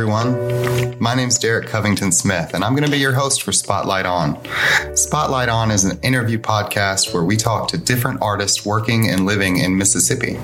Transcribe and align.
everyone. 0.00 0.98
My 0.98 1.14
name 1.14 1.28
is 1.28 1.36
Derek 1.36 1.66
Covington 1.66 2.10
Smith, 2.10 2.54
and 2.54 2.64
I'm 2.64 2.72
going 2.72 2.86
to 2.86 2.90
be 2.90 2.96
your 2.96 3.12
host 3.12 3.42
for 3.42 3.52
Spotlight 3.52 4.06
On. 4.06 4.38
Spotlight 4.96 5.50
On 5.50 5.70
is 5.70 5.84
an 5.84 6.00
interview 6.00 6.38
podcast 6.38 7.12
where 7.12 7.22
we 7.22 7.36
talk 7.36 7.68
to 7.68 7.76
different 7.76 8.22
artists 8.22 8.64
working 8.64 9.10
and 9.10 9.26
living 9.26 9.58
in 9.58 9.76
Mississippi. 9.76 10.36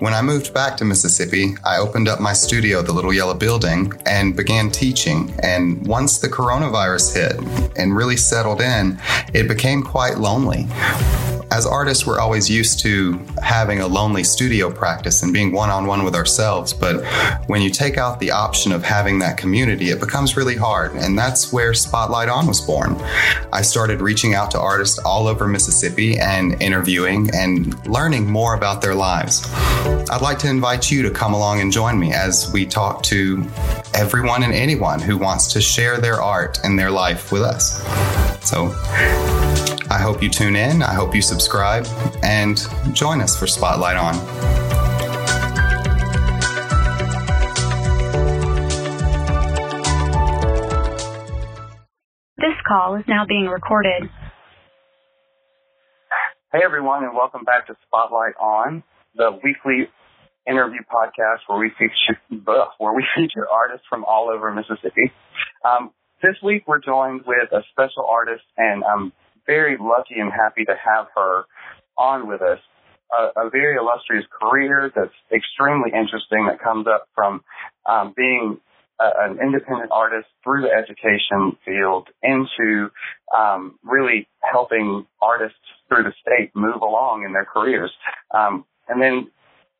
When 0.00 0.12
I 0.14 0.20
moved 0.20 0.52
back 0.52 0.76
to 0.78 0.84
Mississippi, 0.84 1.54
I 1.62 1.78
opened 1.78 2.08
up 2.08 2.20
my 2.20 2.32
studio, 2.32 2.82
the 2.82 2.92
Little 2.92 3.12
Yellow 3.12 3.34
Building, 3.34 3.92
and 4.04 4.34
began 4.34 4.68
teaching. 4.68 5.32
And 5.44 5.86
once 5.86 6.18
the 6.18 6.28
coronavirus 6.28 7.14
hit 7.14 7.76
and 7.78 7.94
really 7.94 8.16
settled 8.16 8.60
in, 8.60 8.98
it 9.32 9.46
became 9.46 9.84
quite 9.84 10.18
lonely 10.18 10.66
as 11.50 11.66
artists, 11.66 12.06
we're 12.06 12.20
always 12.20 12.48
used 12.48 12.78
to 12.80 13.20
having 13.42 13.80
a 13.80 13.86
lonely 13.86 14.22
studio 14.22 14.70
practice 14.70 15.22
and 15.22 15.32
being 15.32 15.50
one 15.50 15.68
on 15.68 15.86
one 15.86 16.04
with 16.04 16.14
ourselves. 16.14 16.72
But 16.72 17.04
when 17.48 17.60
you 17.60 17.70
take 17.70 17.98
out 17.98 18.20
the 18.20 18.30
option 18.30 18.70
of 18.70 18.84
having 18.84 19.18
that 19.18 19.36
community, 19.36 19.90
it 19.90 19.98
becomes 19.98 20.36
really 20.36 20.56
hard. 20.56 20.92
And 20.92 21.18
that's 21.18 21.52
where 21.52 21.74
Spotlight 21.74 22.28
On 22.28 22.46
was 22.46 22.60
born. 22.60 22.96
I 23.52 23.62
started 23.62 24.00
reaching 24.00 24.34
out 24.34 24.52
to 24.52 24.60
artists 24.60 24.98
all 25.00 25.26
over 25.26 25.48
Mississippi 25.48 26.18
and 26.18 26.60
interviewing 26.62 27.30
and 27.34 27.84
learning 27.86 28.30
more 28.30 28.54
about 28.54 28.80
their 28.80 28.94
lives. 28.94 29.42
I'd 30.10 30.22
like 30.22 30.38
to 30.40 30.48
invite 30.48 30.90
you 30.90 31.02
to 31.02 31.10
come 31.10 31.34
along 31.34 31.60
and 31.60 31.72
join 31.72 31.98
me 31.98 32.12
as 32.12 32.50
we 32.52 32.64
talk 32.64 33.02
to 33.04 33.44
everyone 33.94 34.44
and 34.44 34.52
anyone 34.52 35.00
who 35.00 35.18
wants 35.18 35.52
to 35.54 35.60
share 35.60 35.98
their 35.98 36.22
art 36.22 36.60
and 36.62 36.78
their 36.78 36.90
life 36.90 37.32
with 37.32 37.42
us. 37.42 37.82
So, 38.48 38.68
I 39.90 39.98
hope 39.98 40.22
you 40.22 40.28
tune 40.30 40.54
in. 40.54 40.84
I 40.84 40.94
hope 40.94 41.16
you 41.16 41.20
subscribe 41.20 41.84
and 42.22 42.64
join 42.92 43.20
us 43.20 43.36
for 43.36 43.48
Spotlight 43.48 43.96
On. 43.96 44.14
This 52.36 52.54
call 52.68 52.94
is 52.94 53.04
now 53.08 53.26
being 53.26 53.46
recorded. 53.46 54.08
Hey 56.52 56.60
everyone, 56.64 57.02
and 57.02 57.16
welcome 57.16 57.42
back 57.42 57.66
to 57.66 57.74
Spotlight 57.88 58.34
On, 58.40 58.84
the 59.16 59.32
weekly 59.42 59.88
interview 60.46 60.82
podcast 60.82 61.38
where 61.48 61.58
we 61.58 61.72
feature 61.76 62.20
where 62.78 62.92
we 62.92 63.04
feature 63.16 63.48
artists 63.50 63.86
from 63.90 64.04
all 64.04 64.30
over 64.30 64.52
Mississippi. 64.52 65.10
Um, 65.64 65.90
this 66.22 66.36
week 66.44 66.62
we're 66.68 66.78
joined 66.80 67.22
with 67.26 67.50
a 67.50 67.62
special 67.72 68.06
artist, 68.08 68.44
and 68.56 68.84
I'm 68.84 69.12
very 69.50 69.76
lucky 69.80 70.20
and 70.20 70.30
happy 70.30 70.64
to 70.64 70.74
have 70.78 71.06
her 71.16 71.44
on 71.98 72.28
with 72.28 72.40
us. 72.40 72.60
A, 73.10 73.46
a 73.46 73.50
very 73.50 73.76
illustrious 73.76 74.24
career 74.40 74.92
that's 74.94 75.18
extremely 75.34 75.90
interesting 75.90 76.46
that 76.46 76.62
comes 76.62 76.86
up 76.86 77.08
from 77.16 77.42
um, 77.84 78.14
being 78.16 78.60
a, 79.00 79.08
an 79.24 79.38
independent 79.42 79.90
artist 79.90 80.28
through 80.44 80.62
the 80.62 80.70
education 80.70 81.56
field 81.64 82.06
into 82.22 82.90
um, 83.36 83.76
really 83.82 84.28
helping 84.40 85.04
artists 85.20 85.58
through 85.88 86.04
the 86.04 86.14
state 86.22 86.52
move 86.54 86.80
along 86.80 87.24
in 87.24 87.32
their 87.32 87.44
careers. 87.44 87.90
Um, 88.32 88.64
and 88.88 89.02
then 89.02 89.28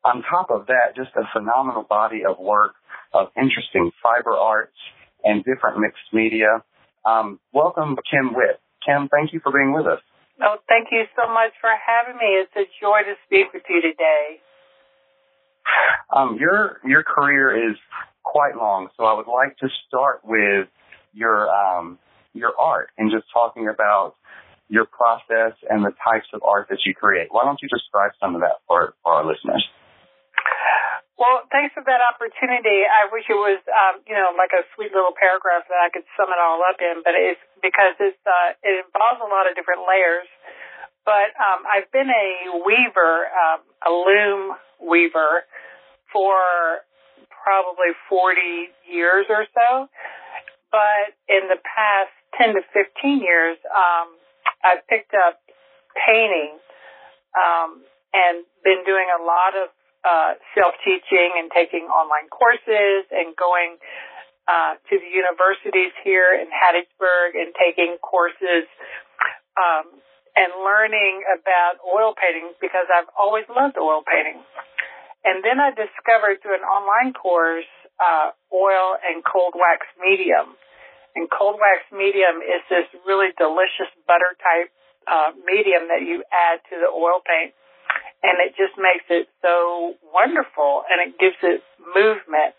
on 0.03 0.23
top 0.29 0.51
of 0.51 0.67
that, 0.67 0.97
just 0.97 1.11
a 1.15 1.23
phenomenal 1.31 1.83
body 1.83 2.25
of 2.25 2.37
work 2.39 2.73
of 3.13 3.27
interesting 3.37 3.91
fiber 4.03 4.35
arts 4.35 4.75
and 5.23 5.45
different 5.45 5.79
mixed 5.79 6.11
media. 6.11 6.61
Um, 7.05 7.39
welcome, 7.53 7.95
Kim 8.11 8.33
Witt. 8.33 8.59
Kim, 8.85 9.09
thank 9.09 9.33
you 9.33 9.39
for 9.39 9.51
being 9.51 9.73
with 9.73 9.85
us. 9.85 9.99
Oh, 10.41 10.57
thank 10.67 10.87
you 10.91 11.05
so 11.15 11.31
much 11.31 11.53
for 11.61 11.69
having 11.69 12.17
me. 12.17 12.41
It's 12.41 12.55
a 12.55 12.65
joy 12.81 13.05
to 13.05 13.13
speak 13.25 13.53
with 13.53 13.63
you 13.69 13.81
today. 13.81 14.41
Um, 16.13 16.37
your 16.39 16.81
your 16.83 17.03
career 17.03 17.69
is 17.69 17.77
quite 18.23 18.57
long, 18.57 18.89
so 18.97 19.05
I 19.05 19.13
would 19.13 19.27
like 19.27 19.57
to 19.57 19.67
start 19.87 20.21
with 20.23 20.67
your 21.13 21.49
um, 21.49 21.99
your 22.33 22.53
art 22.59 22.89
and 22.97 23.11
just 23.11 23.25
talking 23.31 23.67
about 23.67 24.15
your 24.71 24.85
process 24.85 25.53
and 25.69 25.83
the 25.83 25.91
types 26.03 26.27
of 26.33 26.41
art 26.43 26.67
that 26.69 26.79
you 26.85 26.95
create. 26.95 27.27
Why 27.29 27.43
don't 27.43 27.59
you 27.61 27.67
describe 27.67 28.11
some 28.19 28.35
of 28.35 28.41
that 28.41 28.63
for, 28.67 28.95
for 29.03 29.13
our 29.13 29.25
listeners? 29.25 29.67
Well, 31.21 31.45
thanks 31.53 31.69
for 31.77 31.85
that 31.85 32.01
opportunity. 32.01 32.81
I 32.81 33.05
wish 33.13 33.29
it 33.29 33.37
was, 33.37 33.61
um, 33.69 34.01
you 34.09 34.17
know, 34.17 34.33
like 34.33 34.49
a 34.57 34.65
sweet 34.73 34.89
little 34.89 35.13
paragraph 35.13 35.69
that 35.69 35.77
I 35.77 35.93
could 35.93 36.01
sum 36.17 36.33
it 36.33 36.41
all 36.41 36.65
up 36.65 36.81
in, 36.81 37.05
but 37.05 37.13
it's 37.13 37.37
because 37.61 37.93
it's 38.01 38.17
uh, 38.25 38.57
it 38.65 38.81
involves 38.81 39.21
a 39.21 39.29
lot 39.29 39.45
of 39.45 39.53
different 39.53 39.85
layers. 39.85 40.25
But 41.05 41.29
um, 41.37 41.61
I've 41.69 41.85
been 41.93 42.09
a 42.09 42.57
weaver, 42.65 43.29
um, 43.29 43.61
a 43.85 43.93
loom 43.93 44.57
weaver, 44.81 45.45
for 46.09 46.81
probably 47.29 47.93
40 48.09 48.73
years 48.89 49.29
or 49.29 49.45
so. 49.53 49.93
But 50.73 51.13
in 51.29 51.45
the 51.53 51.61
past 51.61 52.17
10 52.41 52.57
to 52.57 52.65
15 52.73 53.21
years, 53.21 53.61
um, 53.69 54.09
I've 54.65 54.81
picked 54.89 55.13
up 55.13 55.37
painting 55.93 56.57
um, 57.37 57.85
and 58.09 58.41
been 58.65 58.81
doing 58.89 59.05
a 59.13 59.21
lot 59.21 59.53
of 59.53 59.69
uh, 60.03 60.33
self-teaching 60.57 61.37
and 61.37 61.51
taking 61.53 61.85
online 61.85 62.29
courses 62.29 63.05
and 63.11 63.35
going 63.37 63.77
uh, 64.49 64.73
to 64.89 64.97
the 64.97 65.09
universities 65.09 65.93
here 66.03 66.33
in 66.33 66.49
Hattiesburg 66.49 67.37
and 67.37 67.53
taking 67.53 67.97
courses 68.01 68.65
um, 69.53 69.85
and 70.35 70.49
learning 70.65 71.21
about 71.29 71.77
oil 71.85 72.17
painting 72.17 72.55
because 72.59 72.89
I've 72.89 73.09
always 73.13 73.45
loved 73.51 73.77
oil 73.77 74.01
painting. 74.01 74.41
And 75.21 75.45
then 75.45 75.61
I 75.61 75.69
discovered 75.69 76.41
through 76.41 76.57
an 76.57 76.65
online 76.65 77.13
course 77.13 77.69
uh, 78.01 78.33
oil 78.49 78.97
and 78.97 79.21
cold 79.21 79.53
wax 79.53 79.85
medium. 80.01 80.57
And 81.13 81.29
cold 81.29 81.61
wax 81.61 81.85
medium 81.93 82.41
is 82.41 82.63
this 82.71 82.89
really 83.05 83.29
delicious 83.37 83.91
butter 84.07 84.33
type 84.41 84.73
uh, 85.05 85.37
medium 85.45 85.93
that 85.93 86.01
you 86.01 86.25
add 86.33 86.63
to 86.73 86.79
the 86.81 86.89
oil 86.89 87.21
paint 87.21 87.53
and 88.21 88.37
it 88.37 88.53
just 88.53 88.77
makes 88.77 89.05
it 89.09 89.27
so 89.41 89.97
wonderful 90.13 90.85
and 90.89 91.01
it 91.01 91.17
gives 91.17 91.37
it 91.41 91.65
movement. 91.81 92.53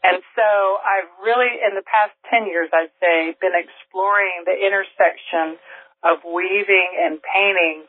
And 0.00 0.24
so 0.32 0.48
I've 0.80 1.08
really, 1.20 1.60
in 1.60 1.76
the 1.76 1.84
past 1.84 2.12
10 2.32 2.48
years, 2.48 2.72
I'd 2.72 2.92
say, 3.00 3.36
been 3.40 3.56
exploring 3.56 4.48
the 4.48 4.56
intersection 4.56 5.60
of 6.04 6.24
weaving 6.24 6.96
and 6.96 7.20
painting 7.20 7.84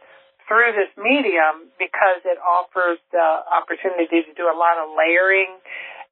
through 0.47 0.75
this 0.75 0.91
medium 0.99 1.71
because 1.79 2.19
it 2.27 2.35
offers 2.43 2.99
the 3.15 3.29
opportunity 3.47 4.27
to 4.27 4.31
do 4.35 4.51
a 4.51 4.55
lot 4.55 4.75
of 4.75 4.91
layering 4.91 5.55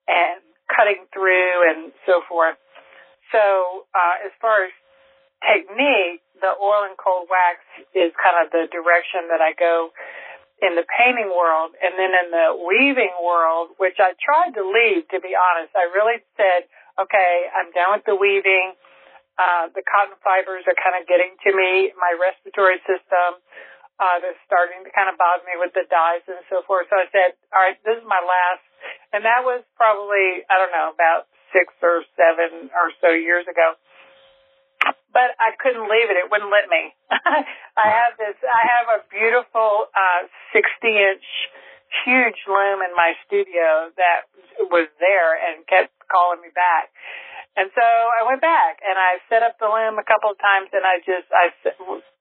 and 0.07 0.39
cutting 0.71 1.03
through 1.11 1.67
and 1.67 1.91
so 2.07 2.23
forth. 2.27 2.55
So, 3.35 3.83
uh, 3.91 4.23
as 4.23 4.31
far 4.39 4.71
as 4.71 4.73
technique, 5.43 6.23
the 6.39 6.55
oil 6.55 6.87
and 6.87 6.95
cold 6.95 7.27
wax 7.27 7.59
is 7.91 8.15
kind 8.15 8.39
of 8.39 8.51
the 8.55 8.71
direction 8.71 9.27
that 9.27 9.43
I 9.43 9.51
go 9.59 9.91
in 10.59 10.75
the 10.75 10.83
painting 10.87 11.31
world 11.31 11.71
and 11.79 11.95
then 11.95 12.11
in 12.11 12.27
the 12.31 12.47
weaving 12.59 13.15
world, 13.23 13.75
which 13.79 13.95
I 13.99 14.15
tried 14.19 14.55
to 14.59 14.63
leave, 14.63 15.07
to 15.15 15.19
be 15.23 15.31
honest. 15.35 15.71
I 15.75 15.87
really 15.95 16.19
said, 16.35 16.67
okay, 16.99 17.33
I'm 17.55 17.71
done 17.71 17.99
with 17.99 18.05
the 18.05 18.15
weaving. 18.19 18.75
Uh, 19.39 19.71
the 19.71 19.83
cotton 19.87 20.19
fibers 20.19 20.67
are 20.67 20.75
kind 20.75 20.99
of 20.99 21.07
getting 21.07 21.31
to 21.47 21.51
me, 21.55 21.95
my 21.95 22.11
respiratory 22.19 22.83
system. 22.83 23.39
Uh, 23.99 24.19
they're 24.19 24.39
starting 24.47 24.83
to 24.83 24.91
kind 24.91 25.07
of 25.07 25.15
bother 25.15 25.43
me 25.47 25.55
with 25.59 25.71
the 25.75 25.87
dyes 25.87 26.23
and 26.27 26.43
so 26.51 26.63
forth. 26.67 26.87
So 26.91 26.99
I 26.99 27.07
said, 27.11 27.39
all 27.51 27.63
right, 27.63 27.79
this 27.83 27.99
is 27.99 28.07
my 28.07 28.19
last. 28.19 28.63
And 29.15 29.23
that 29.23 29.43
was 29.47 29.63
probably, 29.79 30.43
I 30.47 30.55
don't 30.59 30.75
know, 30.75 30.91
about 30.91 31.31
six 31.55 31.71
or 31.83 32.03
seven 32.15 32.71
or 32.71 32.91
so 32.99 33.15
years 33.15 33.47
ago 33.47 33.75
but 35.13 35.35
I 35.41 35.57
couldn't 35.57 35.89
leave 35.89 36.07
it. 36.07 36.17
It 36.17 36.31
wouldn't 36.31 36.53
let 36.53 36.69
me. 36.69 36.93
I 37.11 37.87
have 37.89 38.15
this, 38.15 38.37
I 38.43 38.63
have 38.65 38.87
a 38.95 38.99
beautiful, 39.09 39.89
uh, 39.91 40.29
60 40.53 40.63
inch 40.87 41.27
huge 42.05 42.37
loom 42.45 42.85
in 42.85 42.93
my 42.93 43.17
studio 43.25 43.89
that 43.97 44.29
was 44.69 44.87
there 45.01 45.33
and 45.33 45.65
kept 45.65 45.89
calling 46.05 46.41
me 46.41 46.53
back. 46.53 46.93
And 47.57 47.73
so 47.73 47.81
I 47.83 48.23
went 48.29 48.45
back 48.45 48.79
and 48.85 48.95
I 48.95 49.19
set 49.27 49.41
up 49.41 49.57
the 49.57 49.67
loom 49.67 49.97
a 49.97 50.05
couple 50.05 50.29
of 50.29 50.37
times 50.37 50.69
and 50.71 50.85
I 50.85 51.01
just, 51.01 51.27
I, 51.33 51.49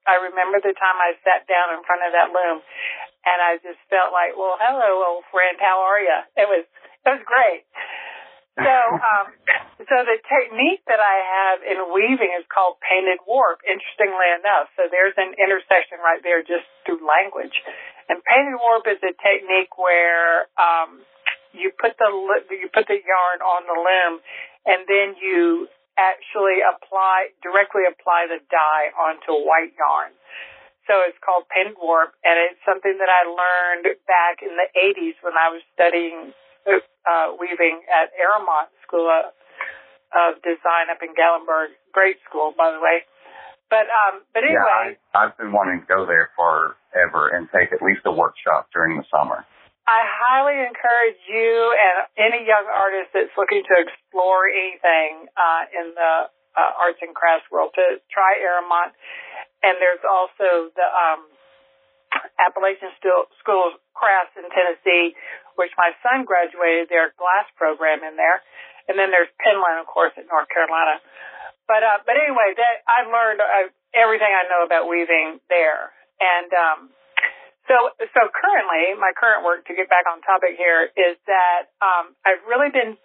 I 0.09 0.15
remember 0.25 0.57
the 0.59 0.73
time 0.73 0.97
I 0.97 1.15
sat 1.21 1.45
down 1.45 1.77
in 1.77 1.85
front 1.85 2.01
of 2.01 2.11
that 2.17 2.33
loom 2.33 2.65
and 3.23 3.37
I 3.39 3.61
just 3.61 3.79
felt 3.93 4.09
like, 4.09 4.33
well, 4.33 4.57
hello, 4.57 5.05
old 5.05 5.25
friend, 5.29 5.55
how 5.61 5.85
are 5.85 6.01
you? 6.01 6.17
It 6.33 6.49
was, 6.49 6.65
it 7.05 7.09
was 7.13 7.23
great. 7.23 7.63
So, 8.59 8.75
um, 8.99 9.27
so 9.87 9.95
the 10.03 10.19
technique 10.27 10.83
that 10.91 10.99
I 10.99 11.17
have 11.23 11.57
in 11.63 11.77
weaving 11.95 12.35
is 12.35 12.43
called 12.51 12.77
painted 12.83 13.23
warp. 13.23 13.63
Interestingly 13.63 14.29
enough, 14.35 14.67
so 14.75 14.91
there's 14.91 15.15
an 15.15 15.35
intersection 15.39 16.03
right 16.03 16.19
there 16.19 16.43
just 16.43 16.67
through 16.83 16.99
language. 17.01 17.55
And 18.11 18.19
painted 18.25 18.59
warp 18.59 18.83
is 18.89 18.99
a 18.99 19.15
technique 19.15 19.79
where 19.79 20.51
um, 20.59 21.05
you 21.55 21.71
put 21.71 21.95
the 21.97 22.09
you 22.51 22.67
put 22.73 22.85
the 22.91 22.99
yarn 22.99 23.39
on 23.39 23.61
the 23.69 23.77
loom, 23.77 24.13
and 24.67 24.83
then 24.89 25.15
you 25.21 25.71
actually 25.95 26.63
apply 26.63 27.31
directly 27.43 27.83
apply 27.87 28.27
the 28.27 28.39
dye 28.51 28.91
onto 28.95 29.35
white 29.47 29.75
yarn. 29.75 30.11
So 30.89 31.05
it's 31.05 31.19
called 31.21 31.45
painted 31.53 31.77
warp, 31.77 32.17
and 32.25 32.33
it's 32.49 32.59
something 32.65 32.97
that 32.97 33.11
I 33.13 33.29
learned 33.29 33.93
back 34.09 34.41
in 34.41 34.57
the 34.57 34.65
80s 34.73 35.21
when 35.21 35.37
I 35.37 35.53
was 35.53 35.61
studying 35.77 36.33
uh, 36.67 37.35
weaving 37.39 37.81
at 37.87 38.11
Arrowmont 38.17 38.69
School 38.85 39.07
of, 39.07 39.31
of 40.11 40.41
Design 40.41 40.89
up 40.91 40.99
in 41.01 41.13
Gatlinburg. 41.13 41.75
Great 41.93 42.17
school, 42.27 42.53
by 42.55 42.71
the 42.71 42.79
way. 42.79 43.05
But 43.69 43.85
um, 43.85 44.25
but 44.33 44.41
anyway, 44.41 44.97
yeah, 44.97 44.97
I, 45.13 45.29
I've 45.29 45.37
been 45.37 45.53
wanting 45.53 45.85
to 45.85 45.87
go 45.87 46.05
there 46.09 46.33
forever 46.33 47.29
and 47.29 47.45
take 47.53 47.69
at 47.69 47.85
least 47.85 48.01
a 48.05 48.11
workshop 48.11 48.65
during 48.73 48.97
the 48.97 49.05
summer. 49.13 49.45
I 49.85 50.05
highly 50.05 50.57
encourage 50.69 51.21
you 51.25 51.73
and 51.73 52.05
any 52.17 52.45
young 52.45 52.65
artist 52.69 53.09
that's 53.13 53.33
looking 53.37 53.65
to 53.65 53.75
explore 53.77 54.45
anything 54.45 55.25
uh, 55.33 55.65
in 55.73 55.97
the 55.97 56.29
uh, 56.53 56.81
arts 56.81 57.01
and 57.01 57.13
crafts 57.13 57.49
world 57.49 57.73
to 57.73 57.97
try 58.09 58.37
Arrowmont. 58.37 58.93
And 59.65 59.77
there's 59.81 60.05
also 60.05 60.69
the 60.73 60.87
um, 60.89 61.25
Appalachian 62.39 62.91
School 62.99 63.63
of 63.71 63.79
Crafts 63.95 64.35
in 64.35 64.47
Tennessee, 64.49 65.15
which 65.55 65.71
my 65.75 65.91
son 66.03 66.23
graduated 66.23 66.87
their 66.87 67.11
glass 67.19 67.47
program 67.55 68.03
in 68.03 68.15
there. 68.15 68.41
And 68.87 68.97
then 68.97 69.13
there's 69.13 69.29
Penland, 69.37 69.79
of 69.81 69.87
course, 69.87 70.15
at 70.17 70.25
North 70.25 70.49
Carolina. 70.49 70.97
But 71.69 71.85
uh, 71.85 72.01
but 72.01 72.17
anyway, 72.17 72.57
that 72.57 72.75
I 72.89 73.05
learned 73.05 73.39
uh, 73.39 73.69
everything 73.93 74.33
I 74.33 74.49
know 74.49 74.65
about 74.65 74.89
weaving 74.89 75.37
there. 75.53 75.93
And 76.17 76.49
um, 76.51 76.79
so, 77.69 77.93
so 78.01 78.21
currently, 78.33 78.97
my 78.97 79.13
current 79.13 79.45
work 79.45 79.69
to 79.69 79.77
get 79.77 79.93
back 79.93 80.09
on 80.09 80.25
topic 80.25 80.57
here 80.57 80.89
is 80.97 81.21
that 81.29 81.69
um, 81.85 82.17
I've 82.25 82.41
really 82.49 82.73
been 82.73 82.97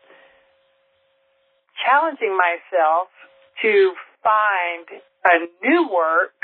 challenging 1.85 2.33
myself 2.33 3.13
to 3.61 3.93
find 4.25 4.89
a 5.29 5.37
new 5.61 5.93
work 5.93 6.41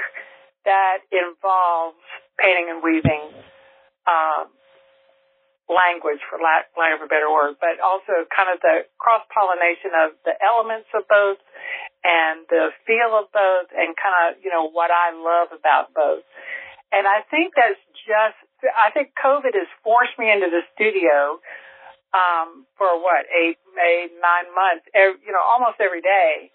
that 0.68 1.00
involves 1.08 1.96
painting 2.40 2.72
and 2.72 2.80
weaving 2.80 3.28
um, 4.08 4.48
language, 5.68 6.18
for 6.26 6.40
lack, 6.42 6.72
lack 6.74 6.98
of 6.98 7.04
a 7.04 7.10
better 7.12 7.30
word, 7.30 7.54
but 7.60 7.78
also 7.78 8.26
kind 8.32 8.50
of 8.50 8.58
the 8.64 8.88
cross 8.98 9.22
pollination 9.30 9.94
of 9.94 10.18
the 10.26 10.34
elements 10.42 10.90
of 10.96 11.06
both 11.06 11.38
and 12.02 12.48
the 12.48 12.74
feel 12.88 13.14
of 13.14 13.30
both 13.30 13.68
and 13.76 13.94
kind 13.94 14.16
of, 14.26 14.42
you 14.42 14.50
know, 14.50 14.66
what 14.72 14.90
I 14.90 15.14
love 15.14 15.54
about 15.54 15.94
both. 15.94 16.24
And 16.90 17.06
I 17.06 17.22
think 17.30 17.54
that's 17.54 17.78
just, 18.02 18.40
I 18.66 18.90
think 18.90 19.14
COVID 19.14 19.54
has 19.54 19.70
forced 19.86 20.18
me 20.18 20.26
into 20.26 20.50
the 20.50 20.66
studio, 20.74 21.38
um, 22.10 22.66
for 22.74 22.90
what, 22.98 23.30
eight, 23.30 23.62
eight, 23.78 24.10
nine 24.18 24.50
months, 24.50 24.82
every, 24.90 25.22
you 25.22 25.30
know, 25.30 25.44
almost 25.46 25.78
every 25.78 26.02
day, 26.02 26.50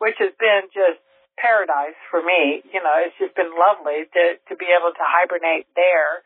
which 0.00 0.16
has 0.16 0.32
been 0.40 0.72
just 0.72 1.03
paradise 1.36 1.98
for 2.10 2.22
me. 2.22 2.62
You 2.72 2.80
know, 2.82 2.94
it's 3.02 3.16
just 3.18 3.34
been 3.34 3.52
lovely 3.54 4.06
to, 4.06 4.24
to 4.48 4.54
be 4.56 4.68
able 4.70 4.92
to 4.92 5.04
hibernate 5.04 5.66
there 5.76 6.22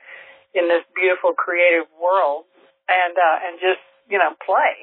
in 0.54 0.68
this 0.68 0.84
beautiful 0.96 1.32
creative 1.36 1.88
world 1.96 2.48
and, 2.88 3.14
uh, 3.16 3.46
and 3.48 3.60
just, 3.60 3.82
you 4.08 4.18
know, 4.18 4.32
play. 4.44 4.76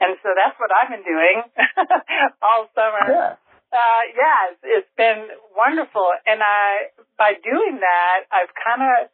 And 0.00 0.16
so 0.24 0.32
that's 0.32 0.56
what 0.56 0.72
I've 0.72 0.88
been 0.88 1.04
doing 1.04 1.44
all 2.44 2.68
summer. 2.72 3.04
Yeah. 3.04 3.32
Uh, 3.70 4.02
yeah, 4.16 4.38
it's, 4.50 4.62
it's 4.64 4.92
been 4.96 5.28
wonderful. 5.54 6.10
And 6.26 6.42
I, 6.42 6.90
by 7.16 7.38
doing 7.38 7.78
that, 7.80 8.26
I've 8.32 8.50
kind 8.56 8.82
of 8.82 9.12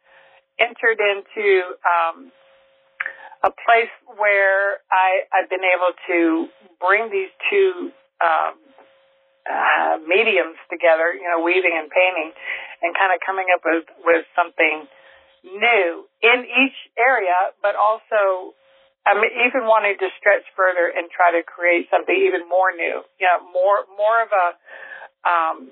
entered 0.57 0.97
into, 0.97 1.77
um, 1.85 2.31
a 3.43 3.51
place 3.51 3.93
where 4.17 4.81
I, 4.89 5.29
I've 5.29 5.49
been 5.49 5.63
able 5.63 5.93
to 6.09 6.47
bring 6.81 7.11
these 7.11 7.29
two, 7.49 7.91
um, 8.17 8.57
uh, 9.47 9.97
mediums 10.03 10.59
together, 10.69 11.15
you 11.15 11.27
know, 11.27 11.41
weaving 11.43 11.73
and 11.73 11.89
painting 11.89 12.31
and 12.83 12.93
kind 12.93 13.15
of 13.15 13.19
coming 13.25 13.47
up 13.49 13.63
with, 13.63 13.87
with 14.03 14.27
something 14.35 14.85
new 15.43 16.05
in 16.21 16.43
each 16.43 16.77
area, 16.99 17.55
but 17.63 17.75
also 17.79 18.53
I'm 19.07 19.23
even 19.23 19.63
wanting 19.63 19.95
to 20.03 20.11
stretch 20.19 20.43
further 20.51 20.91
and 20.91 21.07
try 21.07 21.31
to 21.31 21.41
create 21.47 21.87
something 21.87 22.11
even 22.11 22.43
more 22.51 22.75
new. 22.75 23.07
You 23.15 23.27
know, 23.31 23.39
more 23.55 23.87
more 23.95 24.19
of 24.19 24.31
a 24.35 24.47
um, 25.23 25.71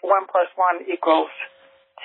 one 0.00 0.24
plus 0.32 0.48
one 0.56 0.88
equals 0.88 1.28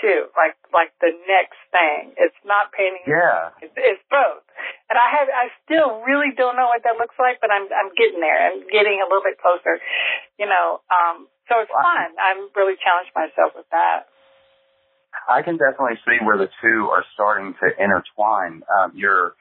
two, 0.01 0.29
like 0.35 0.55
like 0.73 0.91
the 0.99 1.11
next 1.27 1.59
thing. 1.71 2.13
It's 2.17 2.37
not 2.45 2.71
painting. 2.71 3.05
Yeah, 3.07 3.55
it's, 3.61 3.73
it's 3.75 4.03
both. 4.11 4.43
And 4.89 4.95
I 4.99 5.07
have 5.19 5.27
I 5.31 5.45
still 5.63 6.03
really 6.03 6.31
don't 6.35 6.55
know 6.55 6.71
what 6.71 6.83
that 6.83 6.99
looks 6.99 7.15
like, 7.19 7.39
but 7.39 7.51
I'm 7.51 7.67
I'm 7.71 7.91
getting 7.95 8.19
there. 8.19 8.51
I'm 8.51 8.63
getting 8.67 8.99
a 8.99 9.07
little 9.07 9.25
bit 9.25 9.39
closer. 9.39 9.79
You 10.39 10.47
know, 10.47 10.83
um, 10.91 11.27
so 11.47 11.59
it's 11.63 11.73
wow. 11.73 11.83
fun. 11.83 12.07
I'm 12.19 12.51
really 12.55 12.75
challenged 12.79 13.11
myself 13.15 13.55
with 13.55 13.67
that. 13.71 14.11
I 15.25 15.41
can 15.41 15.57
definitely 15.57 15.97
see 16.05 16.21
where 16.23 16.37
the 16.37 16.51
two 16.61 16.91
are 16.93 17.03
starting 17.13 17.55
to 17.59 17.67
intertwine. 17.81 18.61
Um, 18.69 18.93
you're 18.93 19.33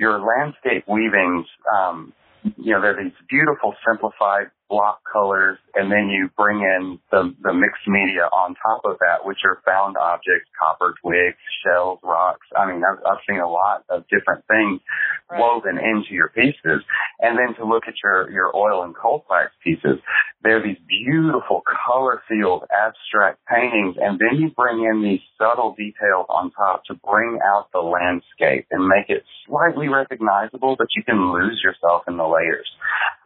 your 0.00 0.18
landscape 0.18 0.84
weavings, 0.88 1.46
um, 1.68 2.12
you 2.56 2.72
know, 2.72 2.80
they're 2.80 2.96
these 2.96 3.12
beautiful 3.28 3.74
simplified 3.86 4.48
block 4.70 5.00
colors, 5.12 5.58
and 5.74 5.90
then 5.90 6.08
you 6.08 6.30
bring 6.38 6.60
in 6.62 6.98
the, 7.10 7.34
the 7.42 7.52
mixed 7.52 7.86
media 7.88 8.30
on 8.32 8.54
top 8.54 8.82
of 8.84 8.96
that, 9.00 9.26
which 9.26 9.38
are 9.44 9.60
found 9.66 9.96
objects, 9.98 10.46
copper 10.54 10.94
twigs, 11.02 11.36
shells, 11.66 11.98
rocks. 12.04 12.46
I 12.56 12.70
mean, 12.70 12.80
I've, 12.86 13.02
I've 13.04 13.18
seen 13.28 13.40
a 13.40 13.50
lot 13.50 13.84
of 13.90 14.04
different 14.08 14.46
things 14.46 14.80
right. 15.28 15.40
woven 15.40 15.76
into 15.76 16.14
your 16.14 16.28
pieces. 16.28 16.86
And 17.18 17.36
then 17.36 17.54
to 17.58 17.66
look 17.66 17.84
at 17.88 17.94
your, 18.02 18.30
your 18.30 18.56
oil 18.56 18.84
and 18.84 18.94
cold 18.94 19.24
wax 19.28 19.50
pieces, 19.62 19.98
they're 20.42 20.62
these 20.62 20.80
beautiful 20.88 21.62
color 21.66 22.22
filled 22.28 22.64
abstract 22.70 23.40
paintings. 23.46 23.96
And 24.00 24.18
then 24.18 24.40
you 24.40 24.50
bring 24.50 24.86
in 24.86 25.02
these 25.02 25.20
subtle 25.36 25.74
details 25.76 26.26
on 26.30 26.52
top 26.52 26.84
to 26.86 26.94
bring 26.94 27.38
out 27.44 27.68
the 27.72 27.80
landscape 27.80 28.66
and 28.70 28.86
make 28.86 29.10
it 29.10 29.24
slightly 29.46 29.88
recognizable, 29.88 30.76
but 30.78 30.86
you 30.96 31.02
can 31.02 31.32
lose 31.32 31.60
yourself 31.62 32.02
in 32.06 32.16
the 32.16 32.26
layers. 32.26 32.70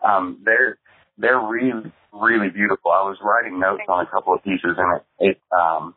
Um, 0.04 0.40
they're, 0.44 0.78
they're 1.18 1.40
really, 1.40 1.92
really 2.12 2.50
beautiful. 2.50 2.90
I 2.90 3.02
was 3.02 3.18
writing 3.22 3.60
notes 3.60 3.82
on 3.88 4.04
a 4.06 4.10
couple 4.10 4.34
of 4.34 4.42
pieces 4.42 4.76
and 4.76 5.00
it, 5.00 5.04
it 5.20 5.38
um, 5.54 5.94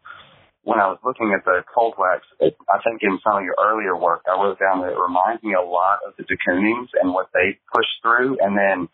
when 0.63 0.79
I 0.79 0.87
was 0.87 0.99
looking 1.03 1.31
at 1.31 1.45
the 1.45 1.63
cold 1.73 1.95
wax, 1.97 2.27
it, 2.41 2.57
I 2.67 2.83
think 2.83 2.99
in 3.01 3.19
some 3.23 3.39
of 3.39 3.43
your 3.43 3.55
earlier 3.55 3.95
work, 3.95 4.27
I 4.27 4.35
wrote 4.35 4.59
down 4.59 4.81
that 4.81 4.91
it 4.91 4.99
reminds 4.99 5.41
me 5.41 5.55
a 5.55 5.63
lot 5.63 5.99
of 6.05 6.13
the 6.17 6.23
de 6.23 6.35
Koonings 6.35 6.89
and 7.01 7.13
what 7.13 7.29
they 7.33 7.57
push 7.73 7.87
through 8.03 8.37
and 8.41 8.57
then 8.57 8.89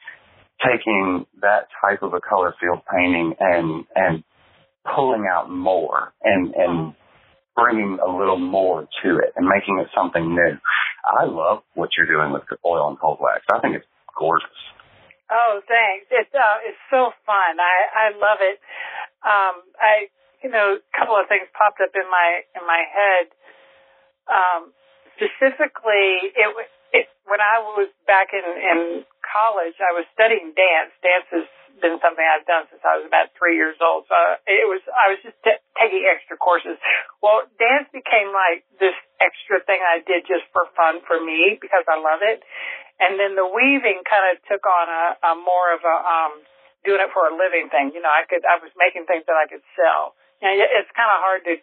taking 0.61 1.25
that 1.41 1.67
type 1.81 2.03
of 2.03 2.13
a 2.13 2.21
color 2.21 2.53
field 2.61 2.79
painting 2.85 3.33
and, 3.39 3.85
and 3.95 4.23
pulling 4.85 5.25
out 5.25 5.49
more 5.49 6.13
and, 6.23 6.53
and 6.53 6.93
bringing 7.55 7.97
a 8.05 8.09
little 8.09 8.37
more 8.37 8.87
to 9.03 9.17
it 9.17 9.33
and 9.35 9.47
making 9.47 9.79
it 9.79 9.87
something 9.97 10.35
new. 10.35 10.53
I 11.05 11.25
love 11.25 11.63
what 11.73 11.89
you're 11.97 12.05
doing 12.05 12.31
with 12.31 12.43
oil 12.65 12.89
and 12.89 12.99
cold 12.99 13.17
wax. 13.19 13.45
I 13.51 13.59
think 13.59 13.75
it's 13.75 13.85
gorgeous. 14.17 14.47
Oh, 15.33 15.65
thanks. 15.65 16.05
It's 16.13 16.29
uh, 16.29 16.57
it's 16.61 16.77
so 16.93 17.09
fun. 17.25 17.57
I 17.57 17.77
I 17.89 18.05
love 18.13 18.37
it. 18.45 18.61
Um, 19.25 19.65
I 19.81 20.13
you 20.45 20.53
know 20.53 20.77
a 20.77 20.83
couple 20.93 21.17
of 21.17 21.25
things 21.25 21.49
popped 21.57 21.81
up 21.81 21.89
in 21.97 22.05
my 22.05 22.45
in 22.53 22.61
my 22.69 22.85
head. 22.85 23.25
Um, 24.29 24.61
specifically, 25.17 26.37
it 26.37 26.49
it 26.93 27.05
when 27.25 27.41
I 27.41 27.65
was 27.73 27.89
back 28.05 28.29
in 28.29 28.45
in 28.45 28.79
college. 29.25 29.73
I 29.81 29.97
was 29.97 30.05
studying 30.13 30.53
dance. 30.53 30.93
Dance 31.01 31.25
has 31.33 31.47
been 31.81 31.97
something 31.97 32.21
I've 32.21 32.45
done 32.45 32.69
since 32.69 32.85
I 32.85 33.01
was 33.01 33.09
about 33.09 33.33
three 33.33 33.57
years 33.57 33.81
old. 33.81 34.05
So 34.05 34.17
it 34.45 34.69
was 34.69 34.85
I 34.93 35.09
was 35.09 35.19
just 35.25 35.37
t- 35.41 35.63
taking 35.81 36.05
extra 36.05 36.37
courses. 36.37 36.77
Well, 37.25 37.49
dance 37.57 37.89
became 37.89 38.29
like 38.29 38.61
this 38.77 38.93
extra 39.23 39.63
thing 39.63 39.79
I 39.79 40.03
did 40.03 40.27
just 40.27 40.43
for 40.51 40.67
fun 40.75 40.99
for 41.07 41.23
me 41.23 41.55
because 41.55 41.87
I 41.87 41.95
love 41.95 42.19
it. 42.19 42.43
And 42.99 43.17
then 43.17 43.39
the 43.39 43.47
weaving 43.47 44.03
kind 44.03 44.35
of 44.35 44.43
took 44.45 44.67
on 44.67 44.87
a, 44.91 45.05
a 45.23 45.31
more 45.39 45.71
of 45.73 45.81
a 45.81 45.97
um, 46.03 46.33
doing 46.83 46.99
it 46.99 47.09
for 47.15 47.31
a 47.31 47.33
living 47.33 47.71
thing. 47.71 47.95
You 47.95 48.03
know, 48.03 48.11
I 48.11 48.27
could 48.27 48.43
I 48.43 48.59
was 48.59 48.69
making 48.75 49.07
things 49.07 49.23
that 49.25 49.39
I 49.39 49.47
could 49.47 49.63
sell. 49.73 50.13
Know, 50.43 50.51
it's 50.51 50.91
kind 50.91 51.07
of 51.07 51.19
hard 51.23 51.41
to, 51.47 51.55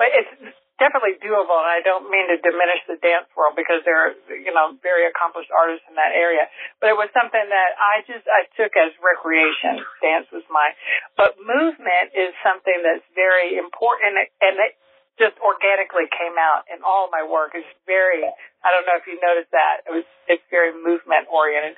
but 0.00 0.08
it's 0.08 0.32
definitely 0.80 1.20
doable. 1.20 1.56
And 1.60 1.68
I 1.68 1.84
don't 1.84 2.08
mean 2.08 2.28
to 2.32 2.40
diminish 2.40 2.80
the 2.88 2.96
dance 3.00 3.28
world 3.36 3.56
because 3.56 3.84
there 3.84 4.08
are 4.08 4.12
you 4.32 4.52
know 4.52 4.76
very 4.80 5.04
accomplished 5.04 5.52
artists 5.52 5.84
in 5.88 5.94
that 6.00 6.16
area. 6.16 6.48
But 6.80 6.92
it 6.92 6.96
was 6.96 7.12
something 7.12 7.44
that 7.44 7.70
I 7.76 8.04
just 8.08 8.24
I 8.24 8.48
took 8.56 8.72
as 8.76 8.96
recreation. 9.00 9.84
Dance 10.00 10.28
was 10.32 10.44
my, 10.48 10.72
but 11.16 11.36
movement 11.40 12.16
is 12.16 12.32
something 12.40 12.80
that's 12.80 13.04
very 13.12 13.60
important, 13.60 14.16
and 14.40 14.56
it, 14.60 14.72
just 15.16 15.36
organically 15.40 16.08
came 16.12 16.36
out 16.36 16.68
in 16.68 16.84
all 16.84 17.08
my 17.08 17.24
work. 17.24 17.56
It's 17.56 17.68
very, 17.88 18.20
I 18.20 18.68
don't 18.72 18.84
know 18.84 18.96
if 19.00 19.08
you 19.08 19.16
noticed 19.20 19.52
that. 19.52 19.88
It 19.88 19.92
was, 19.92 20.06
it's 20.28 20.44
very 20.52 20.76
movement 20.76 21.28
oriented. 21.32 21.76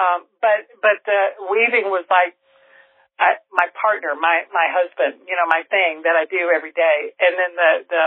Um, 0.00 0.24
but, 0.40 0.64
but 0.80 1.04
the 1.04 1.36
weaving 1.52 1.92
was 1.92 2.08
like, 2.08 2.32
I, 3.16 3.40
my 3.52 3.68
partner, 3.76 4.12
my, 4.16 4.44
my 4.52 4.68
husband, 4.68 5.24
you 5.24 5.36
know, 5.36 5.48
my 5.48 5.64
thing 5.68 6.04
that 6.04 6.16
I 6.16 6.28
do 6.28 6.52
every 6.52 6.72
day. 6.72 7.16
And 7.16 7.32
then 7.36 7.52
the, 7.56 7.72
the, 7.88 8.06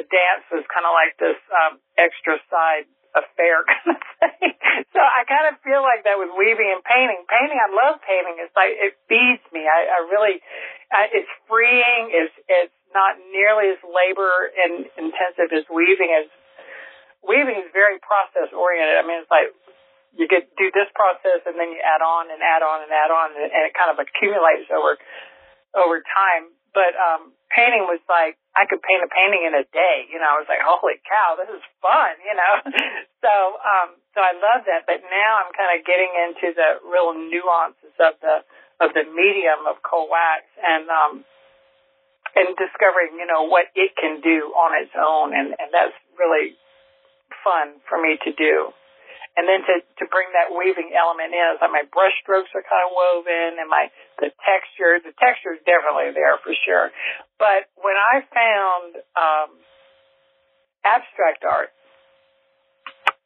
the 0.00 0.02
dance 0.08 0.44
was 0.52 0.64
kind 0.68 0.84
of 0.84 0.92
like 0.92 1.16
this, 1.16 1.40
um, 1.52 1.80
extra 1.96 2.36
side 2.52 2.88
affair 3.12 3.64
kind 3.68 3.96
of 3.96 4.00
thing. 4.20 4.52
so 4.92 5.00
I 5.00 5.24
kind 5.28 5.52
of 5.52 5.60
feel 5.60 5.84
like 5.84 6.04
that 6.04 6.16
with 6.16 6.32
weaving 6.36 6.68
and 6.68 6.84
painting. 6.84 7.24
Painting, 7.28 7.60
I 7.60 7.68
love 7.72 8.00
painting. 8.04 8.40
It's 8.40 8.56
like, 8.56 8.72
it 8.76 8.96
feeds 9.08 9.44
me. 9.52 9.64
I, 9.68 9.88
I 9.88 9.98
really, 10.08 10.40
I, 10.92 11.08
it's 11.12 11.32
freeing. 11.48 12.12
It's, 12.12 12.36
it's, 12.48 12.76
not 12.94 13.18
nearly 13.32 13.72
as 13.72 13.80
labor 13.84 14.52
and 14.52 14.86
intensive 14.96 15.50
as 15.52 15.64
weaving 15.68 16.12
is. 16.12 16.28
Weaving 17.22 17.54
is 17.54 17.70
very 17.70 18.02
process 18.02 18.50
oriented. 18.50 18.98
I 18.98 19.06
mean, 19.06 19.22
it's 19.22 19.30
like 19.30 19.54
you 20.16 20.28
get 20.28 20.52
do 20.60 20.68
this 20.72 20.88
process 20.92 21.40
and 21.48 21.56
then 21.56 21.72
you 21.72 21.80
add 21.80 22.04
on 22.04 22.28
and 22.28 22.40
add 22.44 22.60
on 22.60 22.84
and 22.84 22.92
add 22.92 23.08
on 23.08 23.32
and, 23.32 23.48
and 23.48 23.62
it 23.64 23.72
kind 23.72 23.88
of 23.88 23.96
accumulates 23.96 24.68
over 24.68 25.00
over 25.72 26.04
time. 26.04 26.52
But 26.76 26.92
um 26.96 27.32
painting 27.52 27.88
was 27.88 28.00
like 28.08 28.36
I 28.52 28.68
could 28.68 28.84
paint 28.84 29.00
a 29.00 29.08
painting 29.08 29.48
in 29.48 29.56
a 29.56 29.64
day. 29.72 30.08
You 30.12 30.20
know, 30.20 30.28
I 30.28 30.36
was 30.36 30.48
like, 30.48 30.60
holy 30.60 31.00
cow, 31.08 31.40
this 31.40 31.48
is 31.48 31.64
fun. 31.80 32.12
You 32.20 32.36
know, 32.36 32.54
so 33.24 33.32
um 33.60 33.88
so 34.12 34.20
I 34.20 34.36
love 34.36 34.68
that. 34.68 34.84
But 34.84 35.00
now 35.08 35.40
I'm 35.40 35.52
kind 35.56 35.72
of 35.72 35.84
getting 35.88 36.12
into 36.12 36.52
the 36.52 36.84
real 36.84 37.16
nuances 37.16 37.96
of 37.96 38.20
the 38.20 38.44
of 38.84 38.92
the 38.92 39.08
medium 39.08 39.64
of 39.64 39.80
cold 39.80 40.12
wax 40.12 40.44
and 40.60 40.84
um 40.92 41.24
and 42.34 42.56
discovering 42.56 43.16
you 43.18 43.26
know 43.26 43.48
what 43.48 43.66
it 43.74 43.92
can 43.96 44.20
do 44.20 44.52
on 44.56 44.76
its 44.80 44.92
own 44.96 45.34
and 45.36 45.54
and 45.58 45.68
that's 45.72 45.96
really 46.18 46.56
fun 47.44 47.80
for 47.88 48.00
me 48.00 48.16
to 48.24 48.32
do 48.32 48.72
and 49.36 49.48
then 49.48 49.64
to 49.64 49.74
to 49.80 50.04
bring 50.12 50.28
that 50.36 50.52
weaving 50.52 50.92
element 50.92 51.32
in, 51.32 51.56
like 51.56 51.72
my 51.72 51.86
brush 51.88 52.12
strokes 52.20 52.52
are 52.52 52.64
kind 52.64 52.84
of 52.84 52.92
woven, 52.92 53.56
and 53.56 53.68
my 53.68 53.88
the 54.20 54.28
texture, 54.44 55.00
the 55.00 55.16
texture 55.16 55.56
is 55.56 55.62
definitely 55.64 56.12
there 56.12 56.36
for 56.44 56.52
sure. 56.52 56.92
But 57.40 57.72
when 57.80 57.96
I 57.96 58.20
found 58.28 58.90
um, 59.16 59.50
abstract 60.84 61.48
art, 61.48 61.72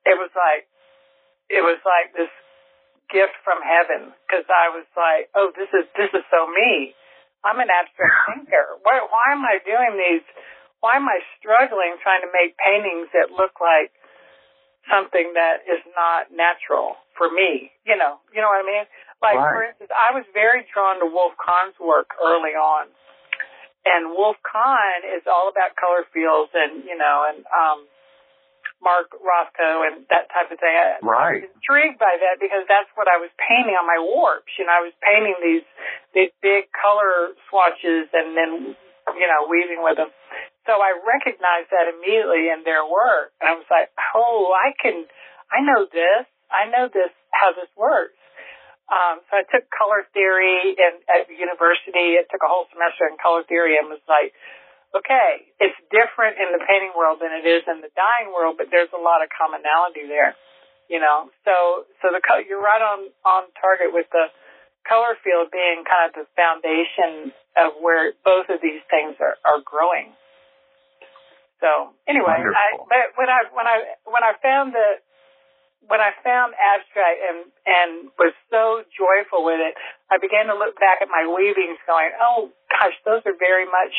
it 0.06 0.14
was 0.14 0.30
like 0.38 0.70
it 1.50 1.62
was 1.66 1.82
like 1.82 2.14
this 2.14 2.30
gift 3.10 3.34
from 3.42 3.58
heaven 3.62 4.14
because 4.26 4.46
I 4.46 4.70
was 4.78 4.86
like, 4.94 5.26
oh, 5.34 5.50
this 5.58 5.70
is 5.74 5.90
this 5.98 6.10
is 6.14 6.22
so 6.30 6.46
me. 6.46 6.94
I'm 7.46 7.62
an 7.62 7.70
abstract 7.70 8.18
thinker. 8.26 8.82
Why 8.82 8.98
why 9.06 9.30
am 9.30 9.46
I 9.46 9.62
doing 9.62 9.94
these? 9.94 10.26
Why 10.82 10.98
am 10.98 11.06
I 11.06 11.22
struggling 11.38 11.96
trying 12.02 12.26
to 12.26 12.30
make 12.34 12.58
paintings 12.58 13.08
that 13.14 13.30
look 13.30 13.62
like 13.62 13.94
something 14.90 15.34
that 15.34 15.66
is 15.66 15.82
not 15.94 16.30
natural 16.30 16.96
for 17.18 17.30
me. 17.30 17.70
You 17.84 17.98
know, 17.98 18.22
you 18.30 18.40
know 18.40 18.50
what 18.50 18.62
I 18.62 18.66
mean? 18.66 18.86
Like 19.22 19.38
right. 19.38 19.52
for 19.52 19.62
instance, 19.66 19.90
I 19.90 20.14
was 20.14 20.24
very 20.32 20.66
drawn 20.70 21.02
to 21.02 21.08
Wolf 21.08 21.34
Kahn's 21.38 21.78
work 21.82 22.14
early 22.22 22.54
on. 22.54 22.90
And 23.86 24.10
Wolf 24.10 24.36
Kahn 24.42 25.06
is 25.06 25.22
all 25.30 25.46
about 25.46 25.78
color 25.78 26.02
fields 26.10 26.50
and, 26.54 26.82
you 26.82 26.98
know, 26.98 27.26
and 27.30 27.42
um 27.50 27.86
Mark 28.82 29.10
Rothko 29.16 29.88
and 29.88 30.04
that 30.12 30.28
type 30.30 30.52
of 30.52 30.58
thing. 30.60 30.70
I, 30.70 31.00
right. 31.02 31.40
I 31.40 31.48
was 31.48 31.56
intrigued 31.56 31.98
by 31.98 32.12
that 32.12 32.36
because 32.38 32.68
that's 32.68 32.90
what 32.94 33.08
I 33.08 33.16
was 33.18 33.32
painting 33.40 33.74
on 33.74 33.88
my 33.88 33.98
warps. 33.98 34.52
You 34.60 34.68
know, 34.68 34.76
I 34.76 34.84
was 34.84 34.94
painting 35.00 35.36
these 35.40 35.66
these 36.12 36.32
big 36.40 36.68
color 36.72 37.34
swatches 37.48 38.08
and 38.12 38.36
then, 38.36 38.76
you 39.16 39.26
know, 39.28 39.48
weaving 39.48 39.80
with 39.80 40.00
them. 40.00 40.12
So 40.66 40.82
I 40.82 40.98
recognized 40.98 41.70
that 41.70 41.86
immediately 41.92 42.50
in 42.50 42.66
their 42.66 42.82
work. 42.82 43.32
And 43.38 43.46
I 43.48 43.54
was 43.54 43.68
like, 43.70 43.94
oh, 44.16 44.50
I 44.50 44.74
can, 44.74 45.06
I 45.48 45.62
know 45.62 45.86
this. 45.86 46.26
I 46.50 46.66
know 46.70 46.90
this, 46.90 47.14
how 47.30 47.54
this 47.54 47.70
works. 47.78 48.18
Um, 48.86 49.22
so 49.26 49.38
I 49.38 49.44
took 49.50 49.66
color 49.70 50.06
theory 50.14 50.74
in, 50.78 50.92
at 51.10 51.26
university. 51.30 52.18
I 52.18 52.26
took 52.30 52.42
a 52.42 52.50
whole 52.50 52.70
semester 52.70 53.06
in 53.10 53.18
color 53.18 53.42
theory 53.46 53.78
and 53.78 53.90
was 53.90 54.02
like, 54.06 54.34
okay, 55.02 55.52
it's 55.60 55.76
different 55.92 56.38
in 56.40 56.52
the 56.54 56.62
painting 56.64 56.94
world 56.96 57.20
than 57.20 57.32
it 57.32 57.44
is 57.44 57.64
in 57.68 57.80
the 57.80 57.92
dyeing 57.92 58.32
world, 58.32 58.56
but 58.56 58.68
there's 58.70 58.92
a 58.94 59.00
lot 59.00 59.20
of 59.20 59.28
commonality 59.32 60.06
there, 60.08 60.36
you 60.88 61.00
know. 61.00 61.28
So, 61.44 61.88
so 62.00 62.12
the 62.12 62.22
co- 62.22 62.44
you're 62.44 62.62
right 62.62 62.80
on 62.80 63.10
on 63.24 63.50
target 63.60 63.92
with 63.92 64.06
the 64.12 64.32
color 64.86 65.18
field 65.20 65.50
being 65.50 65.82
kind 65.82 66.08
of 66.08 66.12
the 66.14 66.26
foundation 66.38 67.34
of 67.58 67.76
where 67.82 68.14
both 68.22 68.46
of 68.48 68.62
these 68.62 68.80
things 68.88 69.18
are, 69.18 69.36
are 69.42 69.60
growing. 69.64 70.14
So 71.60 71.96
anyway, 72.06 72.36
I, 72.36 72.76
but 72.76 73.16
when 73.16 73.28
I 73.32 73.40
when 73.50 73.66
I 73.66 73.76
when 74.04 74.22
I 74.22 74.32
found 74.44 74.76
the 74.76 75.00
when 75.88 76.00
I 76.02 76.12
found 76.20 76.52
abstract 76.52 77.18
and 77.24 77.38
and 77.64 77.90
was 78.20 78.36
so 78.52 78.84
joyful 78.92 79.42
with 79.42 79.60
it, 79.60 79.74
I 80.12 80.20
began 80.20 80.52
to 80.52 80.56
look 80.56 80.76
back 80.76 81.00
at 81.00 81.08
my 81.08 81.24
weavings, 81.24 81.80
going, 81.88 82.12
"Oh 82.20 82.52
gosh, 82.68 82.94
those 83.08 83.24
are 83.24 83.36
very 83.38 83.64
much 83.64 83.94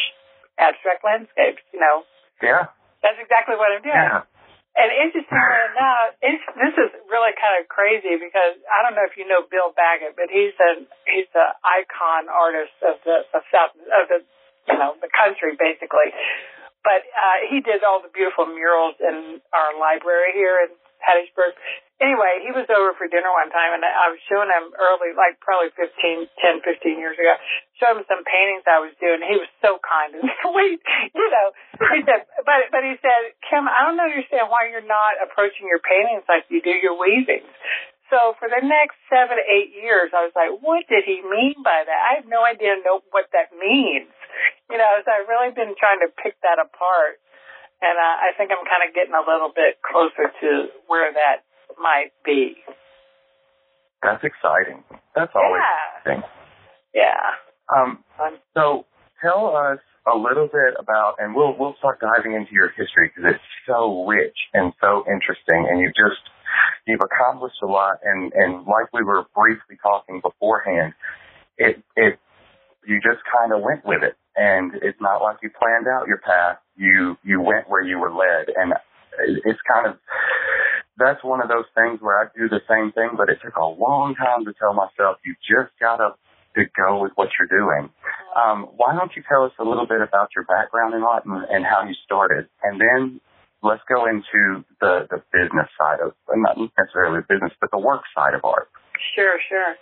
abstract 0.60 1.06
landscapes." 1.06 1.64
You 1.74 1.80
know. 1.80 2.04
Yeah. 2.42 2.70
That's 3.02 3.18
exactly 3.22 3.56
what 3.58 3.72
I'm 3.74 3.82
doing. 3.82 3.98
Yeah. 3.98 4.26
And 4.78 4.94
interestingly 4.94 5.58
enough, 5.74 6.14
it's, 6.22 6.46
this 6.54 6.76
is 6.78 6.90
really 7.10 7.34
kind 7.34 7.58
of 7.58 7.66
crazy 7.66 8.14
because 8.22 8.62
I 8.70 8.86
don't 8.86 8.94
know 8.94 9.06
if 9.10 9.18
you 9.18 9.26
know 9.26 9.42
Bill 9.50 9.74
Baggett, 9.74 10.14
but 10.14 10.30
he's 10.30 10.54
a 10.62 10.86
he's 11.10 11.30
the 11.34 11.48
icon 11.66 12.30
artist 12.30 12.78
of 12.86 13.02
the 13.02 13.26
of 13.34 13.42
South 13.50 13.74
of 13.74 14.06
the 14.10 14.22
you 14.70 14.78
know 14.78 14.94
the 15.02 15.10
country 15.10 15.58
basically. 15.58 16.14
But 16.86 17.04
uh, 17.10 17.50
he 17.50 17.60
did 17.60 17.84
all 17.84 18.00
the 18.00 18.14
beautiful 18.14 18.46
murals 18.48 18.96
in 19.02 19.42
our 19.52 19.76
library 19.76 20.32
here 20.38 20.62
in 20.64 20.72
Hattiesburg. 21.02 21.56
Anyway, 21.98 22.46
he 22.46 22.54
was 22.54 22.70
over 22.70 22.94
for 22.94 23.10
dinner 23.10 23.34
one 23.34 23.50
time, 23.50 23.74
and 23.74 23.82
I 23.82 24.14
was 24.14 24.22
showing 24.30 24.54
him 24.54 24.70
early, 24.78 25.18
like 25.18 25.42
probably 25.42 25.74
15, 25.74 26.30
10, 26.30 26.62
15 26.62 27.02
years 27.02 27.18
ago, 27.18 27.34
showing 27.82 28.02
him 28.02 28.06
some 28.06 28.22
paintings 28.22 28.70
I 28.70 28.78
was 28.78 28.94
doing. 29.02 29.26
He 29.26 29.42
was 29.42 29.50
so 29.66 29.82
kind 29.82 30.14
and 30.22 30.30
sweet, 30.46 30.78
you 31.18 31.28
know. 31.34 31.48
He 31.98 32.06
said, 32.06 32.30
but 32.46 32.70
but 32.70 32.86
he 32.86 33.02
said, 33.02 33.34
Kim, 33.50 33.66
I 33.66 33.90
don't 33.90 33.98
understand 33.98 34.54
why 34.54 34.70
you're 34.70 34.86
not 34.86 35.18
approaching 35.26 35.66
your 35.66 35.82
paintings 35.82 36.26
like 36.30 36.46
you 36.54 36.62
do 36.62 36.74
your 36.78 36.94
weavings. 36.94 37.50
So 38.08 38.40
for 38.40 38.48
the 38.48 38.64
next 38.64 38.96
seven, 39.12 39.36
eight 39.36 39.76
years, 39.76 40.16
I 40.16 40.24
was 40.24 40.32
like, 40.32 40.64
what 40.64 40.88
did 40.88 41.04
he 41.04 41.20
mean 41.20 41.60
by 41.60 41.84
that? 41.84 42.00
I 42.08 42.12
have 42.24 42.28
no 42.28 42.40
idea 42.40 42.80
know 42.80 43.04
what 43.12 43.28
that 43.36 43.52
means. 43.52 44.08
You 44.72 44.80
know, 44.80 44.92
so 45.04 45.12
I've 45.12 45.28
really 45.28 45.52
been 45.52 45.76
trying 45.76 46.00
to 46.00 46.10
pick 46.12 46.40
that 46.44 46.56
apart. 46.56 47.20
And 47.82 47.98
uh, 47.98 48.16
I 48.26 48.34
think 48.38 48.50
I'm 48.50 48.66
kind 48.66 48.82
of 48.88 48.96
getting 48.96 49.14
a 49.14 49.22
little 49.22 49.54
bit 49.54 49.78
closer 49.86 50.34
to 50.34 50.50
where 50.88 51.14
that 51.14 51.46
might 51.78 52.12
be. 52.26 52.58
That's 54.02 54.24
exciting. 54.24 54.84
That's 55.16 55.34
always 55.36 55.62
yeah. 55.62 56.14
interesting. 56.14 56.30
Yeah. 56.94 57.22
Um, 57.70 58.04
so 58.54 58.86
tell 59.22 59.54
us 59.56 59.80
a 60.12 60.18
little 60.18 60.48
bit 60.48 60.74
about, 60.80 61.16
and 61.20 61.36
we'll 61.36 61.56
we'll 61.58 61.76
start 61.80 62.00
diving 62.00 62.34
into 62.34 62.54
your 62.54 62.70
history 62.70 63.12
because 63.12 63.36
it's 63.36 63.44
so 63.68 64.06
rich 64.06 64.38
and 64.54 64.74
so 64.80 65.04
interesting, 65.06 65.68
and 65.70 65.80
you 65.80 65.88
just 65.90 66.22
you've 66.86 67.02
accomplished 67.02 67.62
a 67.62 67.68
lot, 67.68 68.00
and 68.04 68.32
and 68.34 68.66
like 68.66 68.92
we 68.94 69.04
were 69.04 69.26
briefly 69.36 69.78
talking 69.82 70.22
beforehand, 70.22 70.94
it 71.58 71.84
it 71.96 72.20
you 72.86 73.02
just 73.02 73.20
kind 73.38 73.52
of 73.52 73.62
went 73.62 73.86
with 73.86 74.04
it, 74.04 74.16
and 74.38 74.72
it's 74.82 75.00
not 75.02 75.22
like 75.22 75.38
you 75.42 75.50
planned 75.50 75.88
out 75.88 76.08
your 76.08 76.20
path. 76.20 76.58
You 76.76 77.18
you 77.24 77.42
went 77.42 77.70
where 77.70 77.82
you 77.82 77.98
were 78.00 78.12
led, 78.12 78.54
and 78.56 78.74
it's 79.44 79.60
kind 79.68 79.88
of 79.88 79.98
that's 80.98 81.24
one 81.24 81.42
of 81.42 81.50
those 81.50 81.66
things 81.76 82.00
where 82.02 82.18
I 82.18 82.26
do 82.36 82.50
the 82.50 82.62
same 82.70 82.92
thing, 82.92 83.18
but 83.18 83.30
it 83.30 83.40
took 83.44 83.56
a 83.56 83.66
long 83.66 84.16
time 84.16 84.46
to 84.46 84.54
tell 84.54 84.74
myself 84.74 85.18
you 85.26 85.36
just 85.42 85.74
gotta 85.80 86.16
to 86.56 86.66
go 86.76 87.02
with 87.02 87.12
what 87.16 87.30
you're 87.38 87.48
doing. 87.48 87.90
Um, 88.34 88.70
why 88.78 88.96
don't 88.96 89.12
you 89.16 89.24
tell 89.30 89.44
us 89.44 89.52
a 89.60 89.64
little 89.64 89.86
bit 89.86 90.02
about 90.02 90.30
your 90.36 90.46
background 90.46 90.96
in 90.96 91.04
art 91.04 91.26
and, 91.26 91.46
and 91.50 91.66
how 91.66 91.84
you 91.86 91.94
started, 92.06 92.48
and 92.64 92.82
then 92.82 93.22
let's 93.64 93.82
go 93.90 94.06
into 94.06 94.64
the, 94.82 95.08
the 95.10 95.22
business 95.34 95.70
side 95.78 96.00
of, 96.02 96.14
not 96.36 96.58
necessarily 96.78 97.22
business, 97.30 97.54
but 97.60 97.70
the 97.72 97.78
work 97.78 98.02
side 98.16 98.34
of 98.34 98.42
art. 98.44 98.70
Sure, 99.16 99.38
sure. 99.50 99.76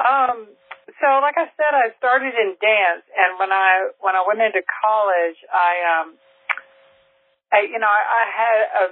Um, 0.00 0.48
so 1.02 1.08
like 1.22 1.34
I 1.34 1.50
said, 1.58 1.72
I 1.74 1.90
started 1.98 2.34
in 2.34 2.54
dance, 2.60 3.04
and 3.14 3.38
when 3.38 3.50
I 3.50 3.90
when 3.98 4.14
I 4.14 4.22
went 4.26 4.40
into 4.40 4.62
college, 4.62 5.38
I 5.50 5.72
um, 5.98 6.08
I 7.50 7.66
you 7.66 7.78
know 7.78 7.90
I, 7.90 8.02
I 8.02 8.22
had 8.30 8.58
a 8.68 8.84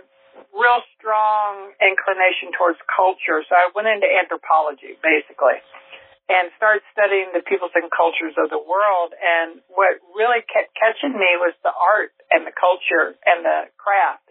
real 0.51 0.81
strong 0.99 1.73
inclination 1.79 2.57
towards 2.57 2.79
culture, 2.89 3.45
so 3.47 3.53
I 3.55 3.71
went 3.75 3.89
into 3.89 4.09
anthropology 4.09 4.99
basically 4.99 5.61
and 6.31 6.49
started 6.57 6.81
studying 6.95 7.29
the 7.35 7.43
peoples 7.45 7.75
and 7.75 7.91
cultures 7.91 8.33
of 8.39 8.49
the 8.49 8.59
world. 8.59 9.13
And 9.13 9.61
what 9.69 9.99
really 10.17 10.41
kept 10.47 10.73
catching 10.73 11.13
me 11.13 11.37
was 11.37 11.53
the 11.67 11.75
art 11.75 12.15
and 12.31 12.47
the 12.47 12.55
culture 12.55 13.19
and 13.27 13.45
the 13.45 13.69
craft 13.77 14.25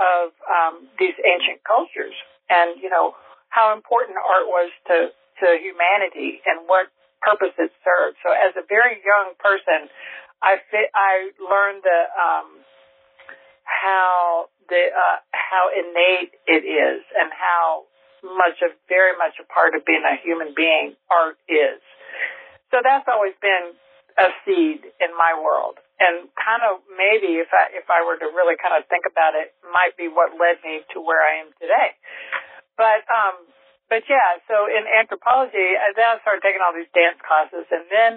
of 0.00 0.32
um, 0.46 0.88
these 0.98 1.16
ancient 1.22 1.62
cultures, 1.64 2.14
and 2.50 2.80
you 2.82 2.90
know 2.90 3.14
how 3.48 3.72
important 3.72 4.18
art 4.18 4.46
was 4.50 4.70
to 4.90 5.14
to 5.40 5.46
humanity 5.60 6.40
and 6.46 6.64
what 6.66 6.88
purpose 7.20 7.54
it 7.58 7.72
served. 7.82 8.16
So, 8.22 8.32
as 8.32 8.54
a 8.56 8.64
very 8.68 9.00
young 9.04 9.34
person, 9.40 9.88
I 10.42 10.60
fit, 10.70 10.92
I 10.92 11.32
learned 11.40 11.82
the 11.82 12.00
um, 12.14 12.48
how 13.64 14.46
the 14.68 14.92
uh, 14.92 15.18
how 15.32 15.70
innate 15.72 16.34
it 16.46 16.62
is 16.62 17.02
and 17.16 17.30
how 17.32 17.88
much 18.24 18.58
of 18.64 18.74
very 18.88 19.14
much 19.18 19.38
a 19.38 19.46
part 19.46 19.74
of 19.74 19.84
being 19.84 20.02
a 20.02 20.16
human 20.18 20.54
being 20.56 20.96
art 21.10 21.38
is. 21.46 21.82
So 22.74 22.82
that's 22.82 23.06
always 23.06 23.36
been 23.38 23.76
a 24.18 24.28
seed 24.42 24.82
in 24.98 25.12
my 25.14 25.36
world. 25.36 25.78
And 25.96 26.28
kind 26.34 26.60
of 26.66 26.82
maybe 26.92 27.38
if 27.40 27.48
I 27.54 27.72
if 27.72 27.88
I 27.88 28.04
were 28.04 28.18
to 28.18 28.28
really 28.34 28.58
kind 28.58 28.74
of 28.76 28.84
think 28.88 29.06
about 29.08 29.38
it, 29.38 29.54
might 29.70 29.96
be 29.96 30.08
what 30.08 30.36
led 30.36 30.60
me 30.64 30.82
to 30.92 31.00
where 31.00 31.22
I 31.22 31.46
am 31.46 31.54
today. 31.56 31.96
But 32.76 33.06
um 33.08 33.46
but 33.88 34.02
yeah, 34.10 34.42
so 34.50 34.66
in 34.66 34.82
anthropology, 34.86 35.78
then 35.94 36.06
I 36.06 36.18
started 36.22 36.42
taking 36.42 36.62
all 36.62 36.74
these 36.74 36.90
dance 36.90 37.18
classes, 37.22 37.66
and 37.70 37.86
then 37.86 38.12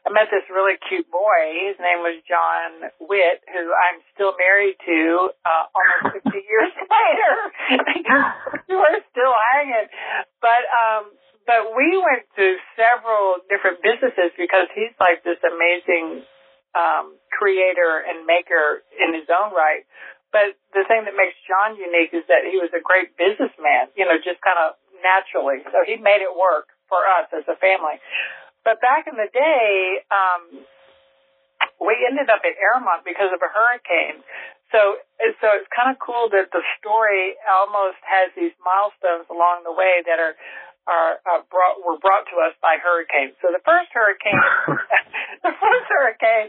I 0.00 0.08
met 0.08 0.32
this 0.32 0.48
really 0.48 0.80
cute 0.88 1.12
boy. 1.12 1.68
His 1.68 1.76
name 1.76 2.00
was 2.00 2.16
John 2.24 2.88
Witt, 3.04 3.44
who 3.52 3.68
I'm 3.68 4.00
still 4.16 4.32
married 4.40 4.80
to 4.80 5.28
uh, 5.44 5.64
almost 5.76 6.24
50 6.24 6.40
years 6.50 6.72
later. 6.88 7.32
We're 8.80 9.04
still 9.12 9.36
hanging, 9.52 9.92
but 10.40 10.64
um, 10.72 11.12
but 11.44 11.76
we 11.76 12.00
went 12.00 12.24
to 12.40 12.56
several 12.80 13.44
different 13.52 13.84
businesses 13.84 14.32
because 14.40 14.72
he's 14.72 14.96
like 14.96 15.20
this 15.20 15.40
amazing 15.44 16.24
um, 16.72 17.20
creator 17.28 18.00
and 18.00 18.24
maker 18.24 18.80
in 18.96 19.12
his 19.12 19.28
own 19.28 19.52
right. 19.52 19.84
But 20.30 20.54
the 20.72 20.86
thing 20.86 21.10
that 21.10 21.18
makes 21.18 21.34
John 21.44 21.74
unique 21.74 22.14
is 22.14 22.22
that 22.30 22.46
he 22.46 22.56
was 22.56 22.70
a 22.70 22.80
great 22.80 23.18
businessman, 23.18 23.90
you 23.98 24.06
know, 24.06 24.14
just 24.22 24.38
kind 24.40 24.62
of 24.62 24.79
naturally. 25.02 25.64
So 25.72 25.82
he 25.84 25.96
made 25.96 26.22
it 26.22 26.32
work 26.32 26.72
for 26.88 27.02
us 27.04 27.28
as 27.32 27.44
a 27.48 27.56
family. 27.56 27.98
But 28.64 28.80
back 28.80 29.08
in 29.08 29.16
the 29.16 29.30
day, 29.32 30.04
um, 30.12 30.64
we 31.80 31.96
ended 32.04 32.28
up 32.28 32.44
at 32.44 32.54
Arrowmont 32.60 33.04
because 33.04 33.32
of 33.32 33.40
a 33.40 33.48
hurricane. 33.48 34.20
So, 34.70 35.00
so 35.40 35.46
it's 35.58 35.66
kind 35.74 35.90
of 35.90 35.98
cool 35.98 36.30
that 36.30 36.52
the 36.54 36.62
story 36.78 37.34
almost 37.48 37.98
has 38.06 38.30
these 38.38 38.54
milestones 38.62 39.26
along 39.26 39.66
the 39.66 39.74
way 39.74 40.04
that 40.06 40.20
are 40.20 40.38
are 40.88 41.20
uh, 41.28 41.44
brought 41.52 41.80
were 41.84 42.00
brought 42.00 42.24
to 42.32 42.36
us 42.40 42.56
by 42.64 42.80
hurricanes. 42.80 43.36
So 43.44 43.52
the 43.52 43.60
first 43.62 43.92
hurricane, 43.92 44.40
the 45.46 45.52
first 45.52 45.86
hurricane 45.92 46.48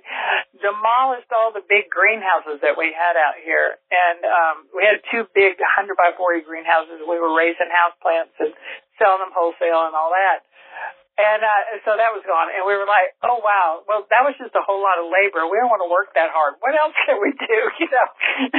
demolished 0.59 1.27
all 1.35 1.51
the 1.51 1.63
big 1.65 1.91
greenhouses 1.91 2.63
that 2.63 2.79
we 2.79 2.95
had 2.95 3.19
out 3.19 3.35
here, 3.43 3.75
and 3.91 4.19
um, 4.23 4.55
we 4.71 4.87
had 4.87 5.03
two 5.11 5.27
big 5.35 5.59
100 5.59 5.99
by 5.99 6.15
40 6.15 6.47
greenhouses. 6.47 7.03
We 7.03 7.19
were 7.19 7.35
raising 7.35 7.67
house 7.71 7.95
plants 7.99 8.35
and 8.39 8.55
selling 8.95 9.19
them 9.19 9.35
wholesale 9.35 9.91
and 9.91 9.95
all 9.95 10.15
that. 10.15 10.47
And 11.21 11.43
uh, 11.43 11.83
so 11.83 11.99
that 11.99 12.15
was 12.15 12.23
gone, 12.23 12.49
and 12.55 12.63
we 12.63 12.73
were 12.73 12.87
like, 12.87 13.13
"Oh 13.21 13.43
wow! 13.43 13.83
Well, 13.83 14.07
that 14.09 14.23
was 14.23 14.33
just 14.39 14.55
a 14.55 14.63
whole 14.63 14.79
lot 14.79 14.97
of 14.97 15.11
labor. 15.11 15.43
We 15.45 15.59
don't 15.59 15.69
want 15.69 15.83
to 15.83 15.91
work 15.91 16.15
that 16.15 16.31
hard. 16.31 16.55
What 16.63 16.73
else 16.73 16.95
can 17.03 17.19
we 17.19 17.35
do?" 17.35 17.59
You 17.83 17.89
know. 17.91 18.07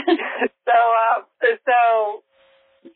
so, 0.68 0.76
uh, 0.76 1.18
so 1.64 1.80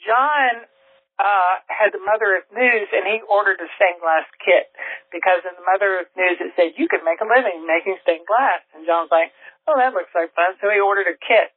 John 0.04 0.68
uh, 1.16 1.54
had 1.73 1.96
the 1.96 2.02
Mother 2.04 2.40
Earth 2.40 2.50
News, 2.52 2.88
and 2.92 3.08
he 3.08 3.25
ordered 3.25 3.56
a 3.61 3.68
stained 3.80 4.04
glass 4.04 4.28
kit 4.40 4.68
because 5.08 5.40
in 5.49 5.56
the 5.56 5.64
Mother 5.64 6.04
Earth 6.04 6.12
News 6.12 6.37
it 6.40 6.52
said 6.56 6.76
you 6.76 6.88
could 6.88 7.04
make 7.04 7.25
a 7.25 7.28
living 7.28 7.64
making 7.64 7.96
stained 8.04 8.28
glass. 8.28 8.61
And 8.76 8.85
John's 8.85 9.12
like, 9.12 9.32
"Oh, 9.64 9.76
that 9.80 9.96
looks 9.96 10.12
like 10.12 10.37
fun." 10.37 10.61
So 10.61 10.68
he 10.68 10.76
ordered 10.76 11.08
a 11.08 11.16
kit, 11.16 11.56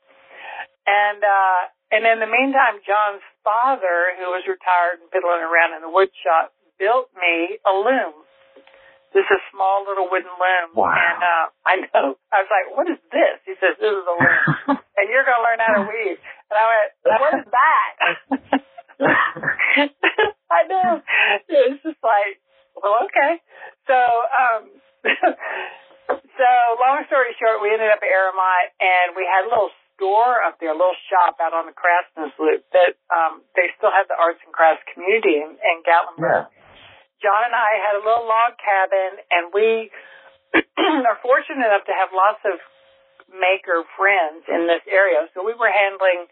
and 0.88 1.20
uh, 1.20 1.62
and 1.92 2.08
in 2.08 2.24
the 2.24 2.32
meantime, 2.32 2.80
John's 2.88 3.26
father, 3.44 4.16
who 4.16 4.32
was 4.32 4.48
retired 4.48 5.04
and 5.04 5.12
fiddling 5.12 5.44
around 5.44 5.76
in 5.76 5.84
the 5.84 5.92
wood 5.92 6.14
shop, 6.24 6.56
built 6.80 7.12
me 7.18 7.60
a 7.68 7.74
loom. 7.76 8.16
This 9.10 9.26
is 9.26 9.42
a 9.42 9.44
small 9.50 9.90
little 9.90 10.06
wooden 10.06 10.30
loom. 10.38 10.78
Wow. 10.78 10.94
And 10.94 11.20
uh, 11.20 11.46
I 11.66 11.74
know. 11.82 12.14
I 12.30 12.46
was 12.46 12.52
like, 12.54 12.68
what 12.78 12.86
is 12.86 13.02
this? 13.10 13.42
He 13.42 13.58
says, 13.58 13.74
this 13.82 13.90
is 13.90 14.06
a 14.06 14.16
loom. 14.16 14.78
and 14.78 15.06
you're 15.10 15.26
going 15.26 15.42
to 15.42 15.46
learn 15.50 15.60
how 15.66 15.82
to 15.82 15.84
weave. 15.90 16.22
And 16.54 16.56
I 16.62 16.66
went, 16.70 16.90
what 17.18 17.34
is 17.42 17.48
that? 17.50 18.62
I 20.52 20.60
know. 20.68 21.02
It's 21.48 21.84
just 21.84 22.02
like, 22.04 22.40
well, 22.76 23.08
okay. 23.08 23.40
So, 23.88 23.96
um, 23.96 24.62
so 26.10 26.50
long 26.80 27.08
story 27.08 27.32
short, 27.40 27.64
we 27.64 27.72
ended 27.72 27.88
up 27.92 28.04
at 28.04 28.12
Arrowmont 28.12 28.76
and 28.80 29.16
we 29.16 29.24
had 29.24 29.48
a 29.48 29.50
little 29.50 29.72
store 29.96 30.44
up 30.44 30.60
there, 30.60 30.72
a 30.72 30.80
little 30.80 30.98
shop 31.08 31.40
out 31.40 31.56
on 31.56 31.68
the 31.68 31.76
Craftsman's 31.76 32.36
Loop 32.40 32.64
that, 32.76 33.00
um, 33.12 33.44
they 33.56 33.72
still 33.80 33.92
have 33.92 34.08
the 34.08 34.20
arts 34.20 34.40
and 34.44 34.52
crafts 34.52 34.84
community 34.92 35.40
in, 35.40 35.56
in 35.60 35.78
Gatlinburg. 35.84 36.48
Yeah. 36.48 36.60
John 37.20 37.52
and 37.52 37.56
I 37.56 37.72
had 37.84 38.00
a 38.00 38.04
little 38.04 38.28
log 38.28 38.56
cabin 38.60 39.20
and 39.28 39.52
we 39.52 39.92
are 41.08 41.20
fortunate 41.20 41.68
enough 41.68 41.84
to 41.88 41.96
have 41.96 42.16
lots 42.16 42.40
of 42.48 42.64
maker 43.30 43.84
friends 44.00 44.48
in 44.48 44.66
this 44.66 44.82
area. 44.90 45.28
So 45.36 45.44
we 45.44 45.54
were 45.54 45.70
handling 45.70 46.26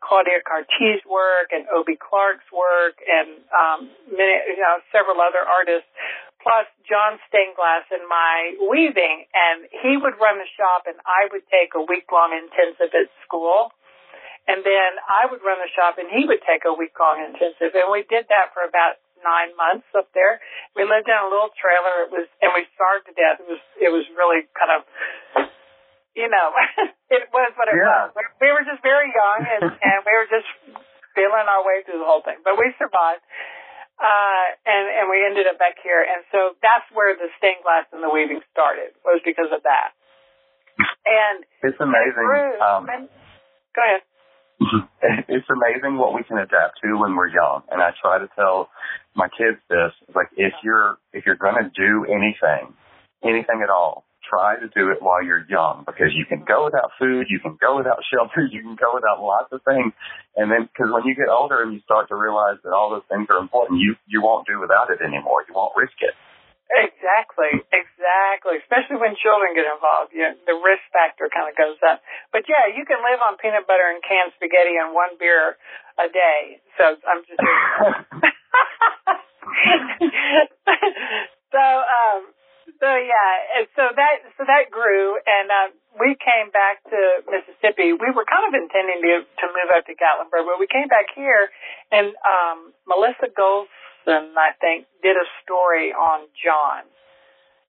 Claudia 0.00 0.44
Cartier's 0.44 1.02
work 1.06 1.52
and 1.52 1.64
Obie 1.70 1.98
Clark's 1.98 2.46
work 2.52 2.98
and 3.04 3.40
um, 3.52 3.78
many, 4.10 4.36
you 4.52 4.62
know, 4.62 4.80
several 4.92 5.20
other 5.20 5.40
artists, 5.40 5.88
plus 6.44 6.68
John 6.84 7.16
Stainglass 7.28 7.88
and 7.88 8.04
my 8.04 8.58
weaving. 8.68 9.24
And 9.32 9.68
he 9.70 9.96
would 9.96 10.16
run 10.20 10.36
the 10.40 10.50
shop, 10.54 10.84
and 10.84 10.98
I 11.08 11.32
would 11.32 11.44
take 11.48 11.72
a 11.72 11.82
week 11.82 12.08
long 12.12 12.36
intensive 12.36 12.92
at 12.92 13.08
school. 13.24 13.72
And 14.44 14.60
then 14.60 14.90
I 15.08 15.24
would 15.24 15.40
run 15.40 15.56
the 15.56 15.72
shop, 15.72 15.96
and 15.96 16.12
he 16.12 16.28
would 16.28 16.44
take 16.44 16.68
a 16.68 16.74
week 16.76 16.92
long 17.00 17.24
intensive. 17.24 17.72
And 17.72 17.88
we 17.88 18.04
did 18.04 18.28
that 18.28 18.52
for 18.52 18.60
about 18.60 19.00
nine 19.24 19.56
months 19.56 19.88
up 19.96 20.12
there. 20.12 20.36
We 20.76 20.84
lived 20.84 21.08
in 21.08 21.16
a 21.16 21.32
little 21.32 21.48
trailer. 21.56 22.04
It 22.04 22.12
was, 22.12 22.28
and 22.44 22.52
we 22.52 22.68
starved 22.76 23.08
to 23.08 23.16
death. 23.16 23.40
It 23.40 23.48
was, 23.48 23.64
it 23.80 23.88
was 23.88 24.04
really 24.12 24.44
kind 24.52 24.68
of 24.76 24.84
you 26.14 26.30
know, 26.30 26.46
it 27.14 27.26
was 27.34 27.50
what 27.58 27.68
it 27.68 27.76
Yeah. 27.78 28.10
was. 28.10 28.16
We 28.40 28.50
were 28.54 28.64
just 28.66 28.82
very 28.82 29.10
young 29.10 29.40
and, 29.46 29.64
and 29.90 29.98
we 30.06 30.12
were 30.14 30.30
just 30.30 30.48
feeling 31.14 31.46
our 31.46 31.62
way 31.66 31.82
through 31.86 31.98
the 32.02 32.08
whole 32.08 32.22
thing. 32.22 32.38
But 32.42 32.58
we 32.58 32.70
survived. 32.78 33.22
Uh, 33.94 34.46
and, 34.66 34.84
and 34.90 35.04
we 35.06 35.22
ended 35.22 35.46
up 35.46 35.54
back 35.58 35.78
here. 35.78 36.02
And 36.02 36.26
so 36.34 36.58
that's 36.58 36.82
where 36.90 37.14
the 37.14 37.30
stained 37.38 37.62
glass 37.62 37.86
and 37.94 38.02
the 38.02 38.10
weaving 38.10 38.42
started, 38.50 38.90
was 39.06 39.22
because 39.22 39.54
of 39.54 39.62
that. 39.62 39.94
And 41.06 41.46
It's 41.62 41.78
amazing. 41.78 42.26
Um, 42.58 42.90
and- 42.90 43.08
go 43.74 43.82
ahead. 43.86 44.02
it's 45.28 45.46
amazing 45.50 45.98
what 45.98 46.14
we 46.14 46.22
can 46.22 46.38
adapt 46.38 46.78
to 46.82 46.98
when 46.98 47.14
we're 47.14 47.28
young. 47.28 47.62
And 47.70 47.82
I 47.82 47.90
try 48.00 48.18
to 48.18 48.28
tell 48.34 48.68
my 49.14 49.28
kids 49.28 49.58
this, 49.68 49.90
like 50.14 50.28
if 50.36 50.52
you're 50.62 50.96
if 51.12 51.26
you're 51.26 51.34
gonna 51.38 51.70
do 51.74 52.06
anything, 52.06 52.72
anything 53.22 53.62
at 53.62 53.70
all, 53.70 54.04
try 54.34 54.58
to 54.58 54.66
do 54.74 54.90
it 54.90 54.98
while 54.98 55.22
you're 55.22 55.46
young 55.46 55.86
because 55.86 56.10
you 56.10 56.26
can 56.26 56.42
go 56.42 56.66
without 56.66 56.90
food, 56.98 57.30
you 57.30 57.38
can 57.38 57.54
go 57.62 57.78
without 57.78 58.02
shelter, 58.10 58.42
you 58.42 58.66
can 58.66 58.74
go 58.74 58.90
without 58.90 59.22
lots 59.22 59.54
of 59.54 59.62
things. 59.62 59.94
And 60.34 60.50
then 60.50 60.66
because 60.66 60.90
when 60.90 61.06
you 61.06 61.14
get 61.14 61.30
older 61.30 61.62
and 61.62 61.70
you 61.70 61.78
start 61.86 62.10
to 62.10 62.18
realize 62.18 62.58
that 62.66 62.74
all 62.74 62.90
those 62.90 63.06
things 63.06 63.30
are 63.30 63.38
important, 63.38 63.78
you 63.78 63.94
you 64.10 64.18
won't 64.18 64.50
do 64.50 64.58
without 64.58 64.90
it 64.90 64.98
anymore. 64.98 65.46
You 65.46 65.54
won't 65.54 65.78
risk 65.78 65.94
it. 66.02 66.18
Exactly, 66.74 67.62
exactly. 67.70 68.58
Especially 68.58 68.98
when 68.98 69.14
children 69.20 69.54
get 69.54 69.68
involved, 69.68 70.10
you 70.10 70.26
know, 70.26 70.34
the 70.48 70.58
risk 70.58 70.82
factor 70.90 71.30
kind 71.30 71.46
of 71.46 71.54
goes 71.54 71.78
up. 71.86 72.02
But 72.34 72.50
yeah, 72.50 72.66
you 72.74 72.82
can 72.82 72.98
live 72.98 73.22
on 73.22 73.38
peanut 73.38 73.70
butter 73.70 73.86
and 73.86 74.02
canned 74.02 74.34
spaghetti 74.34 74.74
and 74.74 74.90
one 74.90 75.14
beer 75.20 75.54
a 76.02 76.10
day. 76.10 76.58
So 76.74 76.98
I'm 77.06 77.22
just. 77.22 77.38
so 81.54 81.62
um, 81.62 82.34
so 82.80 82.90
yeah, 82.90 83.32
and 83.58 83.64
so 83.76 83.82
that 83.94 84.14
so 84.36 84.42
that 84.46 84.70
grew, 84.70 85.18
and 85.22 85.46
uh, 85.50 85.68
we 85.98 86.16
came 86.18 86.50
back 86.50 86.82
to 86.90 86.98
Mississippi. 87.30 87.94
We 87.94 88.10
were 88.10 88.26
kind 88.26 88.46
of 88.48 88.54
intending 88.54 89.00
to 89.02 89.14
to 89.22 89.44
move 89.50 89.70
up 89.70 89.86
to 89.86 89.94
Gatlinburg, 89.94 90.44
but 90.46 90.58
we 90.58 90.66
came 90.66 90.88
back 90.88 91.12
here, 91.14 91.50
and 91.92 92.14
um, 92.22 92.74
Melissa 92.86 93.30
Golson, 93.30 94.34
I 94.34 94.52
think, 94.58 94.86
did 95.02 95.14
a 95.14 95.26
story 95.42 95.94
on 95.94 96.26
John, 96.38 96.86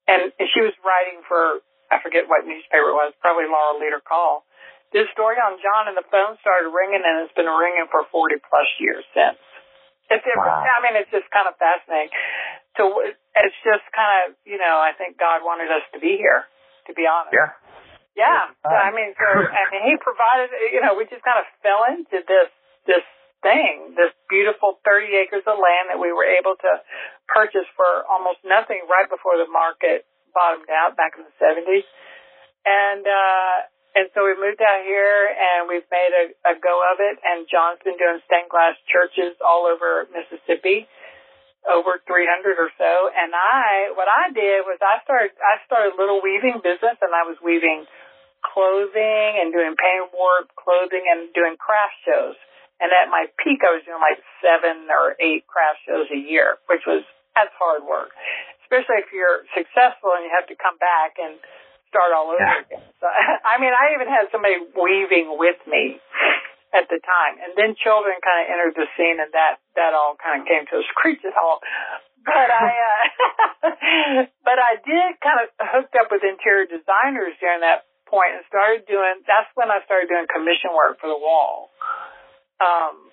and, 0.10 0.34
she 0.54 0.62
was 0.62 0.74
writing 0.82 1.22
for 1.28 1.62
I 1.94 2.02
forget 2.02 2.26
what 2.26 2.46
newspaper 2.50 2.90
it 2.90 2.98
was, 2.98 3.14
probably 3.22 3.46
Laurel 3.46 3.78
Leader-Call. 3.78 4.44
A 4.96 5.04
story 5.12 5.36
on 5.36 5.60
John, 5.60 5.92
and 5.92 5.98
the 6.00 6.08
phone 6.08 6.40
started 6.40 6.72
ringing, 6.72 7.04
and 7.04 7.28
it's 7.28 7.36
been 7.36 7.52
ringing 7.52 7.84
for 7.92 8.08
forty 8.16 8.40
plus 8.40 8.70
years 8.80 9.04
since. 9.12 9.36
It's, 10.10 10.22
it, 10.26 10.38
Wow. 10.38 10.62
I 10.62 10.80
mean, 10.86 10.96
it's 11.02 11.10
just 11.10 11.26
kind 11.34 11.50
of 11.50 11.58
fascinating. 11.58 12.14
So 12.78 13.02
it's 13.02 13.60
just 13.66 13.86
kind 13.96 14.30
of, 14.30 14.38
you 14.46 14.60
know, 14.62 14.78
I 14.78 14.94
think 14.98 15.18
God 15.18 15.42
wanted 15.42 15.72
us 15.72 15.82
to 15.96 16.00
be 16.00 16.20
here, 16.20 16.46
to 16.88 16.94
be 16.94 17.08
honest. 17.10 17.34
yeah. 17.34 17.52
Yeah. 18.16 18.48
So, 18.64 18.72
I 18.72 18.96
mean, 18.96 19.12
so 19.20 19.28
I 19.28 19.64
mean, 19.76 19.84
He 19.92 19.94
provided. 20.00 20.48
You 20.72 20.80
know, 20.80 20.96
we 20.96 21.04
just 21.12 21.20
kind 21.28 21.36
of 21.36 21.48
fell 21.60 21.84
into 21.92 22.24
this 22.24 22.48
this 22.88 23.04
thing, 23.44 23.92
this 24.00 24.16
beautiful 24.32 24.80
30 24.88 25.12
acres 25.20 25.44
of 25.46 25.60
land 25.60 25.92
that 25.92 26.00
we 26.00 26.16
were 26.16 26.24
able 26.24 26.56
to 26.56 26.72
purchase 27.28 27.68
for 27.76 28.08
almost 28.08 28.40
nothing 28.48 28.88
right 28.88 29.10
before 29.12 29.36
the 29.36 29.46
market 29.52 30.08
bottomed 30.32 30.70
out 30.72 30.96
back 30.96 31.14
in 31.20 31.28
the 31.28 31.36
70s, 31.44 31.84
and 32.64 33.04
uh, 33.04 33.56
and 33.96 34.12
so 34.12 34.28
we 34.28 34.36
moved 34.36 34.60
out 34.60 34.84
here 34.84 35.32
and 35.32 35.72
we've 35.72 35.88
made 35.88 36.12
a, 36.12 36.26
a 36.52 36.54
go 36.60 36.84
of 36.84 37.00
it. 37.00 37.16
And 37.24 37.48
John's 37.48 37.80
been 37.80 37.96
doing 37.96 38.20
stained 38.28 38.52
glass 38.52 38.76
churches 38.92 39.40
all 39.40 39.72
over 39.72 40.06
Mississippi 40.12 40.86
over 41.66 41.98
300 42.06 42.62
or 42.62 42.70
so. 42.78 42.92
And 43.10 43.34
I, 43.34 43.90
what 43.98 44.06
I 44.06 44.30
did 44.30 44.68
was 44.70 44.78
I 44.82 45.02
started, 45.02 45.34
I 45.42 45.62
started 45.66 45.98
a 45.98 46.00
little 46.00 46.22
weaving 46.22 46.62
business 46.62 46.98
and 47.02 47.14
I 47.14 47.26
was 47.26 47.38
weaving 47.42 47.90
clothing 48.46 49.42
and 49.42 49.50
doing 49.50 49.74
paint 49.74 50.14
warp 50.14 50.54
clothing 50.54 51.08
and 51.10 51.34
doing 51.34 51.58
craft 51.58 51.98
shows. 52.06 52.38
And 52.78 52.92
at 52.94 53.10
my 53.10 53.32
peak, 53.42 53.66
I 53.66 53.74
was 53.74 53.82
doing 53.88 54.04
like 54.04 54.22
seven 54.44 54.92
or 54.92 55.18
eight 55.18 55.48
craft 55.50 55.88
shows 55.88 56.12
a 56.14 56.20
year, 56.20 56.62
which 56.70 56.86
was, 56.86 57.02
that's 57.34 57.56
hard 57.58 57.82
work, 57.88 58.14
especially 58.68 59.02
if 59.02 59.10
you're 59.10 59.48
successful 59.58 60.14
and 60.14 60.28
you 60.28 60.32
have 60.36 60.46
to 60.52 60.58
come 60.60 60.78
back 60.78 61.18
and 61.18 61.40
start 61.96 62.12
all 62.12 62.28
over 62.36 62.44
Yeah. 62.44 62.60
again. 62.68 62.84
So, 63.00 63.08
I 63.52 63.56
mean, 63.64 63.72
I 63.72 63.96
even 63.96 64.12
had 64.12 64.28
somebody 64.36 64.60
weaving 64.76 65.40
with 65.40 65.60
me. 65.64 66.04
at 66.76 66.92
the 66.92 67.00
time. 67.00 67.40
And 67.40 67.56
then 67.56 67.72
children 67.80 68.20
kind 68.20 68.44
of 68.44 68.46
entered 68.52 68.76
the 68.76 68.84
scene 69.00 69.16
and 69.24 69.32
that, 69.32 69.64
that 69.80 69.96
all 69.96 70.20
kind 70.20 70.44
of 70.44 70.44
came 70.44 70.68
to 70.68 70.84
a 70.84 70.86
screeching 70.92 71.32
halt. 71.32 71.64
But 72.28 72.52
I, 72.52 72.68
uh, 72.68 73.04
but 74.48 74.60
I 74.60 74.76
did 74.84 75.16
kind 75.24 75.40
of 75.40 75.56
hooked 75.56 75.96
up 75.96 76.12
with 76.12 76.28
interior 76.28 76.68
designers 76.68 77.32
during 77.40 77.64
that 77.64 77.88
point 78.12 78.36
and 78.36 78.44
started 78.52 78.84
doing, 78.92 79.24
that's 79.24 79.48
when 79.56 79.72
I 79.72 79.88
started 79.88 80.12
doing 80.12 80.28
commission 80.28 80.76
work 80.76 81.00
for 81.00 81.08
the 81.08 81.16
wall. 81.16 81.72
Um, 82.60 83.08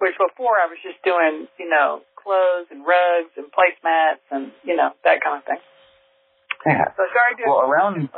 which 0.00 0.16
before 0.16 0.56
I 0.56 0.72
was 0.72 0.80
just 0.80 0.96
doing, 1.04 1.52
you 1.60 1.68
know, 1.68 2.00
clothes 2.16 2.72
and 2.72 2.80
rugs 2.80 3.36
and 3.36 3.52
placemats 3.52 4.24
and, 4.32 4.56
you 4.64 4.72
know, 4.72 4.96
that 5.04 5.20
kind 5.20 5.36
of 5.36 5.44
thing. 5.44 5.60
Yeah. 6.66 6.94
So 6.96 7.02
started 7.10 7.36
doing 7.38 7.50
Well, 7.50 7.66
around 7.66 8.08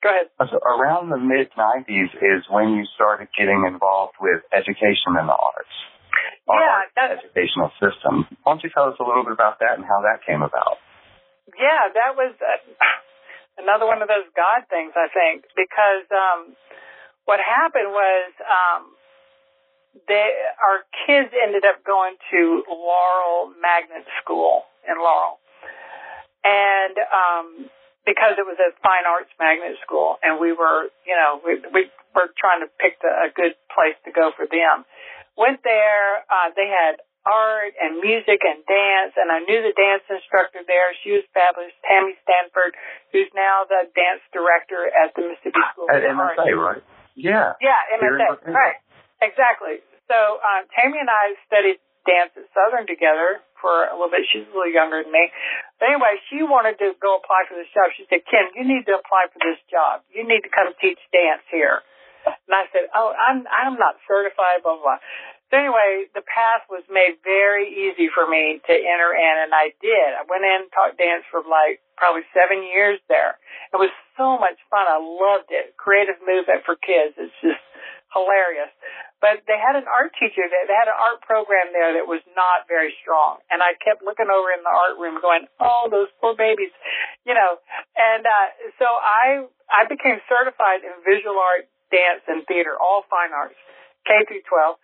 Go 0.00 0.10
ahead. 0.14 0.30
so 0.38 0.58
around 0.62 1.10
the 1.10 1.18
mid 1.18 1.50
'90s 1.58 2.14
is 2.22 2.46
when 2.48 2.70
you 2.78 2.86
started 2.94 3.26
getting 3.36 3.66
involved 3.66 4.14
with 4.20 4.42
education 4.54 5.18
in 5.18 5.26
the 5.26 5.34
arts. 5.34 5.76
Yeah, 6.48 6.86
that's- 6.94 7.18
educational 7.24 7.70
system. 7.82 8.26
Why 8.42 8.52
don't 8.54 8.62
you 8.62 8.70
tell 8.70 8.88
us 8.88 8.96
a 9.00 9.04
little 9.04 9.24
bit 9.24 9.32
about 9.34 9.58
that 9.58 9.74
and 9.76 9.84
how 9.84 10.00
that 10.06 10.22
came 10.24 10.42
about? 10.42 10.78
Yeah, 11.58 11.90
that 11.92 12.14
was 12.16 12.32
uh, 12.40 12.62
another 13.58 13.86
one 13.86 14.00
of 14.02 14.08
those 14.08 14.24
God 14.36 14.64
things, 14.70 14.92
I 14.94 15.08
think, 15.12 15.44
because 15.56 16.06
um, 16.14 16.54
what 17.26 17.40
happened 17.40 17.90
was 17.90 18.30
um, 18.46 18.82
they, 20.06 20.30
our 20.62 20.86
kids 21.06 21.34
ended 21.34 21.64
up 21.66 21.82
going 21.84 22.14
to 22.30 22.62
Laurel 22.70 23.52
Magnet 23.60 24.06
School 24.22 24.64
in 24.88 24.96
Laurel, 24.96 25.40
and 26.44 26.94
um, 26.98 27.46
because 28.08 28.40
it 28.40 28.46
was 28.48 28.56
a 28.56 28.72
fine 28.80 29.04
arts 29.04 29.32
magnet 29.36 29.76
school, 29.84 30.16
and 30.24 30.40
we 30.40 30.56
were, 30.56 30.88
you 31.04 31.12
know, 31.12 31.44
we, 31.44 31.60
we 31.74 31.92
were 32.16 32.32
trying 32.40 32.64
to 32.64 32.70
pick 32.80 32.96
the, 33.04 33.12
a 33.12 33.28
good 33.28 33.52
place 33.68 33.96
to 34.08 34.10
go 34.10 34.32
for 34.32 34.48
them. 34.48 34.88
Went 35.36 35.60
there, 35.62 36.24
uh, 36.26 36.50
they 36.56 36.66
had 36.66 36.98
art 37.28 37.76
and 37.76 38.00
music 38.00 38.40
and 38.40 38.64
dance, 38.64 39.12
and 39.20 39.28
I 39.28 39.44
knew 39.44 39.60
the 39.60 39.76
dance 39.76 40.02
instructor 40.08 40.64
there. 40.64 40.96
She 41.04 41.12
was 41.12 41.24
fabulous, 41.36 41.76
Tammy 41.84 42.16
Stanford, 42.24 42.72
who's 43.12 43.28
now 43.36 43.68
the 43.68 43.86
dance 43.92 44.24
director 44.32 44.88
at 44.88 45.12
the 45.12 45.28
Mississippi 45.28 45.60
School 45.76 45.92
At 45.92 46.02
of 46.02 46.16
Art. 46.16 46.40
MSA, 46.40 46.56
right? 46.56 46.82
Yeah. 47.12 47.52
Yeah, 47.60 47.76
MSA, 48.00 48.48
right. 48.50 48.80
Exactly. 49.20 49.84
So 50.08 50.16
um, 50.40 50.64
Tammy 50.72 50.96
and 50.96 51.12
I 51.12 51.36
studied 51.44 51.78
dance 52.06 52.34
at 52.36 52.46
Southern 52.54 52.86
together 52.86 53.42
for 53.58 53.90
a 53.90 53.94
little 53.94 54.10
bit. 54.10 54.26
She's 54.30 54.46
a 54.46 54.54
little 54.54 54.70
younger 54.70 55.02
than 55.02 55.10
me. 55.10 55.30
But 55.78 55.94
anyway, 55.94 56.18
she 56.30 56.42
wanted 56.46 56.78
to 56.78 56.94
go 57.02 57.18
apply 57.18 57.50
for 57.50 57.58
this 57.58 57.70
job. 57.74 57.90
She 57.98 58.06
said, 58.06 58.22
Kim, 58.26 58.50
you 58.54 58.62
need 58.66 58.86
to 58.86 58.94
apply 58.98 59.30
for 59.32 59.40
this 59.42 59.58
job. 59.66 60.06
You 60.10 60.22
need 60.22 60.46
to 60.46 60.52
come 60.52 60.70
teach 60.78 60.98
dance 61.10 61.42
here. 61.50 61.82
And 62.26 62.52
I 62.52 62.68
said, 62.74 62.90
oh, 62.92 63.14
I'm, 63.14 63.46
I'm 63.48 63.80
not 63.80 63.96
certified, 64.04 64.60
blah, 64.62 64.76
blah, 64.78 64.98
blah. 64.98 65.00
So 65.48 65.56
anyway, 65.56 66.12
the 66.12 66.20
path 66.28 66.68
was 66.68 66.84
made 66.92 67.24
very 67.24 67.64
easy 67.72 68.12
for 68.12 68.28
me 68.28 68.60
to 68.60 68.74
enter 68.74 69.16
in, 69.16 69.34
and 69.48 69.52
I 69.56 69.72
did. 69.80 70.08
I 70.12 70.28
went 70.28 70.44
in 70.44 70.68
taught 70.76 71.00
dance 71.00 71.24
for 71.32 71.40
like 71.40 71.80
probably 71.96 72.28
seven 72.36 72.60
years 72.68 73.00
there. 73.08 73.40
It 73.72 73.80
was 73.80 73.88
so 74.20 74.36
much 74.36 74.60
fun. 74.68 74.84
I 74.84 75.00
loved 75.00 75.48
it. 75.48 75.72
Creative 75.80 76.20
movement 76.20 76.68
for 76.68 76.76
kids. 76.76 77.16
It's 77.16 77.32
just 77.40 77.64
hilarious. 78.12 78.68
But 79.24 79.42
they 79.50 79.58
had 79.58 79.74
an 79.74 79.88
art 79.90 80.14
teacher 80.14 80.46
there. 80.46 80.68
They 80.68 80.76
had 80.76 80.86
an 80.86 81.00
art 81.00 81.24
program 81.26 81.74
there 81.74 81.96
that 81.96 82.06
was 82.06 82.22
not 82.38 82.70
very 82.70 82.94
strong. 83.02 83.42
And 83.50 83.64
I 83.64 83.74
kept 83.80 84.04
looking 84.04 84.30
over 84.30 84.52
in 84.54 84.62
the 84.62 84.70
art 84.70 85.00
room 85.00 85.18
going, 85.18 85.50
oh, 85.58 85.90
those 85.90 86.06
poor 86.22 86.38
babies, 86.38 86.70
you 87.26 87.34
know. 87.34 87.58
And, 87.98 88.22
uh, 88.22 88.48
so 88.78 88.86
I, 88.86 89.48
I 89.72 89.90
became 89.90 90.22
certified 90.30 90.86
in 90.86 90.92
visual 91.02 91.34
art, 91.34 91.66
dance, 91.90 92.22
and 92.30 92.46
theater, 92.46 92.78
all 92.78 93.02
fine 93.10 93.34
arts, 93.34 93.58
K 94.06 94.22
through 94.28 94.46
12. 94.46 94.76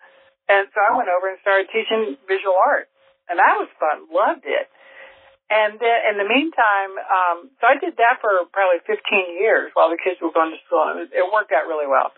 And 0.49 0.69
so 0.77 0.79
I 0.81 0.93
went 0.93 1.09
over 1.09 1.33
and 1.33 1.41
started 1.41 1.73
teaching 1.73 2.21
visual 2.29 2.57
art. 2.57 2.89
And 3.29 3.41
that 3.41 3.57
was 3.57 3.73
fun. 3.81 4.05
Loved 4.13 4.45
it. 4.45 4.69
And 5.49 5.77
then 5.77 5.99
in 6.13 6.17
the 6.17 6.29
meantime, 6.29 6.93
um, 6.97 7.39
so 7.61 7.69
I 7.69 7.77
did 7.77 7.97
that 8.01 8.21
for 8.21 8.33
probably 8.53 8.81
15 8.85 8.97
years 9.41 9.73
while 9.77 9.93
the 9.93 10.01
kids 10.01 10.21
were 10.21 10.33
going 10.33 10.53
to 10.53 10.61
school. 10.65 10.85
And 10.89 11.09
it, 11.09 11.13
it 11.13 11.25
worked 11.29 11.53
out 11.53 11.69
really 11.69 11.89
well. 11.89 12.13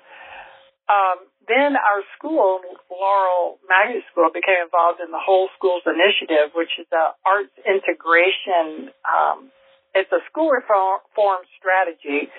Um, 0.86 1.26
then 1.50 1.74
our 1.74 2.02
school, 2.18 2.62
Laurel 2.90 3.58
Magnet 3.66 4.02
School, 4.10 4.30
became 4.30 4.66
involved 4.66 5.02
in 5.02 5.10
the 5.10 5.22
Whole 5.22 5.50
Schools 5.58 5.82
Initiative, 5.86 6.54
which 6.54 6.70
is 6.78 6.86
a 6.94 7.14
arts 7.26 7.54
integration. 7.66 8.94
Um, 9.06 9.50
it's 9.94 10.10
a 10.10 10.22
school 10.30 10.50
reform 10.50 11.42
strategy 11.58 12.30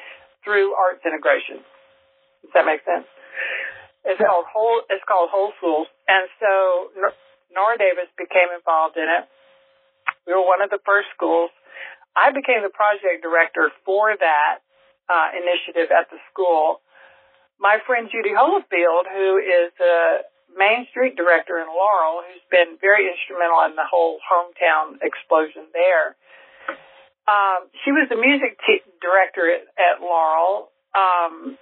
through 0.43 0.76
arts 0.76 1.04
integration. 1.04 1.63
Does 2.43 2.52
that 2.56 2.63
make 2.63 2.84
sense? 2.88 3.08
It's 4.08 4.24
called 4.24 4.48
whole. 4.48 4.82
It's 4.88 5.04
called 5.04 5.28
Whole 5.30 5.52
Schools, 5.60 5.91
and 6.08 6.32
so 6.39 6.96
Nora 7.52 7.76
Davis 7.76 8.08
became 8.15 8.48
involved 8.56 8.96
in 8.96 9.04
it. 9.04 9.28
We 10.24 10.32
were 10.32 10.48
one 10.48 10.63
of 10.63 10.72
the 10.72 10.80
first 10.88 11.12
schools. 11.12 11.52
I 12.15 12.32
became 12.32 12.63
the 12.63 12.72
project 12.72 13.20
director 13.22 13.67
for 13.84 14.15
that 14.15 14.63
uh, 15.12 15.30
initiative 15.36 15.91
at 15.91 16.08
the 16.08 16.24
school. 16.32 16.80
My 17.60 17.84
friend 17.84 18.08
Judy 18.08 18.32
Holifield, 18.32 19.12
who 19.12 19.38
is 19.43 19.76
the 19.76 20.24
Main 20.56 20.88
Street 20.89 21.20
director 21.20 21.60
in 21.60 21.67
Laurel, 21.67 22.24
who's 22.24 22.46
been 22.50 22.80
very 22.80 23.12
instrumental 23.12 23.60
in 23.67 23.76
the 23.76 23.86
whole 23.86 24.24
hometown 24.24 25.04
explosion 25.04 25.67
there. 25.76 26.15
Um, 27.28 27.67
she 27.84 27.91
was 27.91 28.08
the 28.08 28.15
music 28.15 28.56
director 29.04 29.52
at, 29.52 29.67
at 29.76 30.00
Laurel. 30.00 30.72
Um, 30.96 31.60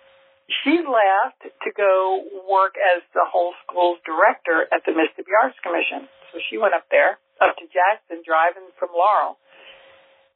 she 0.48 0.78
left 0.86 1.42
to 1.42 1.70
go 1.74 2.22
work 2.46 2.78
as 2.78 3.02
the 3.18 3.26
whole 3.26 3.54
school's 3.66 3.98
director 4.06 4.70
at 4.70 4.86
the 4.86 4.94
Mississippi 4.94 5.34
Arts 5.34 5.58
Commission. 5.66 6.06
So 6.30 6.38
she 6.50 6.62
went 6.62 6.78
up 6.78 6.86
there, 6.94 7.18
up 7.42 7.58
to 7.58 7.66
Jackson, 7.66 8.22
driving 8.22 8.70
from 8.78 8.94
Laurel. 8.94 9.42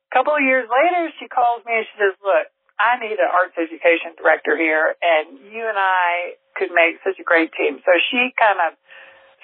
A 0.09 0.11
couple 0.13 0.33
of 0.33 0.41
years 0.41 0.65
later, 0.65 1.13
she 1.21 1.29
calls 1.29 1.61
me 1.69 1.77
and 1.77 1.85
she 1.85 1.95
says, 2.01 2.17
look, 2.25 2.49
I 2.79 2.97
need 2.97 3.19
an 3.19 3.27
arts 3.27 3.59
education 3.59 4.15
director 4.15 4.55
here, 4.55 4.95
and 5.03 5.35
you 5.51 5.67
and 5.67 5.75
I 5.75 6.39
could 6.55 6.71
make 6.71 7.03
such 7.03 7.19
a 7.19 7.27
great 7.27 7.51
team. 7.51 7.83
So 7.83 7.91
she 8.07 8.31
kind 8.39 8.55
of 8.63 8.79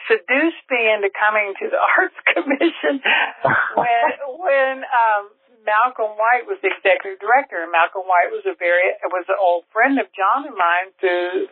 seduced 0.07 0.63
me 0.71 0.81
into 0.87 1.11
coming 1.11 1.51
to 1.59 1.65
the 1.67 1.81
Arts 1.99 2.15
Commission 2.31 3.03
when 3.75 4.09
when 4.39 4.75
um, 4.87 5.23
Malcolm 5.65 6.13
White 6.15 6.45
was 6.45 6.61
the 6.61 6.69
executive 6.69 7.17
director, 7.17 7.65
and 7.65 7.73
Malcolm 7.73 8.05
White 8.05 8.29
was 8.29 8.45
a 8.45 8.53
very 8.55 8.93
was 9.09 9.25
an 9.27 9.41
old 9.41 9.65
friend 9.73 9.97
of 9.97 10.07
John 10.13 10.45
and 10.45 10.55
mine 10.55 10.93
through 11.01 11.49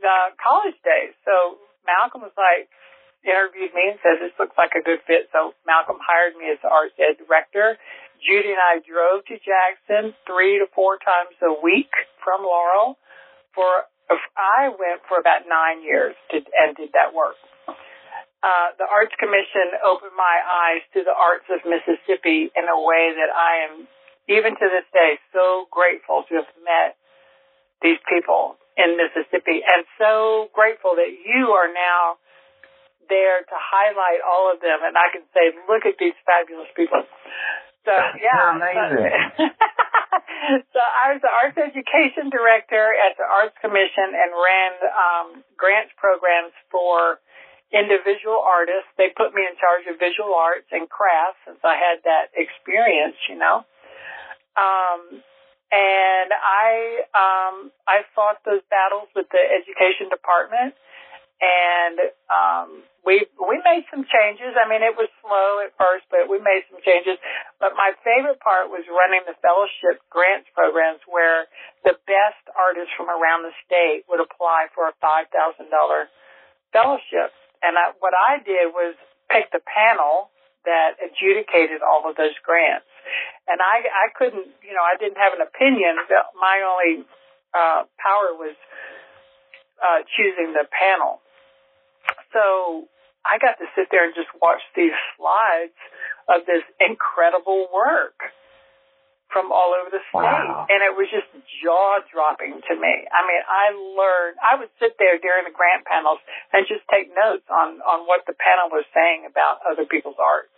the 0.00 0.18
college 0.40 0.76
days. 0.80 1.12
So 1.28 1.60
Malcolm 1.84 2.24
was 2.24 2.34
like 2.34 2.72
interviewed 3.20 3.76
me 3.76 3.92
and 3.92 4.00
said 4.00 4.16
this 4.16 4.32
looks 4.40 4.56
like 4.56 4.72
a 4.72 4.80
good 4.80 5.04
fit. 5.04 5.28
So 5.30 5.52
Malcolm 5.68 6.00
hired 6.00 6.32
me 6.40 6.48
as 6.48 6.58
the 6.64 6.72
arts 6.72 6.96
ed 6.96 7.20
director. 7.20 7.76
Judy 8.24 8.52
and 8.52 8.60
I 8.60 8.80
drove 8.80 9.24
to 9.28 9.36
Jackson 9.36 10.16
three 10.24 10.60
to 10.60 10.66
four 10.72 10.96
times 11.00 11.36
a 11.44 11.52
week 11.60 11.92
from 12.24 12.44
Laurel 12.44 12.96
for 13.52 13.88
I 14.36 14.72
went 14.72 15.06
for 15.06 15.20
about 15.20 15.46
nine 15.46 15.84
years 15.84 16.16
to, 16.32 16.36
and 16.40 16.74
did 16.74 16.90
that 16.96 17.14
work. 17.14 17.38
Uh, 18.40 18.72
the 18.80 18.88
Arts 18.88 19.12
Commission 19.20 19.76
opened 19.84 20.16
my 20.16 20.36
eyes 20.40 20.80
to 20.96 21.04
the 21.04 21.12
arts 21.12 21.44
of 21.52 21.60
Mississippi 21.68 22.48
in 22.48 22.64
a 22.72 22.78
way 22.80 23.12
that 23.12 23.28
I 23.28 23.68
am, 23.68 23.84
even 24.32 24.56
to 24.56 24.66
this 24.72 24.88
day, 24.96 25.20
so 25.32 25.68
grateful 25.68 26.24
to 26.28 26.40
have 26.40 26.50
met 26.64 26.96
these 27.84 28.00
people 28.08 28.56
in 28.80 28.96
Mississippi 28.96 29.60
and 29.60 29.84
so 30.00 30.48
grateful 30.56 30.96
that 30.96 31.12
you 31.12 31.52
are 31.52 31.68
now 31.68 32.16
there 33.08 33.42
to 33.42 33.56
highlight 33.56 34.24
all 34.24 34.48
of 34.48 34.62
them 34.62 34.80
and 34.86 34.96
I 34.96 35.12
can 35.12 35.26
say, 35.34 35.52
look 35.68 35.84
at 35.84 35.98
these 35.98 36.16
fabulous 36.24 36.70
people. 36.72 37.04
So 37.84 37.92
yeah, 38.24 38.56
amazing. 38.56 39.12
so 40.72 40.80
I 40.80 41.12
was 41.12 41.20
the 41.20 41.32
arts 41.32 41.58
education 41.58 42.30
director 42.30 42.94
at 42.94 43.18
the 43.18 43.26
Arts 43.26 43.56
Commission 43.60 44.14
and 44.14 44.30
ran 44.32 44.72
um, 44.94 45.26
grants 45.58 45.92
programs 45.98 46.54
for 46.70 47.18
individual 47.72 48.42
artists. 48.42 48.90
They 48.98 49.10
put 49.14 49.34
me 49.34 49.42
in 49.46 49.54
charge 49.58 49.86
of 49.86 49.98
visual 49.98 50.34
arts 50.34 50.66
and 50.70 50.90
crafts 50.90 51.40
since 51.46 51.60
I 51.62 51.78
had 51.78 52.02
that 52.04 52.34
experience, 52.34 53.16
you 53.28 53.38
know. 53.38 53.62
Um, 54.58 55.22
and 55.70 56.30
I 56.34 57.06
um, 57.14 57.70
I 57.86 58.02
fought 58.14 58.42
those 58.42 58.62
battles 58.70 59.08
with 59.14 59.30
the 59.30 59.38
education 59.38 60.10
department 60.10 60.74
and 61.40 61.96
um, 62.28 62.68
we 63.00 63.24
we 63.40 63.56
made 63.64 63.88
some 63.88 64.04
changes. 64.04 64.52
I 64.60 64.68
mean, 64.68 64.84
it 64.84 64.92
was 64.92 65.08
slow 65.24 65.64
at 65.64 65.72
first, 65.80 66.04
but 66.12 66.28
we 66.28 66.36
made 66.36 66.68
some 66.68 66.84
changes. 66.84 67.16
But 67.56 67.72
my 67.80 67.96
favorite 68.04 68.44
part 68.44 68.68
was 68.68 68.84
running 68.92 69.24
the 69.24 69.36
fellowship 69.40 70.04
grants 70.12 70.52
programs, 70.52 71.00
where 71.08 71.48
the 71.80 71.96
best 72.04 72.44
artists 72.52 72.92
from 72.92 73.08
around 73.08 73.48
the 73.48 73.56
state 73.64 74.04
would 74.12 74.20
apply 74.20 74.68
for 74.76 74.92
a 74.92 74.94
five 75.00 75.32
thousand 75.32 75.72
dollar 75.72 76.12
fellowship. 76.76 77.32
And 77.62 77.76
I, 77.76 77.92
what 78.00 78.14
I 78.16 78.42
did 78.42 78.72
was 78.72 78.94
pick 79.28 79.52
the 79.52 79.60
panel 79.62 80.30
that 80.64 81.00
adjudicated 81.00 81.80
all 81.80 82.08
of 82.08 82.16
those 82.16 82.36
grants. 82.44 82.88
And 83.48 83.60
I 83.60 83.84
I 83.88 84.06
couldn't, 84.16 84.48
you 84.60 84.74
know, 84.76 84.84
I 84.84 84.96
didn't 85.00 85.16
have 85.16 85.32
an 85.32 85.40
opinion. 85.40 85.96
My 86.36 86.60
only 86.64 87.04
uh, 87.54 87.88
power 87.96 88.36
was 88.36 88.56
uh, 89.80 90.04
choosing 90.16 90.52
the 90.52 90.68
panel. 90.68 91.20
So 92.32 92.88
I 93.24 93.38
got 93.38 93.58
to 93.58 93.66
sit 93.74 93.88
there 93.90 94.04
and 94.04 94.14
just 94.14 94.28
watch 94.40 94.60
these 94.76 94.96
slides 95.16 95.76
of 96.28 96.46
this 96.46 96.62
incredible 96.78 97.68
work 97.72 98.32
from 99.30 99.54
all 99.54 99.74
over 99.78 99.90
the 99.90 100.02
state. 100.10 100.26
Wow. 100.26 100.66
And 100.66 100.82
it 100.82 100.94
was 100.94 101.06
just 101.10 101.30
jaw 101.62 102.02
dropping 102.10 102.58
to 102.66 102.74
me. 102.74 102.94
I 103.10 103.20
mean, 103.26 103.42
I 103.46 103.64
learned, 103.74 104.36
I 104.42 104.58
would 104.58 104.70
sit 104.82 104.98
there 104.98 105.18
during 105.22 105.46
the 105.46 105.54
grant 105.54 105.86
panels 105.86 106.18
and 106.50 106.66
just 106.66 106.82
take 106.90 107.10
notes 107.14 107.46
on, 107.46 107.78
on 107.82 108.10
what 108.10 108.26
the 108.26 108.34
panel 108.34 108.70
was 108.74 108.86
saying 108.90 109.24
about 109.30 109.62
other 109.62 109.86
people's 109.86 110.18
art. 110.18 110.50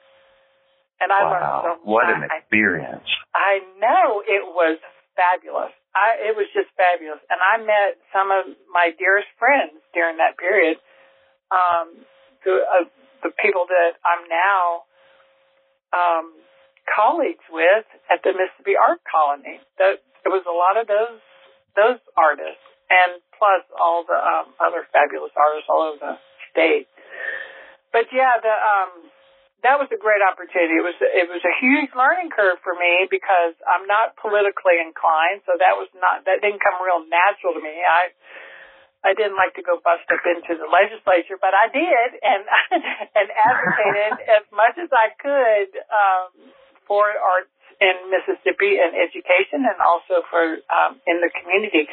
And 1.00 1.12
I 1.12 1.20
learned 1.26 1.52
so 1.61 1.70
much. 1.80 1.87
What 1.88 2.06
an 2.08 2.24
I- 2.26 2.40
experience. 2.40 3.08
I 3.37 3.61
know 3.80 4.22
it 4.24 4.44
was 4.48 4.78
fabulous. 5.16 5.72
I 5.92 6.32
it 6.32 6.32
was 6.32 6.48
just 6.56 6.72
fabulous, 6.72 7.20
and 7.28 7.37
I 7.37 7.61
met 7.61 8.00
some 8.16 8.32
of 8.32 8.48
my 8.72 8.96
dearest 8.96 9.28
friends 9.37 9.76
during 9.92 10.16
that 10.16 10.40
period. 10.40 10.80
Um, 11.52 12.08
the 12.48 12.64
uh, 12.64 12.88
the 13.20 13.32
people 13.37 13.68
that 13.68 14.00
I'm 14.00 14.24
now 14.24 14.88
um, 15.92 16.32
colleagues 16.88 17.45
with 17.51 17.87
at 18.11 18.23
the 18.23 18.35
Mississippi 18.35 18.77
Art 18.77 19.01
Colony. 19.07 19.61
That 19.79 20.03
there 20.23 20.33
was 20.35 20.47
a 20.47 20.55
lot 20.55 20.79
of 20.79 20.87
those 20.87 21.21
those 21.75 22.01
artists, 22.16 22.62
and 22.90 23.23
plus 23.38 23.64
all 23.75 24.05
the 24.07 24.18
um, 24.18 24.55
other 24.61 24.87
fabulous 24.92 25.33
artists 25.35 25.68
all 25.71 25.95
over 25.95 26.01
the 26.01 26.14
state. 26.53 26.88
But 27.92 28.09
yeah, 28.12 28.40
the 28.40 28.55
um, 28.55 29.12
that 29.62 29.79
was 29.79 29.87
a 29.95 29.99
great 29.99 30.23
opportunity. 30.23 30.75
It 30.75 30.87
was 30.87 30.99
it 30.99 31.27
was 31.31 31.42
a 31.47 31.55
huge 31.62 31.95
learning 31.95 32.35
curve 32.35 32.59
for 32.66 32.75
me 32.75 33.07
because 33.07 33.55
I'm 33.62 33.87
not 33.87 34.18
politically 34.18 34.83
inclined, 34.83 35.47
so 35.47 35.55
that 35.55 35.79
was 35.79 35.87
not 35.95 36.27
that 36.27 36.42
didn't 36.42 36.62
come 36.62 36.83
real 36.83 37.07
natural 37.07 37.55
to 37.55 37.62
me. 37.62 37.71
I 37.71 38.11
I 39.03 39.14
didn't 39.14 39.38
like 39.38 39.55
to 39.59 39.62
go 39.66 39.79
bust 39.83 40.07
up 40.11 40.23
into 40.23 40.59
the 40.59 40.66
legislature, 40.66 41.38
but 41.38 41.55
I 41.55 41.71
did 41.71 42.09
and 42.23 42.42
and 43.18 43.29
advocated 43.31 44.12
as 44.38 44.45
much 44.51 44.79
as 44.83 44.90
I 44.90 45.14
could 45.18 45.71
um, 45.90 46.31
for 46.87 47.09
arts 47.09 47.53
in 47.83 48.11
Mississippi 48.11 48.79
and 48.79 48.95
education, 48.95 49.66
and 49.66 49.79
also 49.83 50.23
for 50.31 50.62
um, 50.71 51.03
in 51.07 51.18
the 51.18 51.31
community. 51.35 51.90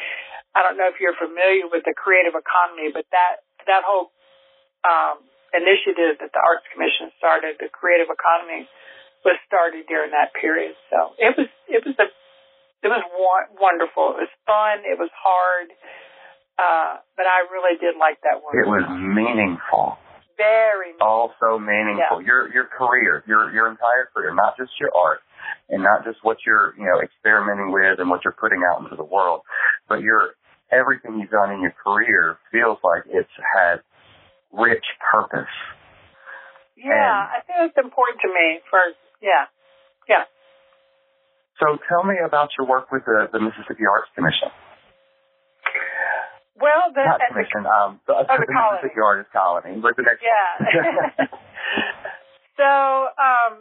I 0.54 0.62
don't 0.66 0.78
know 0.78 0.90
if 0.90 0.98
you're 0.98 1.18
familiar 1.18 1.70
with 1.70 1.86
the 1.86 1.94
creative 1.94 2.34
economy, 2.34 2.90
but 2.94 3.06
that 3.10 3.42
that 3.66 3.82
whole 3.86 4.10
um, 4.86 5.22
initiative 5.54 6.18
that 6.22 6.30
the 6.30 6.42
Arts 6.42 6.66
Commission 6.70 7.10
started, 7.18 7.58
the 7.58 7.70
creative 7.70 8.10
economy, 8.10 8.66
was 9.26 9.36
started 9.46 9.86
during 9.86 10.10
that 10.10 10.34
period. 10.34 10.74
So 10.90 11.14
it 11.18 11.34
was 11.36 11.48
it 11.68 11.82
was 11.86 11.94
a 11.98 12.08
it 12.82 12.88
was 12.88 13.04
wonderful. 13.60 14.16
It 14.16 14.24
was 14.24 14.34
fun. 14.48 14.82
It 14.88 14.96
was 14.96 15.12
hard, 15.12 15.68
uh, 16.56 17.04
but 17.16 17.28
I 17.28 17.44
really 17.52 17.76
did 17.76 18.00
like 18.00 18.18
that 18.24 18.40
work. 18.40 18.56
It 18.56 18.66
was 18.66 18.86
meaningful. 18.88 20.00
Very 20.40 20.96
Also 21.00 21.58
meaningful. 21.60 22.24
Your 22.24 22.48
your 22.52 22.64
career, 22.64 23.22
your 23.28 23.52
your 23.52 23.68
entire 23.68 24.08
career, 24.14 24.32
not 24.34 24.56
just 24.56 24.72
your 24.80 24.88
art 24.96 25.20
and 25.68 25.82
not 25.82 26.04
just 26.04 26.18
what 26.22 26.36
you're, 26.46 26.72
you 26.80 26.84
know, 26.84 27.00
experimenting 27.00 27.72
with 27.72 28.00
and 28.00 28.08
what 28.08 28.24
you're 28.24 28.36
putting 28.40 28.62
out 28.64 28.80
into 28.82 28.96
the 28.96 29.04
world, 29.04 29.42
but 29.88 30.00
your 30.00 30.34
everything 30.72 31.18
you've 31.20 31.30
done 31.30 31.50
in 31.52 31.60
your 31.60 31.74
career 31.84 32.38
feels 32.52 32.78
like 32.84 33.02
it's 33.08 33.36
had 33.54 33.80
rich 34.52 34.84
purpose. 35.12 35.50
yeah. 36.76 36.94
and- 36.94 37.30
I 37.36 37.40
think 37.46 37.58
it's 37.70 37.78
important 37.78 38.20
to 38.22 38.28
me. 38.28 38.60
For 38.70 38.80
yeah, 39.20 39.46
yeah. 40.08 40.24
So 41.60 41.76
tell 41.88 42.04
me 42.04 42.16
about 42.24 42.48
your 42.56 42.66
work 42.66 42.90
with 42.90 43.04
the, 43.04 43.28
the 43.32 43.38
Mississippi 43.40 43.84
Arts 43.84 44.08
Commission. 44.16 44.48
Well, 46.60 46.92
the, 46.92 47.02
Not 47.02 47.24
at 47.24 47.32
the 47.32 47.40
um, 47.64 48.00
the, 48.04 48.12
Oh, 48.20 48.24
the 48.28 48.44
the 48.44 48.52
colony. 48.52 48.92
Artist 49.00 49.32
Colony. 49.32 49.80
What's 49.80 49.96
the 49.96 50.04
next 50.04 50.20
Yeah. 50.20 51.24
so, 52.60 52.68
um, 53.16 53.52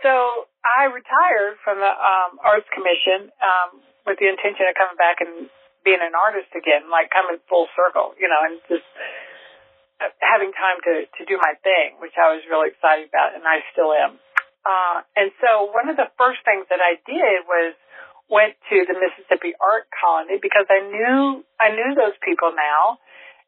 so 0.00 0.48
I 0.64 0.88
retired 0.88 1.60
from 1.60 1.78
the 1.84 1.92
um, 1.92 2.40
Arts 2.40 2.68
Commission 2.72 3.28
um, 3.44 3.84
with 4.08 4.16
the 4.16 4.28
intention 4.32 4.64
of 4.68 4.74
coming 4.76 4.96
back 4.96 5.20
and 5.20 5.52
being 5.84 6.00
an 6.00 6.16
artist 6.16 6.48
again, 6.56 6.88
like 6.88 7.12
coming 7.12 7.36
full 7.44 7.68
circle, 7.76 8.16
you 8.16 8.24
know, 8.32 8.40
and 8.48 8.56
just 8.72 8.88
uh, 10.00 10.08
having 10.24 10.48
time 10.56 10.80
to 10.88 11.04
to 11.20 11.22
do 11.28 11.36
my 11.36 11.52
thing, 11.60 12.00
which 12.00 12.16
I 12.16 12.32
was 12.32 12.40
really 12.48 12.72
excited 12.72 13.12
about, 13.12 13.36
and 13.36 13.44
I 13.44 13.60
still 13.76 13.92
am. 13.92 14.16
Uh, 14.64 15.04
and 15.12 15.28
so, 15.44 15.68
one 15.76 15.92
of 15.92 16.00
the 16.00 16.08
first 16.16 16.40
things 16.48 16.64
that 16.72 16.80
I 16.80 16.96
did 17.04 17.44
was 17.44 17.76
went 18.30 18.56
to 18.72 18.76
the 18.88 18.96
Mississippi 18.96 19.52
Art 19.60 19.88
Colony 19.92 20.40
because 20.40 20.64
I 20.70 20.80
knew 20.80 21.44
I 21.60 21.76
knew 21.76 21.92
those 21.92 22.16
people 22.24 22.56
now, 22.56 22.98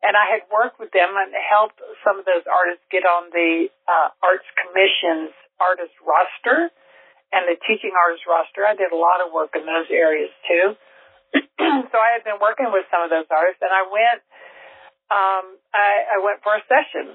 and 0.05 0.17
I 0.17 0.29
had 0.29 0.45
worked 0.53 0.77
with 0.77 0.93
them 0.93 1.17
and 1.17 1.33
helped 1.33 1.81
some 2.05 2.21
of 2.21 2.25
those 2.29 2.45
artists 2.45 2.85
get 2.93 3.09
on 3.09 3.33
the 3.33 3.73
uh, 3.89 4.09
Arts 4.21 4.49
Commission's 4.61 5.33
artist 5.57 5.97
roster 6.05 6.69
and 7.33 7.49
the 7.49 7.57
teaching 7.65 7.97
artist 7.97 8.29
roster. 8.29 8.69
I 8.69 8.77
did 8.77 8.93
a 8.93 9.01
lot 9.01 9.25
of 9.25 9.33
work 9.33 9.57
in 9.57 9.65
those 9.65 9.89
areas 9.89 10.31
too. 10.45 10.77
so 11.91 11.97
I 11.97 12.15
had 12.15 12.23
been 12.23 12.39
working 12.39 12.69
with 12.71 12.85
some 12.93 13.03
of 13.03 13.11
those 13.11 13.27
artists, 13.33 13.61
and 13.65 13.73
I 13.73 13.85
went. 13.89 14.21
Um, 15.07 15.47
I, 15.71 16.19
I 16.19 16.25
went 16.25 16.43
for 16.43 16.51
a 16.59 16.63
session, 16.67 17.15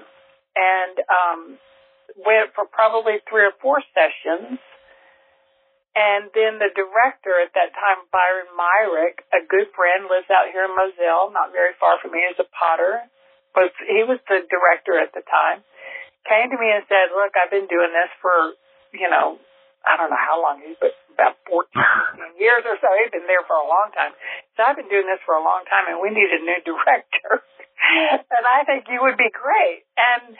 and 0.56 0.94
um, 1.12 1.40
went 2.16 2.52
for 2.54 2.64
probably 2.64 3.20
three 3.28 3.44
or 3.44 3.52
four 3.60 3.80
sessions. 3.92 4.58
And 5.92 6.32
then 6.32 6.56
the 6.56 6.72
director 6.72 7.36
at 7.36 7.52
that 7.52 7.76
time, 7.76 8.08
Byron 8.08 8.48
Myrick, 8.56 9.28
a 9.28 9.44
good 9.44 9.68
friend, 9.76 10.08
lives 10.08 10.28
out 10.32 10.48
here 10.48 10.64
in 10.64 10.72
Moselle, 10.72 11.28
not 11.36 11.52
very 11.52 11.76
far 11.76 12.00
from 12.00 12.16
me, 12.16 12.24
is 12.24 12.40
a 12.40 12.48
potter. 12.48 13.04
Was 13.52 13.68
he 13.84 14.00
was 14.00 14.16
the 14.24 14.48
director 14.48 14.96
at 14.96 15.12
the 15.12 15.20
time. 15.28 15.60
Came 16.24 16.48
to 16.48 16.56
me 16.56 16.72
and 16.72 16.88
said, 16.88 17.12
"Look, 17.12 17.36
I've 17.36 17.52
been 17.52 17.68
doing 17.68 17.92
this 17.92 18.08
for, 18.24 18.56
you 18.96 19.10
know, 19.12 19.36
I 19.84 20.00
don't 20.00 20.08
know 20.08 20.24
how 20.24 20.40
long 20.40 20.64
he's, 20.64 20.80
but 20.80 20.96
about 21.12 21.36
14, 21.44 21.68
years 22.40 22.64
or 22.64 22.80
so. 22.80 22.88
He's 22.96 23.12
been 23.12 23.28
there 23.28 23.44
for 23.44 23.56
a 23.60 23.66
long 23.68 23.92
time. 23.92 24.16
So 24.56 24.64
I've 24.64 24.76
been 24.80 24.88
doing 24.88 25.06
this 25.06 25.20
for 25.28 25.36
a 25.36 25.44
long 25.44 25.68
time, 25.68 25.92
and 25.92 26.00
we 26.00 26.08
need 26.08 26.32
a 26.32 26.40
new 26.40 26.60
director. 26.72 27.44
and 28.32 28.44
I 28.48 28.64
think 28.64 28.88
you 28.88 29.04
would 29.04 29.20
be 29.20 29.28
great. 29.28 29.84
And 29.98 30.32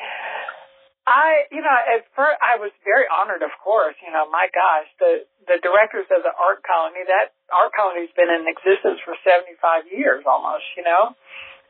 I, 1.02 1.50
you 1.50 1.58
know, 1.58 1.74
at 1.98 2.06
first 2.14 2.38
I 2.38 2.62
was 2.62 2.70
very 2.86 3.10
honored, 3.10 3.42
of 3.42 3.50
course. 3.58 3.98
You 4.06 4.14
know, 4.14 4.30
my 4.30 4.46
gosh, 4.54 4.86
the 5.02 5.26
the 5.50 5.58
directors 5.58 6.06
of 6.14 6.22
the 6.22 6.30
art 6.30 6.62
colony. 6.62 7.02
That 7.10 7.34
art 7.50 7.74
colony's 7.74 8.14
been 8.14 8.30
in 8.30 8.46
existence 8.46 9.02
for 9.02 9.18
seventy 9.26 9.58
five 9.58 9.90
years 9.90 10.22
almost. 10.22 10.62
You 10.78 10.86
know, 10.86 11.18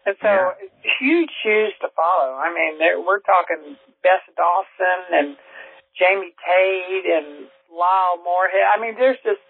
and 0.05 0.15
so 0.21 0.29
Yeah. 0.29 0.63
it's 0.69 0.77
huge 1.01 1.33
shoes 1.41 1.73
to 1.81 1.89
follow. 1.97 2.37
I 2.37 2.53
mean, 2.53 2.77
we're 3.09 3.25
talking 3.25 3.81
Bess 4.05 4.21
Dawson 4.37 5.01
and 5.17 5.29
Jamie 5.97 6.37
Tate 6.37 7.09
and 7.09 7.49
Lyle 7.73 8.21
Moorhead. 8.21 8.69
I 8.69 8.77
mean, 8.85 9.01
there's 9.01 9.21
just 9.25 9.41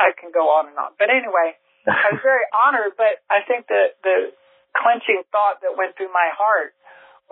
I 0.00 0.16
can 0.16 0.32
go 0.32 0.48
on 0.56 0.72
and 0.72 0.76
on. 0.80 0.96
But 0.96 1.12
anyway, 1.12 1.52
I 1.84 2.16
was 2.16 2.24
very 2.32 2.48
honored. 2.56 2.96
But 2.96 3.20
I 3.28 3.44
think 3.44 3.68
the 3.68 3.92
the 4.00 4.32
clenching 4.72 5.20
thought 5.28 5.60
that 5.60 5.76
went 5.76 6.00
through 6.00 6.08
my 6.16 6.32
heart 6.32 6.72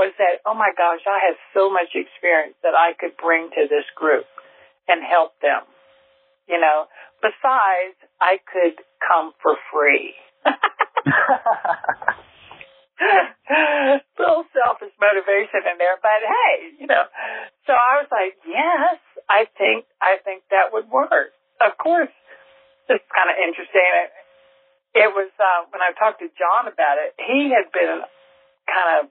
was 0.00 0.16
that, 0.16 0.40
oh 0.48 0.56
my 0.56 0.72
gosh, 0.72 1.04
I 1.04 1.20
have 1.28 1.36
so 1.52 1.68
much 1.68 1.92
experience 1.92 2.56
that 2.64 2.72
I 2.72 2.96
could 2.96 3.20
bring 3.20 3.52
to 3.52 3.68
this 3.68 3.84
group 3.92 4.24
and 4.88 5.04
help 5.04 5.36
them. 5.44 5.68
You 6.48 6.56
know, 6.56 6.88
besides, 7.20 8.00
I 8.16 8.40
could 8.48 8.80
come 9.04 9.36
for 9.44 9.60
free. 9.68 10.16
Little 14.20 14.44
selfish 14.52 14.92
motivation 15.00 15.64
in 15.64 15.76
there, 15.80 15.96
but 16.04 16.20
hey, 16.20 16.76
you 16.76 16.86
know. 16.86 17.04
So 17.64 17.72
I 17.72 18.04
was 18.04 18.08
like, 18.12 18.36
yes, 18.44 19.00
I 19.28 19.48
think 19.56 19.88
I 20.00 20.20
think 20.20 20.44
that 20.52 20.72
would 20.72 20.88
work. 20.92 21.32
Of 21.60 21.76
course, 21.80 22.12
it's 22.88 23.04
kind 23.12 23.32
of 23.32 23.36
interesting. 23.40 23.88
It, 24.04 24.10
it 25.06 25.10
was 25.16 25.32
uh, 25.40 25.64
when 25.72 25.80
I 25.80 25.96
talked 25.96 26.20
to 26.20 26.28
John 26.36 26.68
about 26.68 27.00
it. 27.00 27.16
He 27.16 27.48
had 27.48 27.72
been 27.72 28.04
kind 28.68 28.88
of 29.00 29.08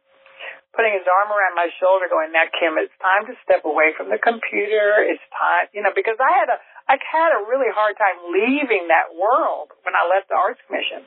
putting 0.77 0.93
his 0.93 1.05
arm 1.10 1.34
around 1.34 1.55
my 1.58 1.69
shoulder, 1.82 2.08
going, 2.10 2.32
"Now, 2.32 2.45
Kim, 2.53 2.77
it's 2.77 2.93
time 3.01 3.25
to 3.25 3.34
step 3.43 3.65
away 3.65 3.93
from 3.97 4.10
the 4.10 4.17
computer. 4.21 5.01
It's 5.03 5.23
time, 5.34 5.67
you 5.73 5.82
know, 5.82 5.91
because 5.95 6.17
I 6.21 6.32
had 6.39 6.49
a 6.49 6.58
I 6.89 6.97
had 7.01 7.32
a 7.38 7.45
really 7.45 7.69
hard 7.69 7.97
time 7.97 8.17
leaving 8.34 8.89
that 8.89 9.13
world 9.13 9.69
when 9.86 9.93
I 9.93 10.05
left 10.10 10.29
the 10.29 10.36
Arts 10.38 10.62
Commission. 10.65 11.05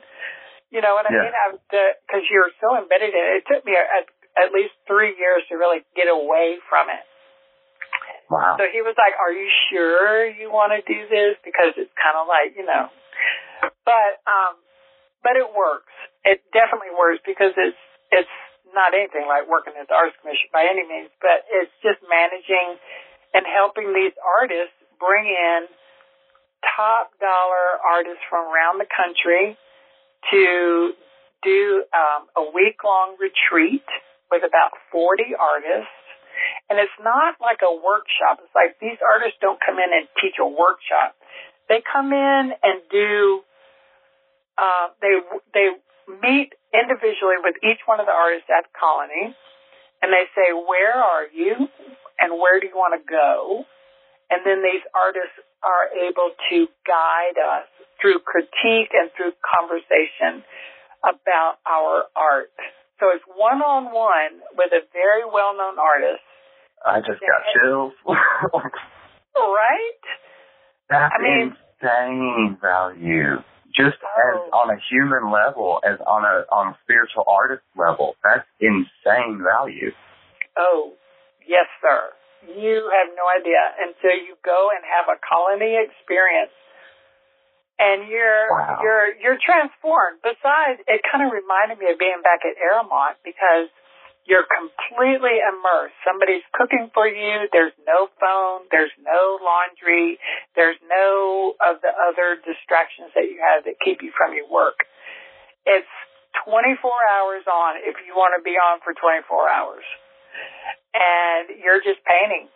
You 0.71 0.81
know 0.81 0.95
what 0.95 1.05
I 1.05 1.11
Yeah. 1.11 1.27
mean? 1.27 1.59
Because 2.07 2.23
you're 2.31 2.51
so 2.59 2.75
embedded 2.79 3.13
in 3.13 3.23
it. 3.23 3.43
It 3.43 3.45
took 3.45 3.65
me 3.65 3.75
at, 3.75 4.07
at 4.39 4.51
least 4.53 4.73
three 4.87 5.13
years 5.15 5.43
to 5.49 5.55
really 5.55 5.83
get 5.95 6.07
away 6.07 6.57
from 6.69 6.89
it. 6.89 7.03
wow. 8.29 8.55
So 8.57 8.63
he 8.71 8.81
was 8.81 8.95
like, 8.97 9.13
"Are 9.19 9.31
you 9.31 9.49
sure 9.69 10.25
you 10.25 10.49
want 10.51 10.71
to 10.73 10.81
do 10.81 11.07
this? 11.07 11.37
Because 11.43 11.73
it's 11.77 11.91
kind 11.99 12.15
of 12.17 12.27
like, 12.27 12.55
you 12.55 12.65
know." 12.65 12.89
But 13.85 14.19
um, 14.25 14.55
but 15.21 15.35
it 15.35 15.47
works. 15.53 15.91
It 16.23 16.41
definitely 16.53 16.95
works 16.97 17.21
because 17.25 17.53
it's 17.55 17.77
it's 18.11 18.35
not 18.73 18.93
anything 18.93 19.25
like 19.29 19.47
working 19.47 19.73
at 19.79 19.87
the 19.87 19.95
Arts 19.95 20.17
Commission 20.21 20.49
by 20.51 20.65
any 20.65 20.83
means, 20.85 21.09
but 21.21 21.45
it's 21.49 21.73
just 21.81 22.01
managing 22.05 22.77
and 23.33 23.45
helping 23.45 23.93
these 23.93 24.13
artists 24.21 24.75
bring 24.99 25.25
in 25.25 25.65
top 26.75 27.11
dollar 27.19 27.81
artists 27.81 28.23
from 28.29 28.49
around 28.49 28.79
the 28.79 28.89
country 28.89 29.57
to 30.31 30.93
do 31.43 31.83
um, 31.91 32.27
a 32.37 32.45
week 32.55 32.79
long 32.83 33.15
retreat 33.19 33.85
with 34.31 34.43
about 34.47 34.71
40 34.91 35.35
artists. 35.35 35.91
And 36.69 36.79
it's 36.79 36.97
not 37.03 37.35
like 37.41 37.61
a 37.61 37.69
workshop. 37.69 38.41
It's 38.41 38.55
like 38.55 38.79
these 38.79 38.97
artists 39.03 39.37
don't 39.41 39.59
come 39.59 39.77
in 39.77 39.91
and 39.91 40.07
teach 40.17 40.39
a 40.39 40.47
workshop. 40.47 41.13
They 41.69 41.83
come 41.83 42.11
in 42.11 42.55
and 42.63 42.81
do, 42.89 43.43
uh, 44.57 44.95
they, 45.01 45.19
they 45.53 45.67
meet 46.07 46.53
individually 46.73 47.39
with 47.43 47.55
each 47.63 47.79
one 47.85 47.99
of 47.99 48.05
the 48.05 48.15
artists 48.15 48.49
at 48.49 48.67
colony 48.75 49.35
and 50.01 50.11
they 50.11 50.27
say, 50.35 50.51
where 50.51 50.95
are 50.97 51.27
you 51.31 51.67
and 52.19 52.35
where 52.35 52.59
do 52.59 52.67
you 52.67 52.75
want 52.75 52.93
to 52.99 53.03
go? 53.03 53.63
And 54.29 54.41
then 54.45 54.63
these 54.63 54.83
artists 54.95 55.35
are 55.63 55.87
able 55.95 56.31
to 56.49 56.67
guide 56.85 57.39
us 57.39 57.67
through 58.01 58.19
critique 58.19 58.91
and 58.91 59.09
through 59.15 59.31
conversation 59.39 60.43
about 61.03 61.63
our 61.67 62.11
art. 62.15 62.51
So 62.99 63.11
it's 63.15 63.23
one 63.35 63.61
on 63.61 63.91
one 63.93 64.43
with 64.57 64.71
a 64.71 64.83
very 64.91 65.23
well 65.23 65.55
known 65.55 65.79
artist. 65.79 66.23
I 66.85 66.99
just 66.99 67.19
got 67.23 67.41
chills. 67.55 67.93
right? 69.35 70.03
That's 70.89 71.13
I 71.17 71.21
mean- 71.21 71.55
insane 71.81 72.57
value. 72.61 73.39
Just 73.75 73.97
as 73.97 74.35
Oh. 74.37 74.49
on 74.53 74.69
a 74.69 74.77
human 74.89 75.31
level, 75.31 75.79
as 75.83 75.99
on 76.01 76.23
a 76.25 76.45
on 76.53 76.73
a 76.73 76.77
spiritual 76.83 77.23
artist 77.27 77.63
level, 77.75 78.15
that's 78.23 78.45
insane 78.59 79.41
value. 79.43 79.91
Oh, 80.55 80.93
yes, 81.45 81.65
sir. 81.81 82.13
You 82.45 82.89
have 82.93 83.09
no 83.15 83.25
idea 83.29 83.73
until 83.79 84.11
you 84.17 84.35
go 84.43 84.69
and 84.69 84.83
have 84.85 85.09
a 85.09 85.17
colony 85.27 85.75
experience. 85.77 86.51
And 87.79 88.07
you're 88.07 88.47
Wow. 88.51 88.79
you're 88.83 89.13
you're 89.17 89.37
transformed. 89.41 90.21
Besides, 90.21 90.81
it 90.87 91.01
kind 91.11 91.25
of 91.25 91.31
reminded 91.33 91.79
me 91.79 91.89
of 91.91 91.97
being 91.97 92.21
back 92.21 92.45
at 92.45 92.55
Arrowmont 92.61 93.17
because 93.23 93.69
you're 94.25 94.47
completely 94.47 95.43
immersed. 95.43 95.95
Somebody's 96.07 96.45
cooking 96.55 96.87
for 96.95 97.07
you. 97.07 97.47
There's 97.51 97.75
no 97.83 98.07
phone. 98.19 98.67
There's 98.71 98.93
no 99.03 99.37
laundry. 99.43 100.17
There's 100.55 100.79
no 100.87 101.53
of 101.59 101.83
the 101.83 101.91
other 101.91 102.39
distractions 102.39 103.11
that 103.15 103.27
you 103.27 103.39
have 103.43 103.67
that 103.67 103.75
keep 103.83 103.99
you 103.99 104.11
from 104.15 104.31
your 104.31 104.47
work. 104.47 104.87
It's 105.67 105.89
24 106.47 106.79
hours 106.87 107.43
on 107.47 107.83
if 107.83 107.99
you 108.07 108.15
want 108.15 108.33
to 108.39 108.41
be 108.43 108.55
on 108.55 108.79
for 108.83 108.95
24 108.95 109.27
hours. 109.49 109.85
And 110.95 111.59
you're 111.59 111.83
just 111.83 111.99
painting 112.07 112.47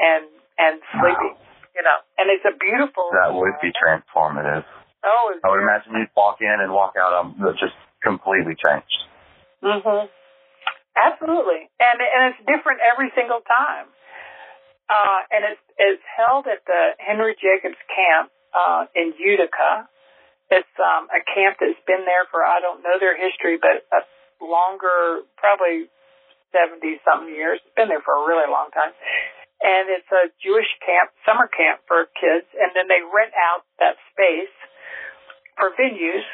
and 0.00 0.24
and 0.58 0.80
sleeping, 0.96 1.36
you 1.76 1.82
know. 1.84 1.98
And 2.16 2.30
it's 2.32 2.44
a 2.48 2.56
beautiful 2.56 3.12
That 3.12 3.34
would 3.34 3.60
be 3.60 3.70
transformative. 3.76 4.64
Oh, 5.04 5.34
I 5.44 5.48
would 5.50 5.62
imagine 5.62 5.92
you'd 5.94 6.10
walk 6.16 6.38
in 6.40 6.48
and 6.48 6.72
walk 6.72 6.94
out 6.98 7.12
um, 7.12 7.36
just 7.60 7.76
completely 8.02 8.56
changed. 8.56 8.98
Mhm. 9.62 10.08
Absolutely, 10.96 11.68
and 11.76 12.00
and 12.00 12.32
it's 12.32 12.42
different 12.48 12.80
every 12.80 13.12
single 13.12 13.44
time. 13.44 13.92
Uh, 14.88 15.20
and 15.28 15.44
it's 15.44 15.66
it's 15.76 16.06
held 16.16 16.48
at 16.48 16.64
the 16.64 16.96
Henry 16.96 17.36
Jacobs 17.36 17.78
Camp 17.92 18.32
uh, 18.56 18.88
in 18.96 19.12
Utica. 19.20 19.84
It's 20.48 20.74
um, 20.80 21.12
a 21.12 21.20
camp 21.20 21.60
that's 21.60 21.78
been 21.84 22.08
there 22.08 22.24
for 22.32 22.40
I 22.40 22.64
don't 22.64 22.80
know 22.80 22.96
their 22.96 23.12
history, 23.12 23.60
but 23.60 23.84
a 23.92 24.00
longer, 24.40 25.28
probably 25.36 25.92
seventy 26.56 26.96
something 27.04 27.28
years. 27.28 27.60
It's 27.60 27.76
been 27.76 27.92
there 27.92 28.00
for 28.00 28.16
a 28.16 28.24
really 28.24 28.48
long 28.48 28.72
time. 28.72 28.96
And 29.60 29.88
it's 29.92 30.08
a 30.12 30.32
Jewish 30.40 30.68
camp, 30.84 31.12
summer 31.28 31.48
camp 31.48 31.84
for 31.88 32.08
kids, 32.16 32.48
and 32.56 32.72
then 32.72 32.88
they 32.88 33.00
rent 33.04 33.32
out 33.36 33.64
that 33.80 33.96
space 34.12 34.52
for 35.60 35.72
venues 35.76 36.24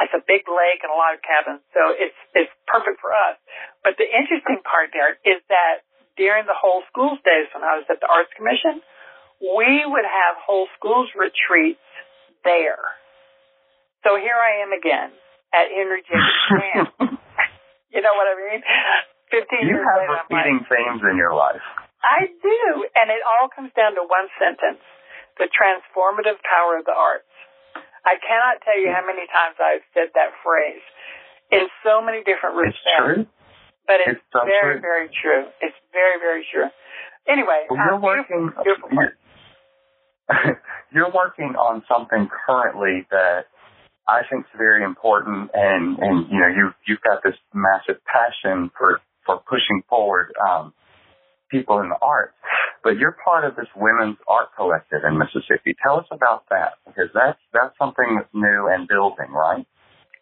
it's 0.00 0.16
a 0.16 0.24
big 0.24 0.48
lake 0.48 0.80
and 0.80 0.88
a 0.88 0.96
lot 0.96 1.12
of 1.12 1.20
cabins, 1.20 1.60
so 1.76 1.92
it's 1.92 2.16
it's 2.32 2.52
perfect 2.64 3.04
for 3.04 3.12
us. 3.12 3.36
But 3.84 4.00
the 4.00 4.08
interesting 4.08 4.64
part 4.64 4.90
there 4.96 5.16
is 5.22 5.40
that 5.52 5.84
during 6.16 6.48
the 6.48 6.56
whole 6.56 6.84
schools 6.88 7.20
days 7.24 7.48
when 7.52 7.64
I 7.64 7.76
was 7.76 7.86
at 7.92 8.00
the 8.00 8.08
Arts 8.08 8.32
Commission, 8.36 8.80
we 9.40 9.84
would 9.84 10.08
have 10.08 10.40
whole 10.40 10.68
schools 10.76 11.12
retreats 11.16 11.84
there. 12.44 12.80
So 14.04 14.16
here 14.16 14.36
I 14.36 14.64
am 14.64 14.72
again 14.72 15.12
at 15.52 15.68
Henry 15.68 16.00
Jacobs 16.04 16.44
Camp. 16.56 16.88
you 17.94 18.00
know 18.00 18.14
what 18.16 18.28
I 18.28 18.36
mean? 18.36 18.60
Fifteen 19.28 19.68
you 19.68 19.76
years 19.76 19.84
have 19.84 20.00
later, 20.00 20.16
I'm 20.16 20.28
like, 20.28 20.48
repeating 20.48 20.60
themes 20.66 21.02
in 21.12 21.16
your 21.20 21.36
life. 21.36 21.62
I 22.00 22.26
do, 22.40 22.60
and 22.96 23.12
it 23.12 23.20
all 23.20 23.52
comes 23.52 23.70
down 23.76 23.94
to 24.00 24.04
one 24.04 24.26
sentence: 24.40 24.80
the 25.36 25.46
transformative 25.52 26.40
power 26.40 26.80
of 26.80 26.88
the 26.88 26.96
arts. 26.96 27.28
I 28.06 28.16
cannot 28.22 28.62
tell 28.64 28.78
you 28.78 28.88
how 28.92 29.04
many 29.04 29.26
times 29.28 29.56
I've 29.60 29.84
said 29.94 30.08
that 30.14 30.32
phrase 30.42 30.82
in 31.52 31.66
so 31.84 32.00
many 32.00 32.22
different 32.24 32.56
It's 32.64 32.76
respects. 32.78 33.04
true. 33.04 33.26
But 33.86 33.96
it's, 34.06 34.20
It's 34.20 34.26
so 34.32 34.44
very, 34.46 34.78
true. 34.78 34.80
very 34.80 35.08
true. 35.10 35.42
It's 35.60 35.76
very, 35.92 36.16
very 36.20 36.46
true. 36.52 36.68
Anyway, 37.28 37.66
Well, 37.68 37.78
you're 37.84 37.94
um, 37.98 38.02
working. 38.02 38.42
beautiful, 38.62 38.88
beautiful. 38.88 39.14
You're, 40.30 40.60
you're 40.92 41.10
working 41.10 41.56
on 41.58 41.82
something 41.90 42.28
currently 42.46 43.04
that 43.10 43.46
I 44.06 44.22
think 44.30 44.44
is 44.46 44.54
very 44.56 44.84
important, 44.84 45.50
and 45.54 45.98
and 45.98 46.26
you 46.30 46.38
know 46.38 46.46
you 46.46 46.70
you've 46.86 47.00
got 47.02 47.22
this 47.24 47.34
massive 47.52 47.98
passion 48.06 48.70
for 48.78 49.00
for 49.26 49.38
pushing 49.48 49.82
forward 49.88 50.32
um, 50.48 50.72
people 51.50 51.80
in 51.80 51.88
the 51.88 51.96
arts. 52.00 52.34
But 52.82 52.96
you're 52.96 53.16
part 53.24 53.44
of 53.44 53.56
this 53.56 53.68
women's 53.76 54.16
art 54.28 54.48
collective 54.56 55.04
in 55.04 55.18
Mississippi. 55.18 55.76
Tell 55.82 56.00
us 56.00 56.08
about 56.10 56.48
that 56.48 56.80
because 56.86 57.12
that's 57.12 57.38
that's 57.52 57.76
something 57.76 58.16
that's 58.16 58.32
new 58.32 58.68
and 58.72 58.88
building, 58.88 59.30
right? 59.32 59.66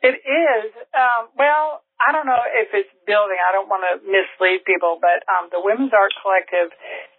It 0.03 0.15
is. 0.23 0.71
Um, 0.95 1.31
well, 1.35 1.83
I 1.99 2.15
don't 2.15 2.27
know 2.27 2.39
if 2.47 2.71
it's 2.71 2.91
building. 3.03 3.39
I 3.43 3.51
don't 3.51 3.67
want 3.67 3.83
to 3.83 3.99
mislead 4.07 4.63
people, 4.63 5.03
but 5.03 5.27
um, 5.27 5.51
the 5.51 5.59
Women's 5.59 5.91
Art 5.91 6.15
Collective 6.23 6.71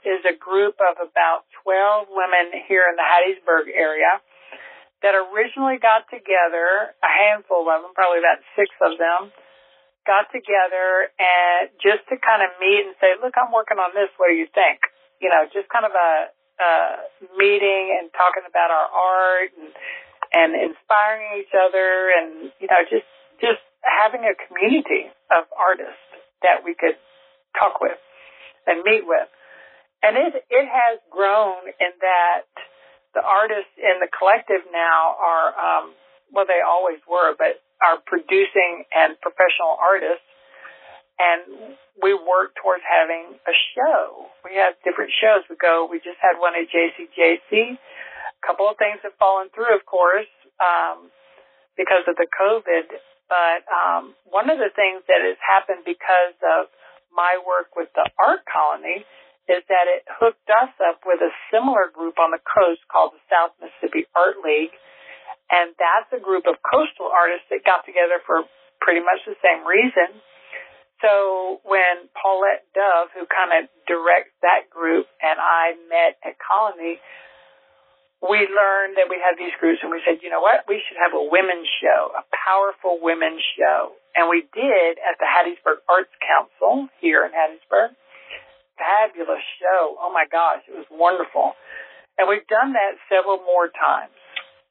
is 0.07 0.23
a 0.23 0.31
group 0.31 0.79
of 0.79 0.95
about 1.03 1.43
12 1.67 2.07
women 2.07 2.55
here 2.71 2.87
in 2.87 2.95
the 2.95 3.03
Hattiesburg 3.03 3.67
area 3.75 4.23
that 5.03 5.15
originally 5.15 5.79
got 5.79 6.07
together, 6.07 6.95
a 7.03 7.11
handful 7.11 7.67
of 7.67 7.83
them, 7.83 7.91
probably 7.91 8.23
about 8.23 8.39
six 8.55 8.71
of 8.79 8.95
them, 8.95 9.35
got 10.07 10.31
together 10.31 11.11
and 11.19 11.71
just 11.83 12.07
to 12.07 12.15
kind 12.15 12.43
of 12.43 12.55
meet 12.63 12.87
and 12.87 12.95
say, 13.03 13.19
look, 13.19 13.35
I'm 13.35 13.51
working 13.51 13.79
on 13.79 13.91
this. 13.91 14.07
What 14.15 14.31
do 14.31 14.39
you 14.39 14.47
think? 14.51 14.79
You 15.19 15.29
know, 15.29 15.43
just 15.51 15.67
kind 15.67 15.83
of 15.83 15.91
a, 15.91 16.11
a 16.63 16.69
meeting 17.35 17.95
and 17.99 18.09
talking 18.15 18.43
about 18.47 18.71
our 18.71 18.87
art 18.87 19.51
and 19.59 19.71
and 20.31 20.53
inspiring 20.53 21.41
each 21.41 21.53
other 21.57 22.13
and 22.13 22.53
you 22.61 22.67
know 22.69 22.81
just 22.85 23.07
just 23.41 23.61
having 23.81 24.21
a 24.27 24.35
community 24.47 25.09
of 25.31 25.47
artists 25.55 26.03
that 26.43 26.63
we 26.63 26.75
could 26.75 26.95
talk 27.57 27.81
with 27.81 27.97
and 28.67 28.83
meet 28.83 29.03
with. 29.07 29.27
And 30.03 30.15
it 30.15 30.45
it 30.49 30.67
has 30.67 30.99
grown 31.09 31.67
in 31.67 31.91
that 31.99 32.47
the 33.13 33.23
artists 33.25 33.73
in 33.75 33.99
the 33.99 34.07
collective 34.07 34.63
now 34.71 35.17
are 35.17 35.49
um 35.57 35.85
well 36.31 36.45
they 36.45 36.61
always 36.61 37.01
were 37.09 37.33
but 37.35 37.59
are 37.81 37.97
producing 38.05 38.85
and 38.93 39.19
professional 39.19 39.75
artists 39.81 40.28
and 41.19 41.75
we 41.99 42.15
work 42.15 42.55
towards 42.55 42.83
having 42.87 43.35
a 43.43 43.55
show. 43.75 44.31
We 44.47 44.55
have 44.55 44.79
different 44.87 45.11
shows. 45.19 45.43
We 45.51 45.59
go, 45.59 45.83
we 45.83 45.99
just 45.99 46.17
had 46.23 46.39
one 46.39 46.55
at 46.55 46.71
JCJC. 46.71 47.75
A 47.75 48.43
couple 48.47 48.71
of 48.71 48.79
things 48.79 49.03
have 49.03 49.19
fallen 49.19 49.51
through, 49.51 49.75
of 49.75 49.83
course, 49.83 50.31
um, 50.63 51.11
because 51.75 52.07
of 52.07 52.15
the 52.15 52.27
COVID. 52.31 52.87
But 53.27 53.67
um, 53.67 54.15
one 54.31 54.47
of 54.47 54.57
the 54.57 54.71
things 54.71 55.03
that 55.11 55.19
has 55.21 55.37
happened 55.43 55.83
because 55.83 56.39
of 56.39 56.71
my 57.11 57.37
work 57.43 57.75
with 57.75 57.91
the 57.93 58.07
art 58.15 58.47
colony 58.47 59.03
is 59.51 59.65
that 59.67 59.91
it 59.91 60.07
hooked 60.07 60.47
us 60.47 60.71
up 60.79 61.03
with 61.03 61.19
a 61.19 61.33
similar 61.51 61.91
group 61.91 62.21
on 62.21 62.31
the 62.31 62.41
coast 62.41 62.79
called 62.87 63.17
the 63.17 63.23
South 63.27 63.51
Mississippi 63.59 64.07
Art 64.15 64.39
League. 64.45 64.73
And 65.49 65.73
that's 65.75 66.09
a 66.13 66.21
group 66.21 66.45
of 66.45 66.61
coastal 66.61 67.09
artists 67.09 67.49
that 67.49 67.65
got 67.65 67.81
together 67.83 68.21
for 68.23 68.45
pretty 68.79 69.01
much 69.01 69.25
the 69.25 69.35
same 69.41 69.65
reason. 69.65 70.21
So 70.99 71.63
when 71.63 72.11
Paulette 72.11 72.67
Dove, 72.75 73.07
who 73.15 73.23
kind 73.31 73.55
of 73.55 73.71
directs 73.87 74.35
that 74.43 74.67
group, 74.67 75.07
and 75.23 75.39
I 75.39 75.79
met 75.87 76.19
at 76.27 76.35
Colony, 76.43 76.99
we 78.19 78.43
learned 78.51 78.99
that 78.99 79.07
we 79.07 79.15
had 79.15 79.39
these 79.39 79.55
groups 79.63 79.79
and 79.79 79.91
we 79.95 80.03
said, 80.03 80.19
you 80.19 80.27
know 80.27 80.43
what, 80.43 80.67
we 80.67 80.83
should 80.83 80.99
have 80.99 81.15
a 81.15 81.23
women's 81.23 81.71
show, 81.79 82.11
a 82.19 82.23
powerful 82.35 82.99
women's 82.99 83.43
show. 83.55 83.95
And 84.11 84.27
we 84.27 84.43
did 84.51 84.99
at 84.99 85.15
the 85.23 85.27
Hattiesburg 85.27 85.79
Arts 85.87 86.11
Council 86.19 86.91
here 86.99 87.23
in 87.23 87.31
Hattiesburg. 87.31 87.95
Fabulous 88.75 89.43
show. 89.63 89.95
Oh 90.03 90.11
my 90.11 90.27
gosh, 90.27 90.67
it 90.67 90.75
was 90.75 90.87
wonderful. 90.91 91.55
And 92.19 92.27
we've 92.27 92.47
done 92.51 92.75
that 92.75 92.99
several 93.07 93.39
more 93.47 93.71
times. 93.71 94.15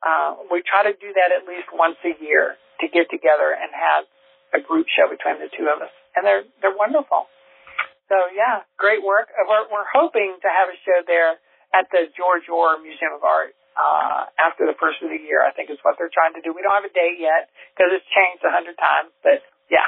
Uh, 0.05 0.45
we 0.53 0.61
try 0.61 0.85
to 0.85 0.93
do 0.93 1.09
that 1.17 1.33
at 1.33 1.49
least 1.49 1.73
once 1.73 1.97
a 2.05 2.13
year 2.21 2.61
to 2.85 2.87
get 2.93 3.09
together 3.09 3.57
and 3.57 3.73
have 3.73 4.05
a 4.55 4.61
group 4.61 4.87
show 4.93 5.09
between 5.11 5.41
the 5.41 5.51
two 5.53 5.69
of 5.69 5.83
us. 5.83 5.93
And 6.17 6.25
they're, 6.25 6.45
they're 6.61 6.77
wonderful. 6.77 7.29
So 8.09 8.17
yeah, 8.33 8.65
great 8.81 9.05
work. 9.05 9.29
We're, 9.37 9.69
we're 9.69 9.89
hoping 9.93 10.41
to 10.41 10.49
have 10.49 10.73
a 10.73 10.77
show 10.83 11.05
there 11.05 11.37
at 11.77 11.93
the 11.93 12.09
George 12.17 12.49
Ohr 12.49 12.81
Museum 12.81 13.13
of 13.13 13.23
Art 13.23 13.53
uh, 13.77 14.33
after 14.41 14.65
the 14.65 14.75
first 14.81 15.05
of 15.05 15.13
the 15.13 15.21
year. 15.21 15.45
I 15.45 15.53
think 15.53 15.69
is 15.69 15.79
what 15.85 16.01
they're 16.01 16.13
trying 16.13 16.33
to 16.41 16.43
do. 16.43 16.57
We 16.57 16.65
don't 16.65 16.73
have 16.73 16.89
a 16.89 16.95
date 16.95 17.21
yet 17.21 17.53
because 17.77 17.93
it's 17.93 18.09
changed 18.09 18.41
a 18.43 18.53
hundred 18.53 18.81
times, 18.81 19.13
but 19.21 19.45
yeah. 19.69 19.87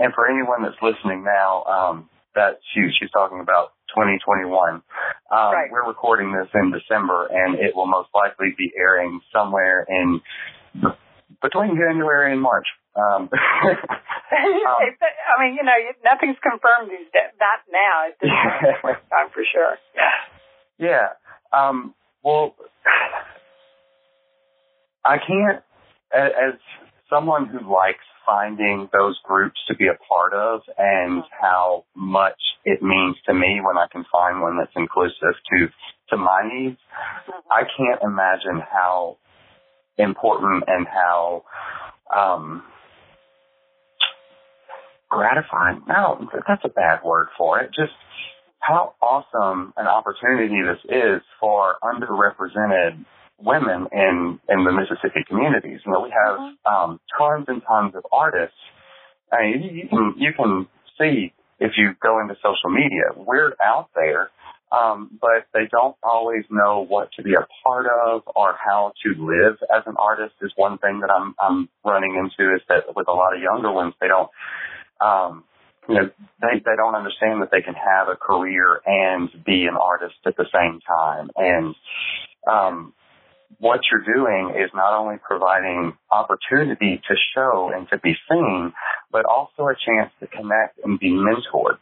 And 0.00 0.16
for 0.16 0.24
anyone 0.26 0.64
that's 0.64 0.80
listening 0.80 1.22
now, 1.28 1.62
um, 1.68 1.96
that 2.34 2.60
she, 2.72 2.88
she's 2.98 3.10
talking 3.10 3.40
about 3.40 3.76
2021. 3.92 4.48
Um, 4.48 4.82
right. 5.30 5.68
We're 5.70 5.86
recording 5.86 6.32
this 6.32 6.48
in 6.54 6.72
December, 6.72 7.28
and 7.30 7.58
it 7.58 7.74
will 7.74 7.86
most 7.86 8.08
likely 8.14 8.54
be 8.56 8.72
airing 8.76 9.20
somewhere 9.32 9.84
in 9.88 10.20
between 11.42 11.76
January 11.76 12.32
and 12.32 12.40
March. 12.40 12.66
Um, 12.98 13.30
um, 13.32 13.78
I 14.28 15.34
mean, 15.40 15.54
you 15.54 15.62
know, 15.62 15.78
nothing's 16.04 16.36
confirmed 16.42 16.90
these 16.90 17.08
days. 17.12 17.32
Not 17.38 17.62
now. 17.70 18.08
At 18.08 18.18
this 18.20 18.30
time, 19.10 19.30
for 19.32 19.44
sure. 19.50 19.76
Yeah. 19.94 20.02
Yeah. 20.80 21.08
Um, 21.52 21.92
well, 22.22 22.54
I 25.04 25.16
can't, 25.18 25.64
as 26.14 26.54
someone 27.10 27.46
who 27.46 27.58
likes 27.68 28.04
finding 28.24 28.88
those 28.92 29.18
groups 29.24 29.56
to 29.66 29.74
be 29.74 29.86
a 29.86 29.98
part 30.08 30.34
of 30.34 30.60
and 30.76 31.24
how 31.40 31.84
much 31.96 32.38
it 32.64 32.82
means 32.82 33.16
to 33.26 33.32
me 33.32 33.60
when 33.64 33.78
I 33.78 33.86
can 33.90 34.04
find 34.12 34.42
one 34.42 34.58
that's 34.58 34.70
inclusive 34.76 35.34
to 35.50 35.66
to 36.10 36.16
my 36.16 36.42
needs. 36.44 36.78
I 37.50 37.62
can't 37.76 38.00
imagine 38.02 38.62
how 38.70 39.16
important 39.96 40.64
and 40.66 40.86
how 40.86 41.44
um 42.14 42.62
gratifying. 45.10 45.82
No, 45.88 46.28
that's 46.46 46.62
a 46.64 46.68
bad 46.68 47.02
word 47.04 47.28
for 47.36 47.60
it. 47.60 47.70
Just 47.74 47.92
how 48.60 48.94
awesome 49.00 49.72
an 49.76 49.86
opportunity 49.86 50.56
this 50.62 50.80
is 50.90 51.22
for 51.40 51.76
underrepresented 51.82 53.04
women 53.40 53.86
in 53.92 54.40
in 54.48 54.64
the 54.64 54.72
Mississippi 54.72 55.24
communities. 55.28 55.80
You 55.86 55.92
know, 55.92 56.00
we 56.00 56.10
have 56.10 56.36
Mm-hmm. 56.38 56.74
um, 56.74 57.00
tons 57.16 57.46
and 57.48 57.62
tons 57.66 57.94
of 57.94 58.04
artists. 58.12 58.56
I 59.32 59.42
mean, 59.42 59.62
you, 59.62 59.70
you 59.82 59.88
can 59.88 60.14
you 60.16 60.32
can 60.36 60.66
see 60.98 61.32
if 61.60 61.72
you 61.76 61.94
go 62.02 62.20
into 62.20 62.34
social 62.36 62.70
media, 62.70 63.04
we're 63.16 63.52
out 63.62 63.88
there, 63.94 64.30
um, 64.72 65.18
but 65.20 65.46
they 65.54 65.66
don't 65.70 65.96
always 66.02 66.44
know 66.50 66.84
what 66.88 67.10
to 67.16 67.22
be 67.22 67.34
a 67.34 67.46
part 67.64 67.86
of 67.86 68.22
or 68.36 68.54
how 68.64 68.92
to 69.04 69.08
live 69.24 69.56
as 69.74 69.82
an 69.86 69.94
artist. 69.98 70.34
Is 70.42 70.52
one 70.56 70.78
thing 70.78 71.00
that 71.00 71.10
I'm 71.10 71.34
I'm 71.40 71.68
running 71.84 72.14
into 72.16 72.54
is 72.54 72.60
that 72.68 72.94
with 72.96 73.08
a 73.08 73.12
lot 73.12 73.34
of 73.34 73.42
younger 73.42 73.72
ones, 73.72 73.94
they 74.00 74.08
don't. 74.08 74.30
Um, 75.00 75.44
you 75.88 75.94
know, 75.94 76.10
they, 76.40 76.58
they 76.64 76.76
don't 76.76 76.94
understand 76.94 77.40
that 77.42 77.50
they 77.50 77.62
can 77.62 77.74
have 77.74 78.08
a 78.08 78.16
career 78.16 78.80
and 78.84 79.30
be 79.44 79.64
an 79.64 79.76
artist 79.80 80.16
at 80.26 80.36
the 80.36 80.44
same 80.52 80.80
time. 80.86 81.30
And, 81.36 81.74
um, 82.50 82.92
what 83.58 83.80
you're 83.90 84.04
doing 84.14 84.50
is 84.62 84.70
not 84.74 84.96
only 84.96 85.16
providing 85.26 85.96
opportunity 86.12 87.00
to 87.08 87.14
show 87.34 87.70
and 87.74 87.88
to 87.88 87.98
be 87.98 88.14
seen, 88.30 88.72
but 89.10 89.24
also 89.24 89.64
a 89.64 89.74
chance 89.74 90.12
to 90.20 90.26
connect 90.26 90.78
and 90.84 90.98
be 91.00 91.10
mentored 91.10 91.78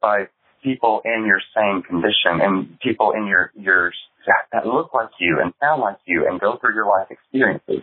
by 0.00 0.28
people 0.62 1.02
in 1.04 1.24
your 1.26 1.40
same 1.54 1.82
condition 1.82 2.40
and 2.40 2.78
people 2.80 3.12
in 3.12 3.26
your, 3.26 3.50
your, 3.56 3.92
that 4.52 4.66
look 4.66 4.94
like 4.94 5.08
you 5.18 5.38
and 5.42 5.52
sound 5.60 5.80
like 5.82 5.96
you 6.06 6.28
and 6.28 6.40
go 6.40 6.56
through 6.60 6.74
your 6.74 6.86
life 6.86 7.08
experiences. 7.10 7.82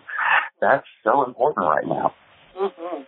That's 0.62 0.86
so 1.04 1.26
important 1.26 1.68
right 1.68 1.86
now. 1.86 2.14
Mhm. 2.58 3.06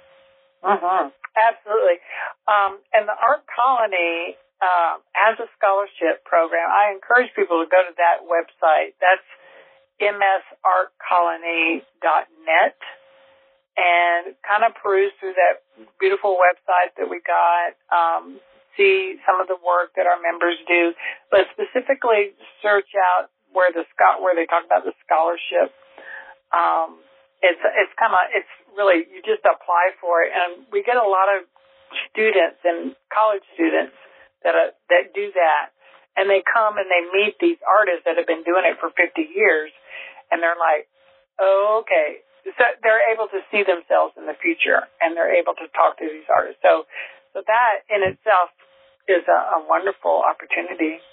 Mhm. 0.64 1.12
Absolutely. 1.36 2.00
Um, 2.48 2.80
and 2.94 3.08
the 3.08 3.16
Art 3.16 3.46
Colony 3.48 4.38
uh, 4.62 4.98
has 5.14 5.40
a 5.40 5.48
scholarship 5.56 6.26
program. 6.26 6.70
I 6.70 6.92
encourage 6.92 7.34
people 7.34 7.64
to 7.64 7.70
go 7.70 7.82
to 7.82 7.94
that 7.96 8.24
website. 8.28 8.94
That's 9.00 9.24
msartcolony.net 10.02 12.78
and 13.78 14.36
kind 14.44 14.64
of 14.68 14.76
peruse 14.76 15.14
through 15.20 15.36
that 15.40 15.64
beautiful 16.00 16.36
website 16.36 16.92
that 17.00 17.08
we 17.10 17.22
got. 17.24 17.76
Um, 17.88 18.42
see 18.76 19.16
some 19.28 19.40
of 19.40 19.48
the 19.48 19.56
work 19.64 19.96
that 19.96 20.08
our 20.08 20.20
members 20.20 20.58
do, 20.68 20.94
but 21.32 21.48
specifically 21.56 22.36
search 22.62 22.92
out 23.16 23.30
where 23.52 23.72
the 23.72 23.86
where 24.20 24.36
they 24.36 24.46
talk 24.46 24.66
about 24.66 24.84
the 24.84 24.92
scholarship. 25.08 25.72
Um, 26.52 27.00
it's 27.42 27.60
it's 27.64 27.94
kind 27.96 28.12
of 28.12 28.20
it's 28.36 28.52
really 28.76 29.06
you 29.10 29.22
just 29.26 29.46
apply 29.46 29.96
for 30.02 30.24
it, 30.24 30.32
and 30.34 30.66
we 30.72 30.84
get 30.84 30.98
a 30.98 31.06
lot 31.06 31.30
of 31.30 31.46
students 32.12 32.62
and 32.64 32.94
college 33.10 33.46
students 33.54 33.96
that 34.44 34.56
that 34.90 35.14
do 35.14 35.32
that, 35.34 35.74
and 36.16 36.30
they 36.30 36.42
come 36.46 36.78
and 36.78 36.88
they 36.90 37.04
meet 37.14 37.38
these 37.40 37.60
artists 37.66 38.06
that 38.06 38.18
have 38.18 38.28
been 38.28 38.44
doing 38.44 38.66
it 38.66 38.78
for 38.80 38.92
50 38.94 39.02
years, 39.22 39.72
and 40.32 40.42
they're 40.42 40.60
like, 40.60 40.88
oh, 41.40 41.84
okay, 41.84 42.22
so 42.46 42.64
they're 42.84 43.12
able 43.12 43.28
to 43.30 43.42
see 43.52 43.64
themselves 43.64 44.16
in 44.16 44.26
the 44.26 44.38
future, 44.40 44.88
and 45.02 45.16
they're 45.16 45.36
able 45.36 45.54
to 45.56 45.68
talk 45.76 46.00
to 46.00 46.08
these 46.08 46.28
artists. 46.32 46.62
So, 46.64 46.88
so 47.34 47.44
that 47.46 47.84
in 47.92 48.04
itself 48.04 48.50
is 49.08 49.26
a, 49.28 49.60
a 49.60 49.66
wonderful 49.68 50.24
opportunity. 50.24 51.04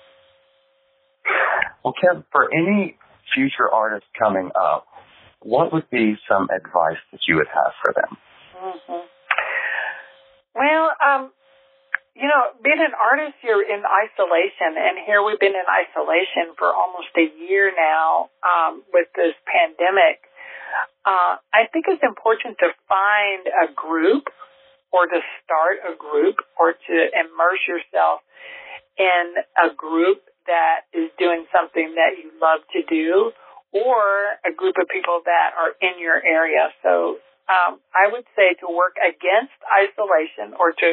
Well, 1.83 1.95
Kev, 1.99 2.25
for 2.31 2.53
any 2.53 2.97
future 3.35 3.69
artists 3.73 4.09
coming 4.19 4.51
up, 4.55 4.87
what 5.47 5.73
would 5.73 5.89
be 5.91 6.19
some 6.27 6.51
advice 6.51 6.99
that 7.13 7.23
you 7.31 7.37
would 7.37 7.47
have 7.55 7.73
for 7.79 7.95
them? 7.95 8.19
Mm-hmm. 8.59 9.07
Well, 10.59 10.87
um, 10.99 11.31
you 12.19 12.27
know, 12.27 12.51
being 12.65 12.83
an 12.83 12.97
artist, 12.99 13.39
you're 13.47 13.63
in 13.63 13.87
isolation, 13.87 14.75
and 14.75 14.99
here 15.07 15.23
we've 15.23 15.39
been 15.39 15.55
in 15.55 15.69
isolation 15.71 16.59
for 16.59 16.75
almost 16.75 17.15
a 17.15 17.31
year 17.47 17.71
now 17.71 18.33
um, 18.43 18.83
with 18.91 19.07
this 19.15 19.39
pandemic. 19.47 20.27
Uh, 21.07 21.39
I 21.55 21.71
think 21.71 21.87
it's 21.89 22.03
important 22.03 22.59
to 22.59 22.75
find 22.91 23.47
a 23.47 23.71
group 23.71 24.27
or 24.91 25.07
to 25.07 25.21
start 25.45 25.79
a 25.87 25.95
group 25.95 26.43
or 26.59 26.73
to 26.75 26.95
immerse 27.15 27.63
yourself 27.69 28.27
in 28.99 29.37
a 29.61 29.71
group 29.77 30.25
that 30.49 30.89
is 30.91 31.11
doing 31.19 31.45
something 31.55 31.95
that 31.95 32.19
you 32.19 32.33
love 32.41 32.65
to 32.73 32.83
do 32.89 33.31
or 33.77 34.41
a 34.49 34.53
group 34.57 34.77
of 34.81 34.89
people 34.89 35.21
that 35.25 35.53
are 35.53 35.77
in 35.85 36.01
your 36.01 36.17
area. 36.17 36.73
So 36.83 37.21
um, 37.47 37.79
I 37.93 38.09
would 38.11 38.25
say 38.35 38.57
to 38.65 38.67
work 38.73 38.97
against 38.97 39.55
isolation 39.69 40.57
or 40.59 40.73
to 40.73 40.89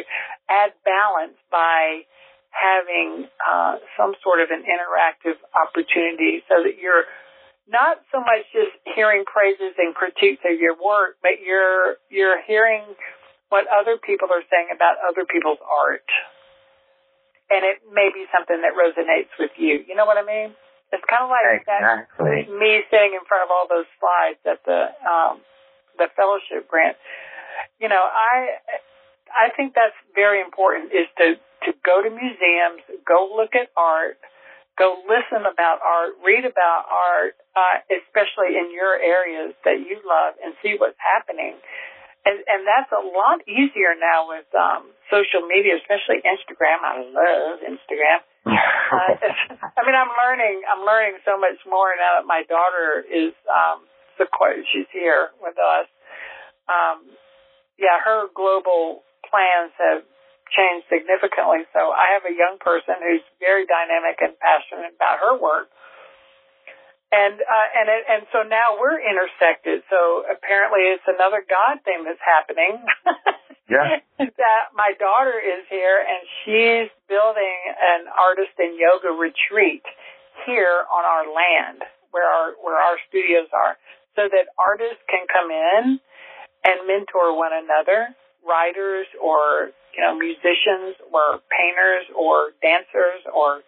add 0.50 0.76
balance 0.84 1.40
by 1.50 2.06
having 2.54 3.26
uh, 3.42 3.82
some 3.98 4.14
sort 4.22 4.44
of 4.44 4.54
an 4.54 4.62
interactive 4.62 5.40
opportunity 5.58 6.46
so 6.46 6.62
that 6.62 6.78
you're 6.78 7.10
not 7.66 7.98
so 8.12 8.20
much 8.20 8.46
just 8.54 8.76
hearing 8.94 9.26
praises 9.26 9.74
and 9.80 9.96
critiques 9.96 10.44
of 10.46 10.60
your 10.60 10.76
work, 10.78 11.18
but 11.24 11.42
you're 11.42 11.98
you're 12.12 12.38
hearing 12.46 12.84
what 13.50 13.66
other 13.72 13.98
people 13.98 14.30
are 14.30 14.46
saying 14.52 14.70
about 14.74 15.02
other 15.02 15.26
people's 15.26 15.62
art. 15.66 16.06
And 17.50 17.66
it 17.66 17.82
may 17.90 18.10
be 18.14 18.26
something 18.34 18.62
that 18.62 18.74
resonates 18.78 19.34
with 19.38 19.52
you. 19.58 19.82
You 19.88 19.96
know 19.96 20.06
what 20.06 20.18
I 20.18 20.26
mean? 20.26 20.54
It's 20.94 21.04
kind 21.10 21.26
of 21.26 21.34
like 21.34 21.66
exactly. 21.66 22.46
that, 22.46 22.54
me 22.54 22.86
sitting 22.94 23.18
in 23.18 23.26
front 23.26 23.44
of 23.44 23.50
all 23.50 23.66
those 23.66 23.90
slides 23.98 24.40
at 24.46 24.62
the 24.64 24.94
um, 25.02 25.42
the 25.98 26.08
fellowship 26.14 26.70
grant. 26.70 26.96
You 27.82 27.90
know, 27.90 28.02
I 28.02 28.62
I 29.34 29.50
think 29.58 29.74
that's 29.74 29.98
very 30.14 30.40
important 30.40 30.94
is 30.94 31.10
to 31.18 31.42
to 31.66 31.70
go 31.82 32.06
to 32.06 32.10
museums, 32.14 32.86
go 33.08 33.34
look 33.34 33.58
at 33.58 33.74
art, 33.74 34.22
go 34.78 35.02
listen 35.06 35.46
about 35.46 35.80
art, 35.82 36.18
read 36.22 36.46
about 36.46 36.86
art, 36.90 37.34
uh, 37.56 37.82
especially 37.90 38.58
in 38.58 38.70
your 38.74 38.94
areas 39.00 39.54
that 39.66 39.80
you 39.82 40.02
love, 40.04 40.36
and 40.44 40.54
see 40.62 40.76
what's 40.78 41.00
happening. 41.00 41.56
And, 42.24 42.40
and 42.48 42.64
that's 42.64 42.92
a 42.92 43.04
lot 43.04 43.44
easier 43.48 44.00
now 44.00 44.32
with 44.32 44.48
um, 44.56 44.88
social 45.12 45.44
media, 45.44 45.76
especially 45.76 46.24
Instagram. 46.24 46.80
I 46.80 47.04
love 47.04 47.60
Instagram. 47.68 48.24
Uh, 48.46 48.52
I 49.78 49.82
mean, 49.86 49.96
I'm 49.96 50.14
learning. 50.14 50.62
I'm 50.68 50.84
learning 50.86 51.20
so 51.24 51.40
much 51.40 51.60
more 51.68 51.96
now 51.96 52.20
that 52.20 52.28
my 52.28 52.44
daughter 52.48 53.04
is 53.08 53.34
um, 53.48 53.88
Sequoia. 54.20 54.64
She's 54.72 54.90
here 54.92 55.32
with 55.42 55.56
us. 55.56 55.88
Um, 56.68 57.08
yeah, 57.80 58.00
her 58.04 58.28
global 58.36 59.04
plans 59.28 59.74
have 59.80 60.04
changed 60.52 60.86
significantly. 60.92 61.66
So 61.74 61.90
I 61.90 62.14
have 62.20 62.26
a 62.28 62.36
young 62.36 62.62
person 62.62 63.02
who's 63.02 63.26
very 63.40 63.66
dynamic 63.66 64.22
and 64.22 64.38
passionate 64.38 64.94
about 64.96 65.20
her 65.24 65.36
work. 65.40 65.72
And 67.14 67.38
uh, 67.38 67.68
and 67.78 67.86
it, 67.94 68.02
and 68.10 68.22
so 68.34 68.42
now 68.42 68.82
we're 68.82 68.98
intersected. 68.98 69.86
So 69.90 70.26
apparently, 70.26 70.82
it's 70.90 71.06
another 71.06 71.46
God 71.46 71.78
thing 71.86 72.02
that's 72.10 72.22
happening. 72.26 72.82
Yeah. 73.74 74.00
that 74.22 74.38
uh, 74.38 74.64
my 74.78 74.94
daughter 75.02 75.36
is 75.42 75.66
here 75.70 75.98
and 76.00 76.22
she's 76.46 76.90
building 77.10 77.58
an 77.74 78.06
artist 78.14 78.54
and 78.62 78.78
yoga 78.78 79.10
retreat 79.10 79.84
here 80.46 80.86
on 80.88 81.04
our 81.04 81.26
land 81.30 81.82
where 82.14 82.30
our 82.30 82.54
where 82.62 82.78
our 82.78 83.02
studios 83.10 83.50
are, 83.50 83.74
so 84.16 84.30
that 84.30 84.46
artists 84.62 85.02
can 85.10 85.26
come 85.26 85.50
in 85.50 85.98
and 86.64 86.78
mentor 86.86 87.34
one 87.34 87.52
another, 87.54 88.14
writers 88.46 89.10
or 89.18 89.74
you 89.98 90.02
know 90.02 90.14
musicians 90.14 90.94
or 91.10 91.42
painters 91.50 92.06
or 92.14 92.54
dancers 92.62 93.26
or 93.34 93.66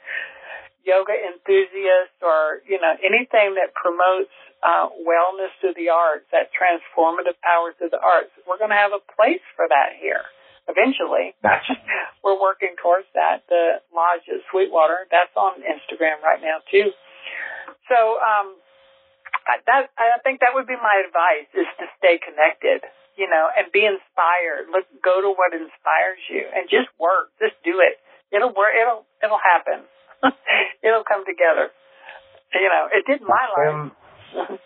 yoga 0.86 1.18
enthusiasts 1.18 2.22
or, 2.22 2.62
you 2.70 2.78
know, 2.80 2.94
anything 3.02 3.58
that 3.58 3.74
promotes 3.74 4.32
uh, 4.66 4.90
wellness 5.06 5.54
through 5.62 5.78
the 5.78 5.94
arts, 5.94 6.26
that 6.34 6.50
transformative 6.50 7.38
power 7.46 7.78
through 7.78 7.94
the 7.94 8.02
arts, 8.02 8.34
we're 8.50 8.58
going 8.58 8.74
to 8.74 8.82
have 8.82 8.98
a 8.98 9.04
place 9.14 9.46
for 9.54 9.70
that 9.70 9.94
here 10.02 10.26
eventually. 10.66 11.38
we're 12.26 12.42
working 12.42 12.74
towards 12.82 13.06
that. 13.14 13.46
The 13.46 13.86
Lodge 13.94 14.26
at 14.26 14.42
Sweetwater, 14.50 15.06
that's 15.14 15.34
on 15.38 15.62
Instagram 15.62 16.18
right 16.26 16.42
now 16.42 16.66
too. 16.74 16.90
So, 17.86 18.18
um, 18.18 18.58
that, 19.70 19.94
I 19.94 20.18
think 20.26 20.42
that 20.42 20.58
would 20.58 20.66
be 20.66 20.74
my 20.74 21.06
advice 21.06 21.46
is 21.54 21.70
to 21.78 21.86
stay 22.02 22.18
connected, 22.18 22.82
you 23.14 23.30
know, 23.30 23.46
and 23.54 23.70
be 23.70 23.86
inspired. 23.86 24.74
Look, 24.74 24.90
go 25.06 25.22
to 25.22 25.30
what 25.38 25.54
inspires 25.54 26.22
you 26.34 26.50
and 26.50 26.66
just 26.66 26.90
work. 26.98 27.30
Just 27.38 27.54
do 27.62 27.78
it. 27.78 28.02
It'll 28.34 28.50
work. 28.50 28.74
It'll, 28.74 29.06
it'll 29.22 29.42
happen. 29.42 29.86
it'll 30.86 31.06
come 31.06 31.30
together. 31.30 31.70
You 32.58 32.70
know, 32.74 32.90
it 32.90 33.06
did 33.06 33.22
my 33.22 33.46
life. 33.54 33.70
Um, 33.70 33.92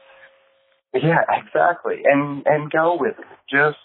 yeah, 0.94 1.24
exactly. 1.30 2.02
And, 2.06 2.46
and 2.46 2.72
go 2.72 2.98
with 3.00 3.18
it. 3.20 3.26
Just 3.50 3.78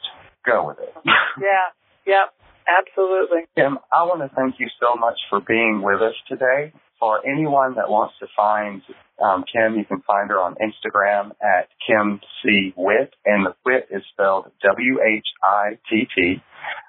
go 0.46 0.68
with 0.68 0.78
it. 0.80 0.94
yeah. 1.40 1.70
Yep. 2.06 2.34
Absolutely. 2.66 3.40
Kim, 3.56 3.78
I 3.92 4.04
want 4.04 4.22
to 4.22 4.30
thank 4.34 4.58
you 4.58 4.68
so 4.80 4.94
much 4.98 5.18
for 5.28 5.40
being 5.40 5.82
with 5.82 6.00
us 6.00 6.14
today. 6.28 6.72
For 6.98 7.20
anyone 7.26 7.74
that 7.74 7.90
wants 7.90 8.14
to 8.20 8.26
find 8.34 8.80
um, 9.22 9.44
Kim, 9.50 9.76
you 9.78 9.84
can 9.84 10.00
find 10.06 10.30
her 10.30 10.40
on 10.40 10.54
Instagram 10.54 11.32
at 11.42 11.68
Kim 11.86 12.20
C. 12.42 12.72
Whitt, 12.76 13.14
and 13.24 13.46
the 13.46 13.54
Whitt 13.64 13.88
is 13.90 14.02
spelled 14.12 14.50
W 14.62 15.00
H 15.02 15.26
I 15.42 15.78
T 15.90 16.06
T. 16.14 16.42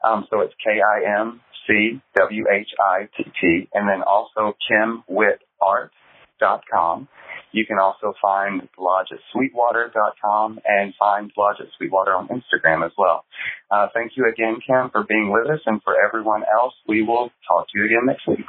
Um, 0.03 0.27
so 0.29 0.41
it's 0.41 0.53
K 0.63 0.79
I 0.81 1.01
M 1.21 1.41
C 1.67 1.99
W 2.15 2.45
H 2.51 2.69
I 2.79 3.09
T 3.17 3.23
T, 3.41 3.67
and 3.73 3.89
then 3.89 4.03
also 4.03 4.55
KimWhittArt.com. 4.71 7.07
You 7.55 7.65
can 7.65 7.79
also 7.79 8.13
find 8.21 8.67
Lodge 8.77 9.07
at 9.13 9.19
Sweetwater.com 9.31 10.59
and 10.65 10.93
find 10.99 11.31
Lodge 11.37 11.61
at 11.61 11.67
Sweetwater 11.77 12.13
on 12.13 12.27
Instagram 12.27 12.85
as 12.85 12.91
well. 12.97 13.23
Uh, 13.71 13.87
thank 13.93 14.11
you 14.17 14.27
again, 14.27 14.57
Kim, 14.59 14.89
for 14.91 15.05
being 15.05 15.31
with 15.31 15.47
us, 15.49 15.61
and 15.65 15.81
for 15.81 15.95
everyone 16.05 16.43
else, 16.53 16.73
we 16.85 17.01
will 17.01 17.31
talk 17.47 17.67
to 17.69 17.79
you 17.79 17.85
again 17.85 18.07
next 18.07 18.27
week. 18.27 18.45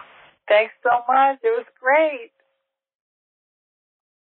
Thanks 0.49 0.75
so 0.83 0.91
much. 1.07 1.39
It 1.45 1.55
was 1.57 1.67
great. 1.81 2.33